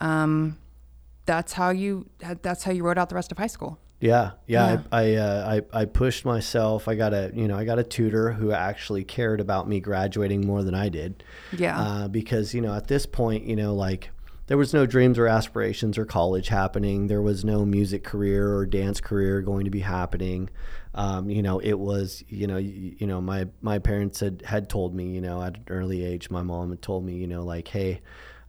um, 0.00 0.58
that's 1.24 1.54
how 1.54 1.70
you 1.70 2.08
that's 2.42 2.62
how 2.64 2.70
you 2.70 2.84
wrote 2.84 2.98
out 2.98 3.08
the 3.08 3.14
rest 3.14 3.32
of 3.32 3.38
high 3.38 3.48
school. 3.48 3.78
Yeah, 4.00 4.32
yeah. 4.46 4.72
Yeah. 4.72 4.82
I 4.92 5.02
I, 5.02 5.14
uh, 5.14 5.60
I 5.72 5.80
I 5.80 5.84
pushed 5.86 6.24
myself. 6.24 6.86
I 6.88 6.94
got 6.94 7.14
a 7.14 7.30
you 7.34 7.48
know 7.48 7.56
I 7.56 7.64
got 7.64 7.78
a 7.78 7.84
tutor 7.84 8.32
who 8.32 8.52
actually 8.52 9.04
cared 9.04 9.40
about 9.40 9.68
me 9.68 9.80
graduating 9.80 10.46
more 10.46 10.62
than 10.62 10.74
I 10.74 10.88
did. 10.88 11.22
Yeah. 11.56 11.80
Uh, 11.80 12.08
because 12.08 12.52
you 12.52 12.60
know 12.60 12.74
at 12.74 12.88
this 12.88 13.06
point 13.06 13.44
you 13.44 13.56
know 13.56 13.74
like 13.74 14.10
there 14.48 14.58
was 14.58 14.72
no 14.72 14.86
dreams 14.86 15.18
or 15.18 15.26
aspirations 15.26 15.98
or 15.98 16.04
college 16.04 16.48
happening. 16.48 17.08
There 17.08 17.22
was 17.22 17.44
no 17.44 17.64
music 17.64 18.04
career 18.04 18.54
or 18.54 18.66
dance 18.66 19.00
career 19.00 19.40
going 19.40 19.64
to 19.64 19.70
be 19.70 19.80
happening. 19.80 20.50
Um, 20.94 21.28
you 21.28 21.42
know, 21.42 21.58
it 21.58 21.78
was 21.78 22.22
you 22.28 22.46
know 22.46 22.58
you, 22.58 22.96
you 22.98 23.06
know 23.06 23.20
my 23.20 23.46
my 23.62 23.78
parents 23.78 24.20
had 24.20 24.42
had 24.42 24.68
told 24.68 24.94
me 24.94 25.06
you 25.06 25.20
know 25.20 25.42
at 25.42 25.56
an 25.56 25.64
early 25.68 26.04
age. 26.04 26.30
My 26.30 26.42
mom 26.42 26.70
had 26.70 26.82
told 26.82 27.04
me 27.04 27.14
you 27.14 27.26
know 27.26 27.42
like 27.42 27.68
hey. 27.68 28.02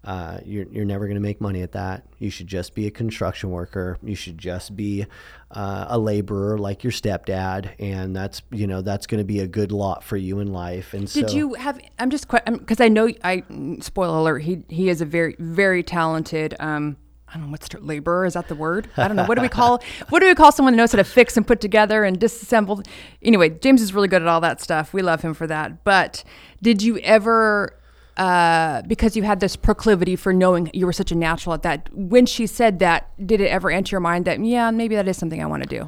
Uh, 0.08 0.40
you're, 0.46 0.66
you're 0.72 0.86
never 0.86 1.06
going 1.06 1.16
to 1.16 1.22
make 1.22 1.42
money 1.42 1.62
at 1.62 1.74
that. 1.74 2.06
You 2.18 2.30
should 2.30 2.48
just 2.48 2.74
be 2.74 2.88
a 2.88 2.92
construction 2.92 3.50
worker. 3.52 3.98
You 4.02 4.16
should 4.16 4.38
just 4.38 4.74
be 4.74 5.06
uh, 5.52 5.88
a 5.90 6.00
laborer 6.00 6.58
like 6.58 6.82
your 6.82 6.94
stepdad, 6.94 7.72
and 7.78 8.16
that's 8.16 8.42
you 8.50 8.68
know 8.68 8.82
that's 8.82 9.06
going 9.06 9.20
to 9.20 9.26
be 9.26 9.42
a 9.42 9.48
good 9.48 9.74
lot 9.74 10.06
for 10.06 10.16
you 10.16 10.40
in 10.40 10.54
life. 10.54 10.94
And 10.94 11.12
Did 11.12 11.30
so, 11.30 11.36
you 11.36 11.54
have? 11.56 11.78
I'm 12.00 12.10
just 12.10 12.30
because 12.30 12.80
I 12.80 12.88
know 12.88 13.10
I. 13.22 13.44
Spoiler 13.82 14.20
alert. 14.20 14.40
He 14.44 14.64
he 14.70 14.88
is 14.88 15.02
a 15.02 15.06
very 15.06 15.36
very 15.40 15.84
talented. 15.84 16.56
Um, 16.58 16.96
I 17.28 17.34
don't 17.34 17.48
know 17.48 17.52
what's 17.52 17.68
the 17.68 17.82
laborer. 17.82 18.26
Is 18.26 18.36
that 18.36 18.48
the 18.48 18.56
word? 18.56 18.88
I 18.96 19.10
don't 19.10 19.18
know. 19.18 19.26
What 19.26 19.36
do 19.36 19.42
we 19.42 19.50
call? 19.50 19.84
what 20.10 20.22
do 20.22 20.28
we 20.28 20.36
call 20.36 20.54
someone 20.54 20.72
who 20.72 20.78
knows 20.78 20.94
how 20.94 21.00
to 21.00 21.04
fix 21.04 21.36
and 21.36 21.46
put 21.46 21.60
together 21.60 22.06
and 22.06 22.18
disassemble? 22.18 22.88
Anyway, 23.22 23.50
James 23.50 23.82
is 23.82 23.94
really 23.94 24.08
good 24.08 24.22
at 24.22 24.30
all 24.30 24.40
that 24.40 24.62
stuff. 24.62 24.94
We 24.94 25.02
love 25.02 25.22
him 25.22 25.34
for 25.34 25.48
that. 25.48 25.84
But 25.84 26.24
did 26.62 26.82
you 26.82 27.00
ever? 27.00 27.78
Uh, 28.18 28.82
because 28.88 29.16
you 29.16 29.22
had 29.22 29.40
this 29.40 29.56
proclivity 29.56 30.16
for 30.16 30.34
knowing 30.34 30.72
you 30.74 30.88
were 30.88 30.94
such 30.94 31.12
a 31.12 31.16
natural 31.16 31.54
at 31.54 31.62
that. 31.62 31.88
When 31.94 32.26
she 32.26 32.48
said 32.48 32.80
that, 32.80 33.12
did 33.26 33.40
it 33.40 33.48
ever 33.48 33.70
enter 33.70 33.94
your 33.94 34.00
mind 34.02 34.26
that 34.26 34.44
yeah, 34.44 34.72
maybe 34.72 34.96
that 34.96 35.08
is 35.08 35.18
something 35.18 35.42
I 35.42 35.46
want 35.46 35.62
to 35.62 35.70
do? 35.70 35.88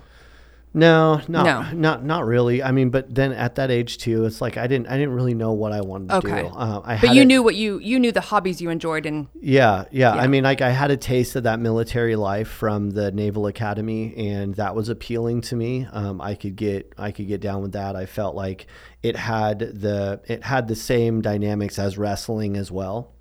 No, 0.72 1.20
not 1.28 1.46
No. 1.46 1.66
not 1.80 2.06
not 2.06 2.26
really. 2.28 2.62
I 2.62 2.72
mean, 2.72 2.92
but 2.92 3.14
then 3.14 3.32
at 3.34 3.56
that 3.56 3.72
age 3.72 3.98
too, 3.98 4.26
it's 4.26 4.40
like 4.40 4.56
I 4.56 4.68
didn't 4.68 4.88
I 4.88 4.98
didn't 4.98 5.14
really 5.14 5.34
know 5.34 5.52
what 5.52 5.72
I 5.72 5.82
wanted 5.82 6.10
to 6.10 6.18
Okay. 6.18 6.42
do. 6.44 6.48
Uh, 6.50 6.82
I 6.86 6.98
But 7.02 7.16
you 7.16 7.26
knew 7.26 7.42
what 7.42 7.56
you 7.56 7.80
you 7.80 8.00
knew 8.00 8.12
the 8.12 8.22
hobbies 8.22 8.62
you 8.62 8.70
enjoyed 8.70 9.08
and 9.08 9.28
Yeah, 9.42 9.86
yeah, 9.92 10.14
Yeah. 10.16 10.22
I 10.22 10.28
mean, 10.28 10.44
like 10.44 10.62
I 10.62 10.70
had 10.70 10.92
a 10.92 10.98
taste 10.98 11.36
of 11.36 11.44
that 11.44 11.60
military 11.60 12.16
life 12.16 12.48
from 12.48 12.92
the 12.92 13.12
Naval 13.12 13.48
Academy, 13.48 14.14
and 14.32 14.54
that 14.56 14.76
was 14.76 14.90
appealing 14.90 15.42
to 15.42 15.56
me. 15.56 15.88
Um, 15.92 16.22
I 16.22 16.36
could 16.36 16.56
get 16.56 16.94
I 17.00 17.12
could 17.12 17.28
get 17.28 17.42
down 17.42 17.64
with 17.64 17.72
that. 17.72 17.96
I 17.96 18.06
felt 18.06 18.36
like 18.36 18.68
it 19.02 19.16
had 19.16 19.60
the 19.60 20.22
it 20.28 20.44
had 20.44 20.68
the 20.68 20.76
same 20.76 21.22
dynamics 21.22 21.80
as 21.80 21.98
wrestling 21.98 22.56
as 22.56 22.72
well. 22.72 23.14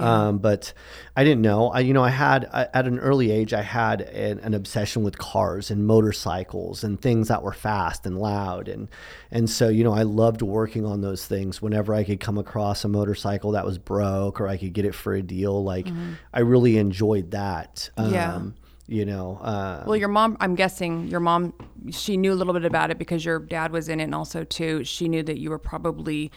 Um, 0.00 0.38
but 0.38 0.72
I 1.16 1.24
didn't 1.24 1.42
know. 1.42 1.70
I, 1.70 1.80
you 1.80 1.92
know, 1.92 2.02
I 2.02 2.10
had 2.10 2.48
I, 2.52 2.68
at 2.72 2.86
an 2.86 2.98
early 2.98 3.30
age, 3.30 3.52
I 3.52 3.62
had 3.62 4.00
an, 4.00 4.38
an 4.40 4.54
obsession 4.54 5.02
with 5.02 5.18
cars 5.18 5.70
and 5.70 5.86
motorcycles 5.86 6.82
and 6.84 7.00
things 7.00 7.28
that 7.28 7.42
were 7.42 7.52
fast 7.52 8.06
and 8.06 8.18
loud, 8.18 8.68
and 8.68 8.88
and 9.30 9.50
so 9.50 9.68
you 9.68 9.84
know, 9.84 9.92
I 9.92 10.02
loved 10.02 10.42
working 10.42 10.86
on 10.86 11.00
those 11.00 11.26
things. 11.26 11.60
Whenever 11.60 11.94
I 11.94 12.04
could 12.04 12.20
come 12.20 12.38
across 12.38 12.84
a 12.84 12.88
motorcycle 12.88 13.52
that 13.52 13.66
was 13.66 13.78
broke, 13.78 14.40
or 14.40 14.48
I 14.48 14.56
could 14.56 14.72
get 14.72 14.84
it 14.84 14.94
for 14.94 15.14
a 15.14 15.22
deal, 15.22 15.62
like 15.62 15.88
I 16.32 16.40
really 16.40 16.78
enjoyed 16.78 17.32
that. 17.32 17.90
Mm-hmm. 17.96 18.14
Yeah. 18.14 18.34
Um, 18.34 18.54
you 18.88 19.06
know, 19.06 19.38
uh, 19.40 19.84
Well, 19.86 19.96
your 19.96 20.08
mom, 20.08 20.36
I'm 20.40 20.54
guessing 20.54 21.08
your 21.08 21.20
mom, 21.20 21.54
she 21.90 22.16
knew 22.16 22.32
a 22.32 22.34
little 22.34 22.52
bit 22.52 22.64
about 22.64 22.90
it 22.90 22.98
because 22.98 23.24
your 23.24 23.38
dad 23.38 23.72
was 23.72 23.88
in 23.88 24.00
it, 24.00 24.04
and 24.04 24.14
also 24.14 24.44
too, 24.44 24.84
she 24.84 25.08
knew 25.08 25.22
that 25.22 25.38
you 25.38 25.50
were 25.50 25.58
probably 25.58 26.30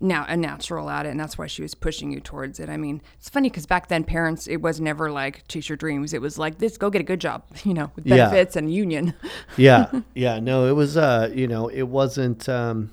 now 0.00 0.24
a 0.28 0.36
natural 0.36 0.88
at 0.90 1.06
it, 1.06 1.10
and 1.10 1.20
that's 1.20 1.36
why 1.36 1.46
she 1.46 1.62
was 1.62 1.74
pushing 1.74 2.10
you 2.10 2.20
towards 2.20 2.58
it. 2.58 2.68
I 2.68 2.76
mean, 2.76 3.02
it's 3.18 3.28
funny 3.28 3.50
because 3.50 3.66
back 3.66 3.88
then, 3.88 4.02
parents, 4.04 4.46
it 4.48 4.62
was 4.62 4.80
never 4.80 5.10
like 5.10 5.46
chase 5.48 5.68
your 5.68 5.76
dreams. 5.76 6.14
It 6.14 6.20
was 6.22 6.38
like 6.38 6.58
this, 6.58 6.78
go 6.78 6.88
get 6.90 7.00
a 7.00 7.04
good 7.04 7.20
job, 7.20 7.42
you 7.64 7.74
know, 7.74 7.90
with 7.96 8.06
Yeah. 8.06 8.16
benefits 8.30 8.56
and 8.56 8.72
union. 8.72 9.14
yeah, 9.56 9.90
yeah. 10.14 10.40
No, 10.40 10.66
it 10.66 10.72
was. 10.72 10.96
Uh, 10.96 11.30
you 11.34 11.46
know, 11.46 11.68
it 11.68 11.82
wasn't. 11.84 12.48
Um, 12.48 12.90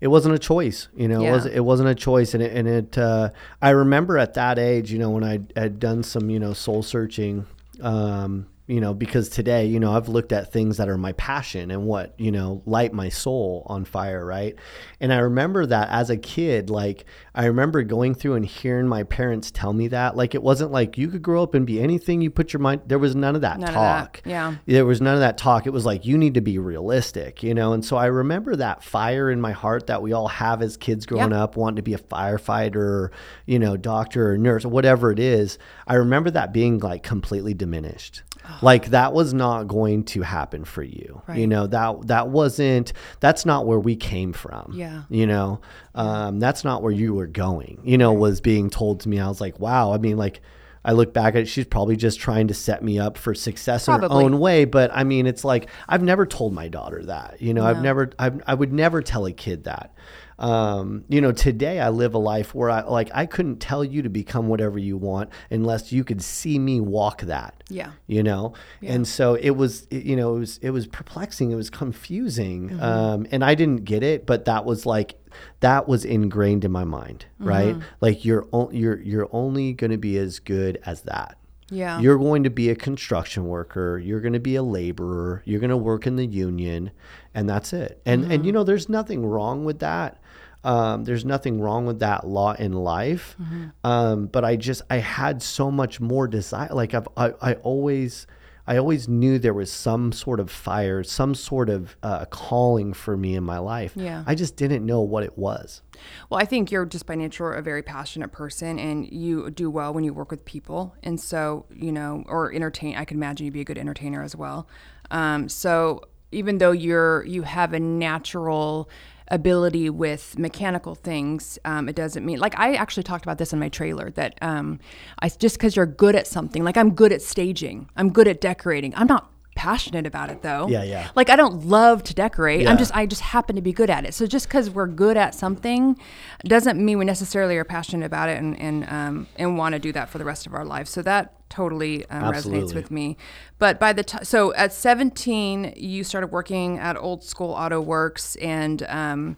it 0.00 0.08
wasn't 0.08 0.34
a 0.34 0.38
choice. 0.38 0.88
You 0.96 1.06
know, 1.06 1.24
it 1.24 1.30
was, 1.30 1.46
it 1.46 1.60
wasn't 1.60 1.88
a 1.88 1.94
choice, 1.94 2.34
and 2.34 2.42
it. 2.42 2.52
And 2.56 2.66
it. 2.66 2.98
Uh, 2.98 3.30
I 3.60 3.70
remember 3.70 4.18
at 4.18 4.34
that 4.34 4.58
age, 4.58 4.90
you 4.92 4.98
know, 4.98 5.10
when 5.10 5.22
I 5.22 5.40
had 5.56 5.78
done 5.78 6.02
some, 6.02 6.28
you 6.30 6.40
know, 6.40 6.52
soul 6.52 6.82
searching. 6.82 7.46
Um, 7.80 8.46
you 8.68 8.80
know, 8.80 8.94
because 8.94 9.28
today, 9.28 9.66
you 9.66 9.80
know, 9.80 9.94
I've 9.96 10.08
looked 10.08 10.32
at 10.32 10.52
things 10.52 10.76
that 10.76 10.88
are 10.88 10.96
my 10.96 11.12
passion 11.12 11.70
and 11.72 11.84
what, 11.84 12.14
you 12.18 12.30
know, 12.30 12.62
light 12.64 12.92
my 12.92 13.08
soul 13.08 13.64
on 13.66 13.84
fire, 13.84 14.24
right? 14.24 14.54
And 15.00 15.12
I 15.12 15.18
remember 15.18 15.66
that 15.66 15.88
as 15.90 16.10
a 16.10 16.16
kid, 16.16 16.70
like, 16.70 17.04
I 17.34 17.46
remember 17.46 17.82
going 17.82 18.14
through 18.14 18.34
and 18.34 18.46
hearing 18.46 18.86
my 18.86 19.02
parents 19.02 19.50
tell 19.50 19.72
me 19.72 19.88
that. 19.88 20.16
Like, 20.16 20.34
it 20.36 20.42
wasn't 20.42 20.70
like 20.70 20.96
you 20.96 21.08
could 21.08 21.22
grow 21.22 21.42
up 21.42 21.54
and 21.54 21.66
be 21.66 21.80
anything 21.80 22.20
you 22.20 22.30
put 22.30 22.52
your 22.52 22.60
mind, 22.60 22.82
there 22.86 23.00
was 23.00 23.16
none 23.16 23.34
of 23.34 23.40
that 23.40 23.58
None 23.58 23.68
of 23.68 23.74
that, 23.74 23.98
talk. 24.14 24.22
yeah. 24.24 24.54
There 24.66 24.86
was 24.86 25.00
none 25.00 25.14
of 25.14 25.20
that 25.20 25.38
talk. 25.38 25.66
It 25.66 25.72
was 25.72 25.84
like, 25.84 26.06
you 26.06 26.16
need 26.16 26.34
to 26.34 26.40
be 26.40 26.58
realistic, 26.58 27.42
you 27.42 27.54
know? 27.54 27.72
And 27.72 27.84
so 27.84 27.96
I 27.96 28.06
remember 28.06 28.54
that 28.56 28.84
fire 28.84 29.28
in 29.30 29.40
my 29.40 29.52
heart 29.52 29.88
that 29.88 30.02
we 30.02 30.12
all 30.12 30.28
have 30.28 30.62
as 30.62 30.76
kids 30.76 31.04
growing 31.04 31.30
Yeah. 31.32 31.42
up, 31.42 31.56
wanting 31.56 31.76
to 31.76 31.82
be 31.82 31.94
a 31.94 31.98
firefighter, 31.98 32.76
or, 32.76 33.12
you 33.44 33.58
know, 33.58 33.76
doctor 33.76 34.30
or 34.32 34.38
nurse, 34.38 34.64
or 34.64 34.68
whatever 34.68 35.10
it 35.10 35.18
is. 35.18 35.58
I 35.88 35.94
remember 35.94 36.30
that 36.30 36.52
being 36.52 36.78
like 36.78 37.02
completely 37.02 37.54
diminished. 37.54 38.22
Like 38.60 38.86
that 38.86 39.12
was 39.12 39.34
not 39.34 39.64
going 39.64 40.04
to 40.04 40.22
happen 40.22 40.64
for 40.64 40.82
you. 40.82 41.22
You 41.34 41.46
know, 41.46 41.66
that 41.66 42.06
that 42.06 42.28
wasn't 42.28 42.92
that's 43.20 43.46
not 43.46 43.66
where 43.66 43.78
we 43.78 43.96
came 43.96 44.32
from. 44.32 44.72
Yeah. 44.74 45.02
You 45.08 45.26
know, 45.26 45.60
um, 45.94 46.38
that's 46.40 46.64
not 46.64 46.82
where 46.82 46.92
you 46.92 47.14
were 47.14 47.26
going, 47.26 47.80
you 47.84 47.98
know, 47.98 48.12
was 48.12 48.40
being 48.40 48.70
told 48.70 49.00
to 49.00 49.08
me. 49.08 49.18
I 49.18 49.28
was 49.28 49.40
like, 49.40 49.58
wow. 49.58 49.92
I 49.92 49.98
mean, 49.98 50.16
like, 50.16 50.40
I 50.84 50.92
look 50.92 51.14
back 51.14 51.34
at 51.34 51.42
it, 51.42 51.46
she's 51.46 51.66
probably 51.66 51.96
just 51.96 52.18
trying 52.18 52.48
to 52.48 52.54
set 52.54 52.82
me 52.82 52.98
up 52.98 53.16
for 53.16 53.34
success 53.34 53.86
in 53.86 54.00
her 54.00 54.08
own 54.10 54.40
way. 54.40 54.64
But 54.64 54.90
I 54.92 55.04
mean, 55.04 55.26
it's 55.26 55.44
like, 55.44 55.68
I've 55.88 56.02
never 56.02 56.26
told 56.26 56.52
my 56.52 56.68
daughter 56.68 57.04
that, 57.04 57.40
you 57.40 57.54
know, 57.54 57.64
I've 57.64 57.82
never, 57.82 58.10
I've, 58.18 58.42
I 58.46 58.54
would 58.54 58.72
never 58.72 59.00
tell 59.02 59.26
a 59.26 59.32
kid 59.32 59.64
that. 59.64 59.94
Um, 60.42 61.04
you 61.08 61.20
know, 61.20 61.30
today 61.32 61.78
I 61.80 61.88
live 61.90 62.14
a 62.14 62.18
life 62.18 62.54
where 62.54 62.68
I 62.68 62.82
like, 62.82 63.10
I 63.14 63.26
couldn't 63.26 63.58
tell 63.60 63.84
you 63.84 64.02
to 64.02 64.08
become 64.08 64.48
whatever 64.48 64.78
you 64.78 64.96
want 64.96 65.30
unless 65.50 65.92
you 65.92 66.02
could 66.04 66.20
see 66.20 66.58
me 66.58 66.80
walk 66.80 67.22
that 67.22 67.62
Yeah. 67.68 67.92
you 68.08 68.22
know 68.22 68.54
and 68.82 69.06
so 69.06 69.34
it 69.34 69.50
was 69.50 69.86
you 69.90 70.16
know 70.16 70.36
it 70.36 70.38
was 70.40 70.58
it 70.58 70.70
was 70.70 70.86
perplexing 70.88 71.50
it 71.52 71.54
was 71.54 71.70
confusing 71.70 72.70
Mm-hmm. 72.70 72.82
um, 72.82 73.26
and 73.30 73.44
i 73.44 73.54
didn't 73.54 73.84
get 73.84 74.02
it 74.02 74.26
but 74.26 74.44
that 74.46 74.64
was 74.64 74.84
like 74.84 75.14
that 75.60 75.86
was 75.88 76.04
ingrained 76.04 76.64
in 76.64 76.72
my 76.72 76.84
mind 76.84 77.26
right 77.38 77.74
Mm-hmm. 77.76 77.80
like 78.00 78.24
you're 78.24 78.46
o- 78.52 78.70
you're 78.72 79.00
you're 79.00 79.28
only 79.32 79.72
going 79.72 79.90
to 79.92 79.96
be 79.98 80.18
as 80.18 80.38
good 80.40 80.78
as 80.84 81.02
that 81.02 81.36
Yeah. 81.72 81.98
you're 82.00 82.18
going 82.18 82.42
to 82.44 82.50
be 82.50 82.68
a 82.70 82.76
construction 82.76 83.46
worker 83.46 83.98
you're 83.98 84.20
going 84.20 84.34
to 84.34 84.40
be 84.40 84.54
a 84.56 84.62
laborer 84.62 85.42
you're 85.44 85.60
going 85.60 85.70
to 85.70 85.76
work 85.76 86.06
in 86.06 86.16
the 86.16 86.26
union 86.26 86.90
and 87.34 87.48
that's 87.48 87.72
it 87.72 88.00
and 88.06 88.22
and 88.24 88.32
Mm-hmm. 88.32 88.44
you 88.44 88.52
know 88.52 88.64
there's 88.64 88.88
nothing 88.88 89.24
wrong 89.26 89.64
with 89.64 89.78
that 89.80 90.20
um, 90.64 91.02
there's 91.04 91.24
nothing 91.24 91.60
wrong 91.60 91.86
with 91.86 91.98
that 92.00 92.26
law 92.26 92.52
in 92.52 92.72
life 92.72 93.34
Mm-hmm. 93.42 93.64
um, 93.84 94.26
but 94.26 94.44
i 94.44 94.54
just 94.56 94.82
i 94.90 94.98
had 94.98 95.42
so 95.42 95.70
much 95.70 95.98
more 96.00 96.28
desire 96.28 96.68
like 96.72 96.94
I've, 96.94 97.08
i 97.16 97.32
i 97.40 97.52
always 97.54 98.26
I 98.66 98.76
always 98.76 99.08
knew 99.08 99.38
there 99.38 99.54
was 99.54 99.72
some 99.72 100.12
sort 100.12 100.38
of 100.38 100.50
fire, 100.50 101.02
some 101.02 101.34
sort 101.34 101.68
of 101.68 101.96
uh, 102.02 102.26
calling 102.26 102.92
for 102.92 103.16
me 103.16 103.34
in 103.34 103.42
my 103.42 103.58
life. 103.58 103.92
Yeah. 103.96 104.22
I 104.26 104.34
just 104.34 104.56
didn't 104.56 104.86
know 104.86 105.00
what 105.00 105.24
it 105.24 105.36
was. 105.36 105.82
Well, 106.30 106.40
I 106.40 106.44
think 106.44 106.70
you're 106.70 106.86
just 106.86 107.06
by 107.06 107.16
nature 107.16 107.52
a 107.52 107.62
very 107.62 107.82
passionate 107.82 108.30
person 108.30 108.78
and 108.78 109.10
you 109.10 109.50
do 109.50 109.68
well 109.68 109.92
when 109.92 110.04
you 110.04 110.14
work 110.14 110.30
with 110.30 110.44
people. 110.44 110.94
And 111.02 111.20
so, 111.20 111.66
you 111.74 111.90
know, 111.90 112.22
or 112.26 112.52
entertain, 112.52 112.96
I 112.96 113.04
can 113.04 113.16
imagine 113.16 113.46
you'd 113.46 113.54
be 113.54 113.62
a 113.62 113.64
good 113.64 113.78
entertainer 113.78 114.22
as 114.22 114.36
well. 114.36 114.68
Um, 115.10 115.48
so 115.48 116.02
even 116.30 116.58
though 116.58 116.72
you're, 116.72 117.24
you 117.24 117.42
have 117.42 117.72
a 117.72 117.80
natural 117.80 118.88
ability 119.28 119.90
with 119.90 120.38
mechanical 120.38 120.94
things, 120.94 121.58
um, 121.64 121.88
it 121.88 121.96
doesn't 121.96 122.24
mean 122.24 122.38
like 122.38 122.58
I 122.58 122.74
actually 122.74 123.02
talked 123.02 123.24
about 123.24 123.38
this 123.38 123.52
in 123.52 123.58
my 123.58 123.68
trailer 123.68 124.10
that 124.12 124.38
um, 124.42 124.80
I 125.20 125.28
just 125.28 125.56
because 125.56 125.76
you're 125.76 125.86
good 125.86 126.14
at 126.14 126.26
something, 126.26 126.64
like 126.64 126.76
I'm 126.76 126.94
good 126.94 127.12
at 127.12 127.22
staging, 127.22 127.88
I'm 127.96 128.10
good 128.10 128.28
at 128.28 128.40
decorating. 128.40 128.92
I'm 128.96 129.06
not 129.06 129.30
passionate 129.54 130.06
about 130.06 130.30
it 130.30 130.42
though. 130.42 130.68
Yeah, 130.68 130.82
yeah. 130.82 131.10
Like 131.14 131.30
I 131.30 131.36
don't 131.36 131.66
love 131.66 132.02
to 132.04 132.14
decorate. 132.14 132.62
Yeah. 132.62 132.70
I'm 132.70 132.78
just 132.78 132.94
I 132.94 133.06
just 133.06 133.20
happen 133.20 133.56
to 133.56 133.62
be 133.62 133.72
good 133.72 133.90
at 133.90 134.04
it. 134.04 134.14
So 134.14 134.26
just 134.26 134.48
because 134.48 134.70
we're 134.70 134.86
good 134.86 135.16
at 135.16 135.34
something 135.34 135.98
doesn't 136.44 136.82
mean 136.82 136.98
we 136.98 137.04
necessarily 137.04 137.56
are 137.56 137.64
passionate 137.64 138.06
about 138.06 138.28
it 138.28 138.38
and 138.38 138.58
and 138.58 138.88
um, 138.88 139.26
and 139.36 139.58
want 139.58 139.74
to 139.74 139.78
do 139.78 139.92
that 139.92 140.08
for 140.08 140.18
the 140.18 140.24
rest 140.24 140.46
of 140.46 140.54
our 140.54 140.64
lives. 140.64 140.90
So 140.90 141.02
that 141.02 141.48
totally 141.50 142.06
um, 142.06 142.32
resonates 142.32 142.74
with 142.74 142.90
me. 142.90 143.16
But 143.58 143.78
by 143.78 143.92
the 143.92 144.04
time 144.04 144.24
so 144.24 144.54
at 144.54 144.72
17 144.72 145.74
you 145.76 146.02
started 146.02 146.28
working 146.28 146.78
at 146.78 146.96
Old 146.96 147.22
School 147.22 147.50
Auto 147.50 147.80
Works 147.80 148.36
and 148.36 148.82
um, 148.84 149.36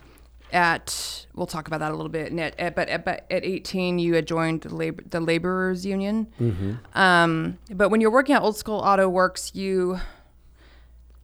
at 0.54 1.26
we'll 1.34 1.46
talk 1.46 1.66
about 1.66 1.80
that 1.80 1.90
a 1.90 1.94
little 1.94 2.10
bit. 2.10 2.30
And 2.30 2.40
at, 2.40 2.58
at, 2.58 2.74
but 2.74 2.88
at, 2.88 3.04
but 3.04 3.26
at 3.30 3.44
18 3.44 3.98
you 3.98 4.14
had 4.14 4.26
joined 4.26 4.62
the 4.62 4.74
labor 4.74 5.02
the 5.10 5.20
laborers 5.20 5.84
union. 5.84 6.28
Um, 6.94 7.58
but 7.70 7.90
when 7.90 8.00
you're 8.00 8.10
working 8.10 8.34
at 8.34 8.42
Old 8.42 8.56
School 8.56 8.78
Auto 8.78 9.08
Works, 9.08 9.54
you 9.54 9.98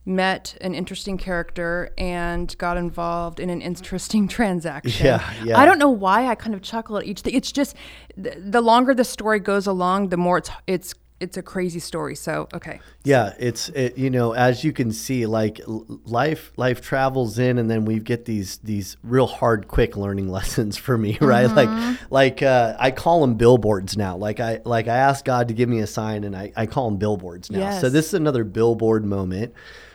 met 0.04 0.56
an 0.60 0.74
interesting 0.74 1.16
character 1.16 1.92
and 1.96 2.56
got 2.58 2.76
involved 2.76 3.38
in 3.38 3.50
an 3.50 3.62
interesting 3.62 4.26
transaction. 4.36 5.06
Yeah, 5.06 5.34
yeah. 5.44 5.58
I 5.58 5.64
don't 5.64 5.78
know 5.78 5.90
why 5.90 6.26
I 6.26 6.34
kind 6.34 6.54
of 6.54 6.62
chuckle 6.62 6.98
at 6.98 7.04
each 7.04 7.20
thing. 7.20 7.34
It's 7.34 7.52
just 7.52 7.76
the, 8.16 8.34
the 8.36 8.60
longer 8.60 8.94
the 8.94 9.04
story 9.04 9.38
goes 9.38 9.66
along, 9.66 10.08
the 10.08 10.16
more 10.16 10.38
it's 10.38 10.50
it's 10.66 10.94
it's 11.20 11.36
a 11.36 11.42
crazy 11.42 11.78
story. 11.78 12.16
So 12.16 12.48
okay. 12.52 12.80
Yeah, 13.04 13.34
it's 13.38 13.68
it, 13.70 13.96
you 13.98 14.10
know 14.10 14.32
as 14.32 14.64
you 14.64 14.72
can 14.72 14.90
see, 14.90 15.26
like 15.26 15.60
life 15.66 16.52
life 16.56 16.80
travels 16.80 17.38
in, 17.38 17.58
and 17.58 17.70
then 17.70 17.84
we 17.84 18.00
get 18.00 18.24
these 18.24 18.58
these 18.58 18.96
real 19.02 19.26
hard, 19.26 19.68
quick 19.68 19.96
learning 19.96 20.28
lessons 20.32 20.76
for 20.76 20.96
me, 20.96 21.18
right? 21.20 21.50
Like 21.50 21.98
like 22.10 22.42
uh, 22.42 22.74
I 22.78 22.90
call 22.90 23.20
them 23.20 23.34
billboards 23.34 23.96
now. 23.96 24.16
Like 24.16 24.40
I 24.40 24.60
like 24.64 24.88
I 24.88 24.96
ask 24.96 25.24
God 25.24 25.48
to 25.48 25.54
give 25.54 25.68
me 25.68 25.80
a 25.80 25.86
sign, 25.86 26.24
and 26.24 26.34
I 26.34 26.52
I 26.56 26.66
call 26.66 26.88
them 26.88 26.98
billboards 26.98 27.50
now. 27.50 27.78
So 27.78 27.90
this 27.90 28.06
is 28.06 28.14
another 28.14 28.44
billboard 28.44 29.04
moment 29.04 29.52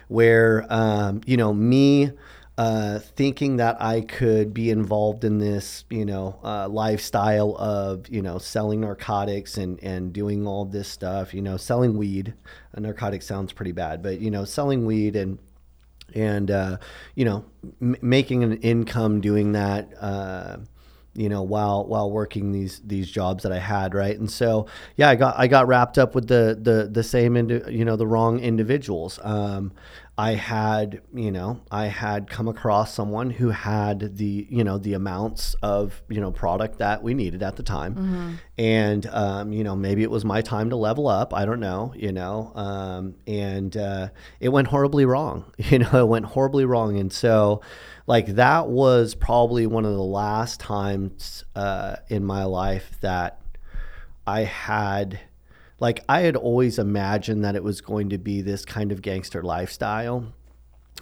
where 0.07 0.65
um, 0.69 1.21
you 1.26 1.38
know 1.38 1.53
me 1.53 2.11
uh, 2.58 2.99
thinking 2.99 3.58
that 3.58 3.82
I 3.82 4.01
could 4.01 4.53
be 4.53 4.70
involved 4.70 5.26
in 5.26 5.39
this, 5.39 5.84
you 5.89 6.06
know, 6.06 6.39
uh, 6.43 6.70
lifestyle 6.70 7.56
of, 7.58 8.08
you 8.08 8.22
know, 8.22 8.38
selling 8.38 8.82
narcotics 8.82 9.58
and, 9.58 9.82
and 9.84 10.14
doing 10.14 10.47
all 10.47 10.64
this 10.64 10.88
stuff, 10.88 11.34
you 11.34 11.41
know, 11.41 11.58
selling 11.58 11.97
weed. 11.97 12.34
A 12.74 12.80
narcotic 12.80 13.24
sounds 13.24 13.51
pretty 13.51 13.74
bad, 13.74 14.01
but, 14.01 14.20
you 14.22 14.32
know, 14.32 14.45
selling 14.45 14.86
weed 14.86 15.18
and, 15.18 15.38
and, 16.14 16.49
uh, 16.49 16.78
you 17.16 17.26
know, 17.26 17.43
m- 17.82 17.97
making 18.01 18.43
an 18.43 18.58
income 18.62 19.20
doing 19.20 19.51
that, 19.51 19.89
uh, 19.99 20.58
you 21.18 21.30
know, 21.30 21.43
while 21.43 21.86
while 21.86 22.12
working 22.12 22.51
these 22.51 22.82
these 22.86 23.10
jobs 23.10 23.43
that 23.43 23.51
I 23.53 23.60
had, 23.60 23.93
right? 23.95 24.20
And 24.20 24.30
so, 24.30 24.68
yeah, 24.97 25.10
I 25.10 25.16
got 25.16 25.36
I 25.38 25.47
got 25.47 25.66
wrapped 25.66 25.97
up 25.97 26.14
with 26.14 26.28
the 26.28 26.60
the 26.62 26.89
the 26.91 27.03
same, 27.03 27.38
indi- 27.38 27.64
you 27.70 27.86
know, 27.86 27.95
the 27.95 28.06
wrong 28.06 28.39
individuals. 28.39 29.18
Um, 29.24 29.72
I 30.18 30.36
had, 30.36 31.01
you 31.13 31.30
know, 31.30 31.59
I 31.70 31.88
had 31.88 32.30
come 32.30 32.47
across 32.47 32.93
someone 32.93 33.32
who 33.32 33.49
had 33.49 34.16
the, 34.16 34.47
you 34.49 34.63
know, 34.63 34.78
the 34.78 34.93
amounts 34.93 35.55
of, 35.61 36.01
you 36.07 36.22
know, 36.22 36.32
product 36.32 36.78
that 36.80 37.03
we 37.03 37.13
needed 37.13 37.43
at 37.43 37.57
the 37.57 37.63
time, 37.63 38.39
and 38.57 39.05
um, 39.07 39.51
you 39.51 39.63
know, 39.66 39.76
maybe 39.76 40.03
it 40.03 40.09
was 40.09 40.24
my 40.24 40.41
time 40.41 40.70
to 40.70 40.78
level 40.78 41.07
up. 41.09 41.34
I 41.34 41.43
don't 41.43 41.59
know, 41.59 41.93
you 41.97 42.13
know, 42.13 42.53
um, 42.55 43.16
and 43.28 43.76
uh, 43.76 44.09
it 44.39 44.49
went 44.49 44.70
horribly 44.70 45.05
wrong. 45.05 45.51
You 45.76 45.80
know, 45.80 46.05
it 46.05 46.07
went 46.07 46.28
horribly 46.28 46.63
wrong, 46.63 46.97
and 46.97 47.11
so 47.11 47.61
like 48.07 48.28
that 48.36 48.70
was 48.70 49.16
probably 49.16 49.68
one 49.68 49.84
of 49.84 49.93
the 49.93 50.01
last 50.01 50.59
times 50.59 51.43
uh, 51.55 51.97
in 52.07 52.24
my 52.24 52.45
life 52.45 52.97
that 53.01 53.41
I 54.26 54.41
had 54.41 55.20
like 55.80 56.03
I 56.07 56.21
had 56.21 56.36
always 56.36 56.80
imagined 56.80 57.43
that 57.43 57.55
it 57.55 57.63
was 57.63 57.82
going 57.82 58.09
to 58.09 58.17
be 58.17 58.41
this 58.41 58.65
kind 58.65 58.91
of 58.91 59.01
gangster 59.01 59.41
lifestyle 59.41 60.34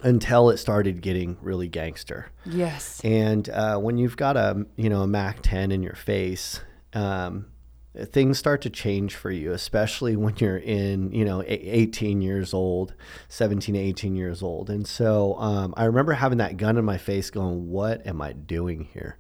until 0.01 0.49
it 0.49 0.57
started 0.57 1.01
getting 1.01 1.37
really 1.41 1.67
gangster. 1.67 2.31
Yes. 2.45 2.99
And 3.03 3.49
uh, 3.49 3.77
when 3.77 3.97
you've 3.97 4.17
got 4.17 4.37
a 4.37 4.65
you 4.75 4.89
know 4.89 5.01
a 5.01 5.07
Mac 5.07 5.41
10 5.41 5.71
in 5.71 5.83
your 5.83 5.95
face, 5.95 6.59
um, 6.93 7.47
things 7.95 8.39
start 8.39 8.61
to 8.63 8.69
change 8.69 9.15
for 9.15 9.29
you, 9.29 9.51
especially 9.51 10.15
when 10.15 10.35
you're 10.37 10.57
in 10.57 11.11
you 11.11 11.23
know 11.23 11.43
18 11.45 12.21
years 12.21 12.53
old, 12.53 12.93
17, 13.29 13.75
18 13.75 14.15
years 14.15 14.41
old. 14.41 14.69
And 14.69 14.87
so 14.87 15.35
um, 15.35 15.73
I 15.77 15.85
remember 15.85 16.13
having 16.13 16.39
that 16.39 16.57
gun 16.57 16.77
in 16.77 16.85
my 16.85 16.97
face, 16.97 17.29
going, 17.29 17.69
"What 17.69 18.05
am 18.07 18.21
I 18.21 18.33
doing 18.33 18.89
here? 18.93 19.17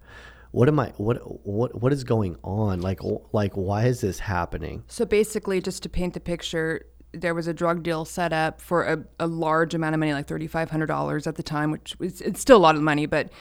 What 0.53 0.67
am 0.67 0.79
I? 0.79 0.93
What 0.97 1.17
what 1.47 1.81
what 1.81 1.91
is 1.91 2.03
going 2.03 2.37
on? 2.43 2.79
Like 2.79 2.99
like 3.31 3.53
why 3.53 3.85
is 3.85 4.01
this 4.01 4.19
happening?" 4.19 4.83
So 4.87 5.03
basically, 5.03 5.59
just 5.61 5.81
to 5.81 5.89
paint 5.89 6.13
the 6.13 6.19
picture, 6.19 6.85
there 7.11 7.33
was 7.33 7.47
a 7.47 7.55
drug 7.55 7.81
deal 7.81 8.05
set 8.05 8.31
up 8.31 8.61
for 8.61 8.83
a, 8.83 9.03
a 9.19 9.25
large 9.25 9.73
amount 9.73 9.95
of 9.95 9.99
money, 9.99 10.13
like 10.13 10.27
thirty 10.27 10.45
five 10.45 10.69
hundred 10.69 10.85
dollars 10.85 11.25
at 11.25 11.37
the 11.37 11.43
time, 11.43 11.71
which 11.71 11.97
was 11.97 12.21
it's 12.21 12.39
still 12.39 12.57
a 12.57 12.59
lot 12.59 12.75
of 12.75 12.83
money, 12.83 13.07
but 13.07 13.31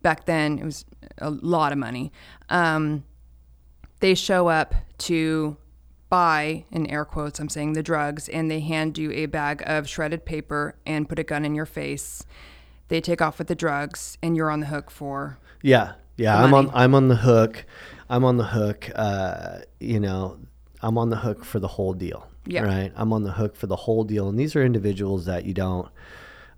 back 0.00 0.24
then 0.24 0.58
it 0.58 0.64
was 0.64 0.86
a 1.18 1.28
lot 1.28 1.72
of 1.72 1.78
money. 1.78 2.10
Um, 2.48 3.04
they 4.00 4.14
show 4.14 4.48
up 4.48 4.74
to 4.98 5.58
buy, 6.08 6.64
in 6.70 6.86
air 6.86 7.04
quotes, 7.04 7.38
I'm 7.38 7.50
saying 7.50 7.74
the 7.74 7.82
drugs, 7.82 8.30
and 8.30 8.50
they 8.50 8.60
hand 8.60 8.96
you 8.96 9.12
a 9.12 9.26
bag 9.26 9.62
of 9.66 9.88
shredded 9.88 10.24
paper 10.24 10.74
and 10.86 11.06
put 11.06 11.18
a 11.18 11.22
gun 11.22 11.44
in 11.44 11.54
your 11.54 11.66
face. 11.66 12.24
They 12.88 13.02
take 13.02 13.20
off 13.20 13.38
with 13.38 13.48
the 13.48 13.54
drugs, 13.54 14.16
and 14.22 14.36
you're 14.36 14.50
on 14.50 14.60
the 14.60 14.66
hook 14.66 14.90
for 14.90 15.38
Yeah, 15.62 15.92
yeah. 16.16 16.42
I'm 16.42 16.54
on. 16.54 16.70
I'm 16.74 16.94
on 16.94 17.08
the 17.08 17.16
hook. 17.16 17.64
I'm 18.08 18.24
on 18.24 18.36
the 18.36 18.44
hook. 18.44 18.90
Uh, 18.94 19.60
you 19.80 20.00
know, 20.00 20.38
I'm 20.80 20.98
on 20.98 21.10
the 21.10 21.16
hook 21.16 21.44
for 21.44 21.58
the 21.58 21.68
whole 21.68 21.92
deal. 21.92 22.26
Yeah. 22.46 22.62
Right. 22.62 22.92
I'm 22.96 23.12
on 23.12 23.22
the 23.22 23.32
hook 23.32 23.56
for 23.56 23.66
the 23.66 23.76
whole 23.76 24.04
deal, 24.04 24.28
and 24.28 24.38
these 24.38 24.56
are 24.56 24.64
individuals 24.64 25.26
that 25.26 25.44
you 25.44 25.54
don't. 25.54 25.88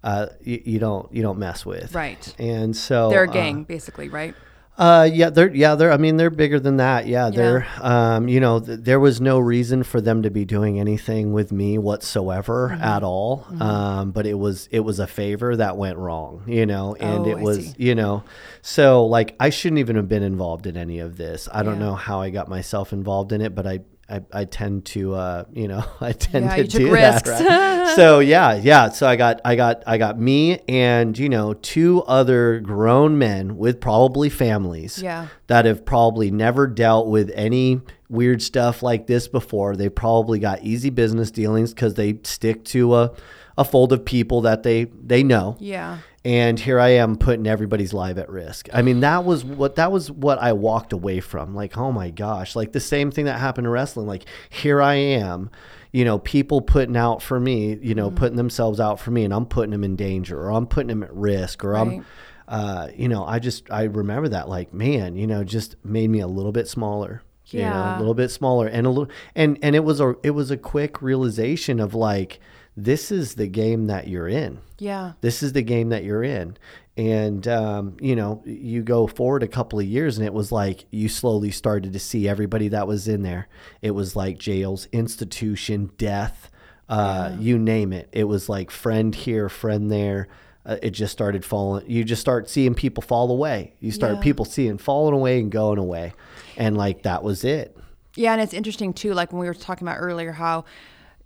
Uh, 0.02 0.26
you, 0.42 0.62
you 0.64 0.78
don't 0.78 1.12
you 1.12 1.22
don't 1.22 1.38
mess 1.38 1.64
with. 1.64 1.94
Right. 1.94 2.34
And 2.38 2.76
so 2.76 3.10
they're 3.10 3.24
a 3.24 3.30
uh, 3.30 3.32
gang, 3.32 3.64
basically, 3.64 4.08
right? 4.08 4.34
Uh, 4.76 5.08
yeah, 5.12 5.30
they're 5.30 5.54
yeah, 5.54 5.76
they're. 5.76 5.92
I 5.92 5.96
mean, 5.98 6.16
they're 6.16 6.30
bigger 6.30 6.58
than 6.58 6.78
that. 6.78 7.06
Yeah, 7.06 7.30
they're. 7.30 7.66
Um, 7.80 8.26
you 8.28 8.40
know, 8.40 8.58
th- 8.58 8.80
there 8.80 8.98
was 8.98 9.20
no 9.20 9.38
reason 9.38 9.84
for 9.84 10.00
them 10.00 10.22
to 10.22 10.30
be 10.30 10.44
doing 10.44 10.80
anything 10.80 11.32
with 11.32 11.52
me 11.52 11.78
whatsoever 11.78 12.70
Mm-hmm. 12.72 12.82
at 12.82 13.02
all. 13.04 13.46
Um, 13.60 14.10
but 14.10 14.26
it 14.26 14.34
was 14.34 14.68
it 14.72 14.80
was 14.80 14.98
a 14.98 15.06
favor 15.06 15.54
that 15.56 15.76
went 15.76 15.96
wrong. 15.98 16.42
You 16.46 16.66
know, 16.66 16.96
and 16.96 17.24
Oh, 17.26 17.28
it 17.30 17.36
I 17.38 17.40
was 17.42 17.66
see. 17.70 17.74
you 17.78 17.94
know, 17.94 18.24
so 18.62 19.06
like 19.06 19.36
I 19.38 19.50
shouldn't 19.50 19.78
even 19.78 19.94
have 19.96 20.08
been 20.08 20.22
involved 20.24 20.66
in 20.66 20.76
any 20.76 20.98
of 20.98 21.16
this. 21.16 21.48
I 21.52 21.62
don't 21.62 21.78
know 21.78 21.94
how 21.94 22.20
I 22.20 22.30
got 22.30 22.48
myself 22.48 22.92
involved 22.92 23.30
in 23.32 23.40
it, 23.40 23.54
but 23.54 23.66
I. 23.66 23.80
I, 24.08 24.20
I 24.32 24.44
tend 24.44 24.84
to, 24.86 25.14
uh, 25.14 25.44
you 25.52 25.66
know, 25.68 25.82
I 26.00 26.12
tend 26.12 26.44
Yeah, 26.44 26.56
to 26.56 26.64
do 26.64 26.92
risks. 26.92 27.28
that. 27.28 27.40
Right? 27.86 27.94
so 27.96 28.18
yeah, 28.20 28.54
yeah. 28.54 28.90
So 28.90 29.06
I 29.06 29.16
got, 29.16 29.40
I 29.44 29.56
got, 29.56 29.82
I 29.86 29.96
got 29.98 30.18
me 30.18 30.58
and 30.68 31.18
you 31.18 31.28
know 31.28 31.54
two 31.54 32.02
other 32.02 32.60
grown 32.60 33.16
men 33.18 33.56
with 33.56 33.80
probably 33.80 34.28
families 34.28 35.00
Yeah. 35.02 35.28
that 35.46 35.64
have 35.64 35.84
probably 35.86 36.30
never 36.30 36.66
dealt 36.66 37.06
with 37.08 37.30
any 37.34 37.80
weird 38.10 38.42
stuff 38.42 38.82
like 38.82 39.06
this 39.06 39.26
before. 39.26 39.74
They 39.76 39.88
probably 39.88 40.38
got 40.38 40.62
easy 40.62 40.90
business 40.90 41.30
dealings 41.30 41.72
because 41.72 41.94
they 41.94 42.18
stick 42.24 42.64
to 42.66 42.94
a, 42.96 43.12
a 43.56 43.64
fold 43.64 43.92
of 43.92 44.04
people 44.04 44.42
that 44.42 44.62
they 44.64 44.84
they 44.84 45.22
know. 45.22 45.56
Yeah. 45.60 45.98
And 46.24 46.58
here 46.58 46.80
I 46.80 46.88
am 46.90 47.16
putting 47.16 47.46
everybody's 47.46 47.92
life 47.92 48.16
at 48.16 48.30
risk. 48.30 48.68
I 48.72 48.80
mean, 48.80 49.00
that 49.00 49.24
was 49.24 49.44
what 49.44 49.76
that 49.76 49.92
was 49.92 50.10
what 50.10 50.38
I 50.38 50.54
walked 50.54 50.94
away 50.94 51.20
from. 51.20 51.54
Like, 51.54 51.76
oh 51.76 51.92
my 51.92 52.08
gosh, 52.10 52.56
like 52.56 52.72
the 52.72 52.80
same 52.80 53.10
thing 53.10 53.26
that 53.26 53.38
happened 53.38 53.66
in 53.66 53.70
wrestling. 53.72 54.06
Like, 54.06 54.24
here 54.48 54.80
I 54.80 54.94
am, 54.94 55.50
you 55.92 56.02
know, 56.04 56.18
people 56.18 56.62
putting 56.62 56.96
out 56.96 57.20
for 57.22 57.38
me, 57.38 57.74
you 57.82 57.94
know, 57.94 58.10
putting 58.10 58.36
themselves 58.36 58.80
out 58.80 58.98
for 59.00 59.10
me, 59.10 59.24
and 59.24 59.34
I'm 59.34 59.44
putting 59.44 59.72
them 59.72 59.84
in 59.84 59.96
danger, 59.96 60.40
or 60.40 60.50
I'm 60.50 60.66
putting 60.66 60.88
them 60.88 61.02
at 61.02 61.12
risk, 61.14 61.62
or 61.62 61.72
Right. 61.72 61.80
I'm 61.98 62.06
uh, 62.48 62.88
you 62.96 63.08
know, 63.08 63.24
I 63.26 63.38
just 63.38 63.70
I 63.70 63.82
remember 63.84 64.28
that 64.30 64.48
like, 64.48 64.72
man, 64.72 65.16
you 65.16 65.26
know, 65.26 65.44
just 65.44 65.76
made 65.84 66.08
me 66.08 66.20
a 66.20 66.26
little 66.26 66.52
bit 66.52 66.68
smaller. 66.68 67.22
You 67.48 67.60
know, 67.60 67.66
Yeah. 67.66 67.96
a 67.96 67.98
little 67.98 68.14
bit 68.14 68.30
smaller 68.30 68.66
and 68.66 68.86
a 68.86 68.90
little 68.90 69.10
and 69.34 69.58
and 69.60 69.76
it 69.76 69.84
was 69.84 70.00
a 70.00 70.14
it 70.22 70.30
was 70.30 70.50
a 70.50 70.56
quick 70.56 71.02
realization 71.02 71.80
of 71.80 71.94
like 71.94 72.40
this 72.76 73.12
is 73.12 73.34
the 73.36 73.46
game 73.46 73.86
that 73.86 74.08
you're 74.08 74.28
in. 74.28 74.58
Yeah. 74.78 75.12
This 75.20 75.42
is 75.42 75.52
the 75.52 75.62
game 75.62 75.90
that 75.90 76.04
you're 76.04 76.24
in. 76.24 76.56
And 76.96 77.46
um, 77.48 77.96
you 78.00 78.14
know, 78.16 78.42
you 78.44 78.82
go 78.82 79.06
forward 79.06 79.42
a 79.42 79.48
couple 79.48 79.78
of 79.80 79.84
years 79.86 80.16
and 80.16 80.26
it 80.26 80.32
was 80.32 80.52
like 80.52 80.84
you 80.90 81.08
slowly 81.08 81.50
started 81.50 81.92
to 81.92 81.98
see 81.98 82.28
everybody 82.28 82.68
that 82.68 82.86
was 82.86 83.08
in 83.08 83.22
there. 83.22 83.48
It 83.82 83.92
was 83.92 84.14
like 84.16 84.38
jails, 84.38 84.86
institution, 84.92 85.90
death, 85.98 86.50
uh, 86.88 87.34
you 87.38 87.58
name 87.58 87.92
it. 87.92 88.08
It 88.12 88.24
was 88.24 88.48
like 88.48 88.70
friend 88.70 89.14
here, 89.14 89.48
friend 89.48 89.90
there. 89.90 90.28
Uh, 90.66 90.76
it 90.82 90.90
just 90.90 91.12
started 91.12 91.44
falling. 91.44 91.84
You 91.90 92.04
just 92.04 92.20
start 92.20 92.48
seeing 92.48 92.74
people 92.74 93.02
fall 93.02 93.30
away. 93.30 93.74
You 93.80 93.90
start 93.90 94.14
Yeah. 94.14 94.20
people 94.20 94.44
seeing 94.44 94.78
falling 94.78 95.14
away 95.14 95.38
and 95.40 95.50
going 95.50 95.78
away, 95.78 96.14
and 96.56 96.76
like 96.76 97.02
that 97.02 97.22
was 97.22 97.44
it. 97.44 97.76
Yeah, 98.16 98.32
and 98.32 98.40
it's 98.40 98.54
interesting 98.54 98.92
too. 98.94 99.12
Like 99.12 99.30
when 99.32 99.40
we 99.40 99.46
were 99.46 99.52
talking 99.54 99.86
about 99.86 99.98
earlier, 100.00 100.32
how 100.32 100.64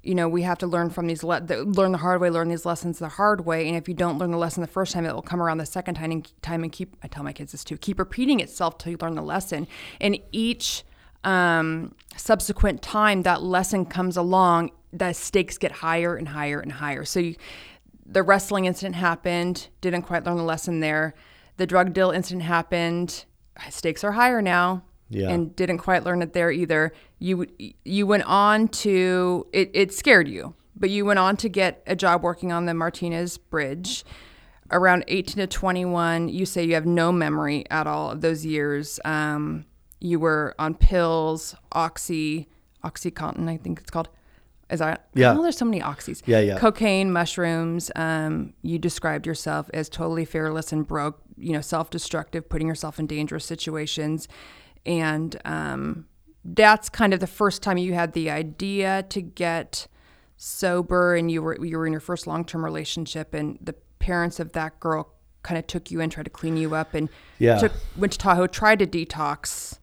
you 0.08 0.14
know 0.14 0.26
we 0.26 0.40
have 0.40 0.56
to 0.56 0.66
learn 0.66 0.88
from 0.88 1.06
these 1.06 1.22
le- 1.22 1.42
the, 1.42 1.64
learn 1.64 1.92
the 1.92 1.98
hard 1.98 2.22
way, 2.22 2.30
learn 2.30 2.48
these 2.48 2.64
lessons 2.64 2.98
the 2.98 3.10
hard 3.10 3.44
way. 3.44 3.68
And 3.68 3.76
if 3.76 3.88
you 3.88 3.94
don't 3.94 4.16
learn 4.16 4.30
the 4.30 4.38
lesson 4.38 4.62
the 4.62 4.66
first 4.66 4.94
time, 4.94 5.04
it 5.04 5.14
will 5.14 5.20
come 5.20 5.42
around 5.42 5.58
the 5.58 5.66
second 5.66 5.96
time 5.96 6.10
and 6.10 6.32
time 6.40 6.62
and 6.62 6.72
keep. 6.72 6.96
I 7.02 7.08
tell 7.08 7.22
my 7.22 7.34
kids 7.34 7.52
this 7.52 7.62
too: 7.62 7.76
keep 7.76 7.98
repeating 7.98 8.40
itself 8.40 8.78
till 8.78 8.90
you 8.90 8.98
learn 9.02 9.16
the 9.16 9.22
lesson. 9.22 9.68
And 10.00 10.18
each 10.32 10.82
um, 11.24 11.94
subsequent 12.16 12.80
time 12.80 13.20
that 13.22 13.42
lesson 13.42 13.84
comes 13.84 14.16
along, 14.16 14.70
the 14.94 15.12
stakes 15.12 15.58
get 15.58 15.72
higher 15.72 16.16
and 16.16 16.28
higher 16.28 16.58
and 16.58 16.72
higher. 16.72 17.04
So 17.04 17.20
you, 17.20 17.36
the 18.06 18.22
wrestling 18.22 18.64
incident 18.64 18.94
happened, 18.94 19.68
didn't 19.82 20.02
quite 20.02 20.24
learn 20.24 20.38
the 20.38 20.42
lesson 20.42 20.80
there. 20.80 21.12
The 21.58 21.66
drug 21.66 21.92
deal 21.92 22.12
incident 22.12 22.44
happened, 22.44 23.26
stakes 23.68 24.02
are 24.04 24.12
higher 24.12 24.40
now 24.40 24.84
Yeah. 25.10 25.30
and 25.30 25.54
didn't 25.56 25.78
quite 25.78 26.04
learn 26.04 26.22
it 26.22 26.32
there 26.32 26.50
either. 26.50 26.92
You 27.18 27.46
you 27.84 28.06
went 28.06 28.24
on 28.24 28.68
to 28.68 29.46
it. 29.52 29.70
It 29.72 29.92
scared 29.92 30.28
you, 30.28 30.54
but 30.76 30.90
you 30.90 31.04
went 31.04 31.18
on 31.18 31.36
to 31.38 31.48
get 31.48 31.82
a 31.86 31.96
job 31.96 32.22
working 32.22 32.52
on 32.52 32.66
the 32.66 32.74
Martinez 32.74 33.38
Bridge. 33.38 34.04
Around 34.70 35.04
18 35.08 35.36
to 35.36 35.46
21, 35.46 36.28
you 36.28 36.44
say 36.44 36.62
you 36.62 36.74
have 36.74 36.84
no 36.84 37.10
memory 37.10 37.64
at 37.70 37.86
all 37.86 38.10
of 38.10 38.20
those 38.20 38.44
years. 38.44 39.00
Um, 39.02 39.64
you 39.98 40.20
were 40.20 40.54
on 40.58 40.74
pills, 40.74 41.54
oxy, 41.72 42.48
oxycontin, 42.84 43.48
I 43.48 43.56
think 43.56 43.80
it's 43.80 43.90
called. 43.90 44.10
Is 44.70 44.80
that? 44.80 45.08
Yeah. 45.14 45.32
There's 45.32 45.56
so 45.56 45.64
many 45.64 45.80
oxys. 45.80 46.20
Yeah, 46.26 46.40
yeah. 46.40 46.58
Cocaine, 46.58 47.10
mushrooms. 47.10 47.90
Um, 47.96 48.52
you 48.60 48.78
described 48.78 49.26
yourself 49.26 49.70
as 49.72 49.88
totally 49.88 50.26
fearless 50.26 50.72
and 50.72 50.86
broke. 50.86 51.20
You 51.38 51.52
know, 51.52 51.62
self-destructive, 51.62 52.48
putting 52.50 52.68
yourself 52.68 52.98
in 52.98 53.06
dangerous 53.06 53.46
situations, 53.46 54.28
and 54.86 55.40
um, 55.44 56.06
that's 56.44 56.88
kind 56.88 57.12
of 57.14 57.20
the 57.20 57.26
first 57.26 57.62
time 57.62 57.78
you 57.78 57.94
had 57.94 58.12
the 58.12 58.30
idea 58.30 59.04
to 59.10 59.20
get 59.20 59.86
sober 60.36 61.14
and 61.16 61.30
you 61.30 61.42
were 61.42 61.64
you 61.64 61.76
were 61.76 61.86
in 61.86 61.92
your 61.92 62.00
first 62.00 62.26
long-term 62.26 62.64
relationship 62.64 63.34
and 63.34 63.58
the 63.60 63.74
parents 63.98 64.38
of 64.38 64.52
that 64.52 64.78
girl 64.78 65.12
kind 65.42 65.58
of 65.58 65.66
took 65.66 65.90
you 65.90 66.00
in 66.00 66.08
tried 66.10 66.22
to 66.24 66.30
clean 66.30 66.56
you 66.56 66.74
up 66.74 66.94
and 66.94 67.08
Yeah. 67.38 67.58
took 67.58 67.72
went 67.96 68.12
to 68.12 68.18
Tahoe 68.18 68.46
tried 68.46 68.78
to 68.78 68.86
detox 68.86 69.78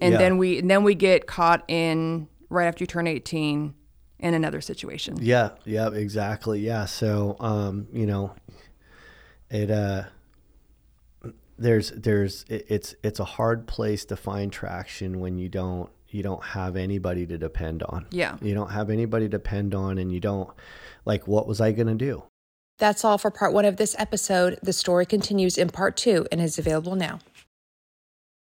and 0.00 0.12
Yeah. 0.12 0.18
then 0.18 0.36
we 0.38 0.58
and 0.58 0.70
then 0.70 0.84
we 0.84 0.94
get 0.94 1.26
caught 1.26 1.64
in 1.68 2.28
right 2.50 2.66
after 2.66 2.82
you 2.82 2.86
turn 2.86 3.06
18 3.06 3.74
in 4.18 4.34
another 4.34 4.60
situation 4.60 5.16
Yeah, 5.18 5.50
yeah, 5.64 5.88
exactly. 5.90 6.60
Yeah. 6.60 6.84
So, 6.84 7.36
um, 7.40 7.86
you 7.90 8.04
know, 8.06 8.34
it 9.48 9.70
uh 9.70 10.04
there's 11.60 11.90
there's 11.90 12.44
it's 12.48 12.94
it's 13.02 13.20
a 13.20 13.24
hard 13.24 13.66
place 13.66 14.04
to 14.06 14.16
find 14.16 14.50
traction 14.50 15.20
when 15.20 15.38
you 15.38 15.48
don't 15.48 15.90
you 16.08 16.22
don't 16.22 16.42
have 16.42 16.74
anybody 16.74 17.26
to 17.26 17.38
depend 17.38 17.82
on. 17.84 18.06
Yeah. 18.10 18.36
You 18.40 18.54
don't 18.54 18.70
have 18.70 18.90
anybody 18.90 19.26
to 19.26 19.28
depend 19.28 19.74
on 19.74 19.98
and 19.98 20.10
you 20.10 20.18
don't 20.18 20.50
like 21.04 21.28
what 21.28 21.46
was 21.46 21.60
I 21.60 21.72
going 21.72 21.86
to 21.86 21.94
do? 21.94 22.24
That's 22.78 23.04
all 23.04 23.18
for 23.18 23.30
part 23.30 23.52
one 23.52 23.66
of 23.66 23.76
this 23.76 23.94
episode. 23.98 24.58
The 24.62 24.72
story 24.72 25.04
continues 25.04 25.58
in 25.58 25.68
part 25.68 25.96
two 25.98 26.26
and 26.32 26.40
is 26.40 26.58
available 26.58 26.96
now. 26.96 27.20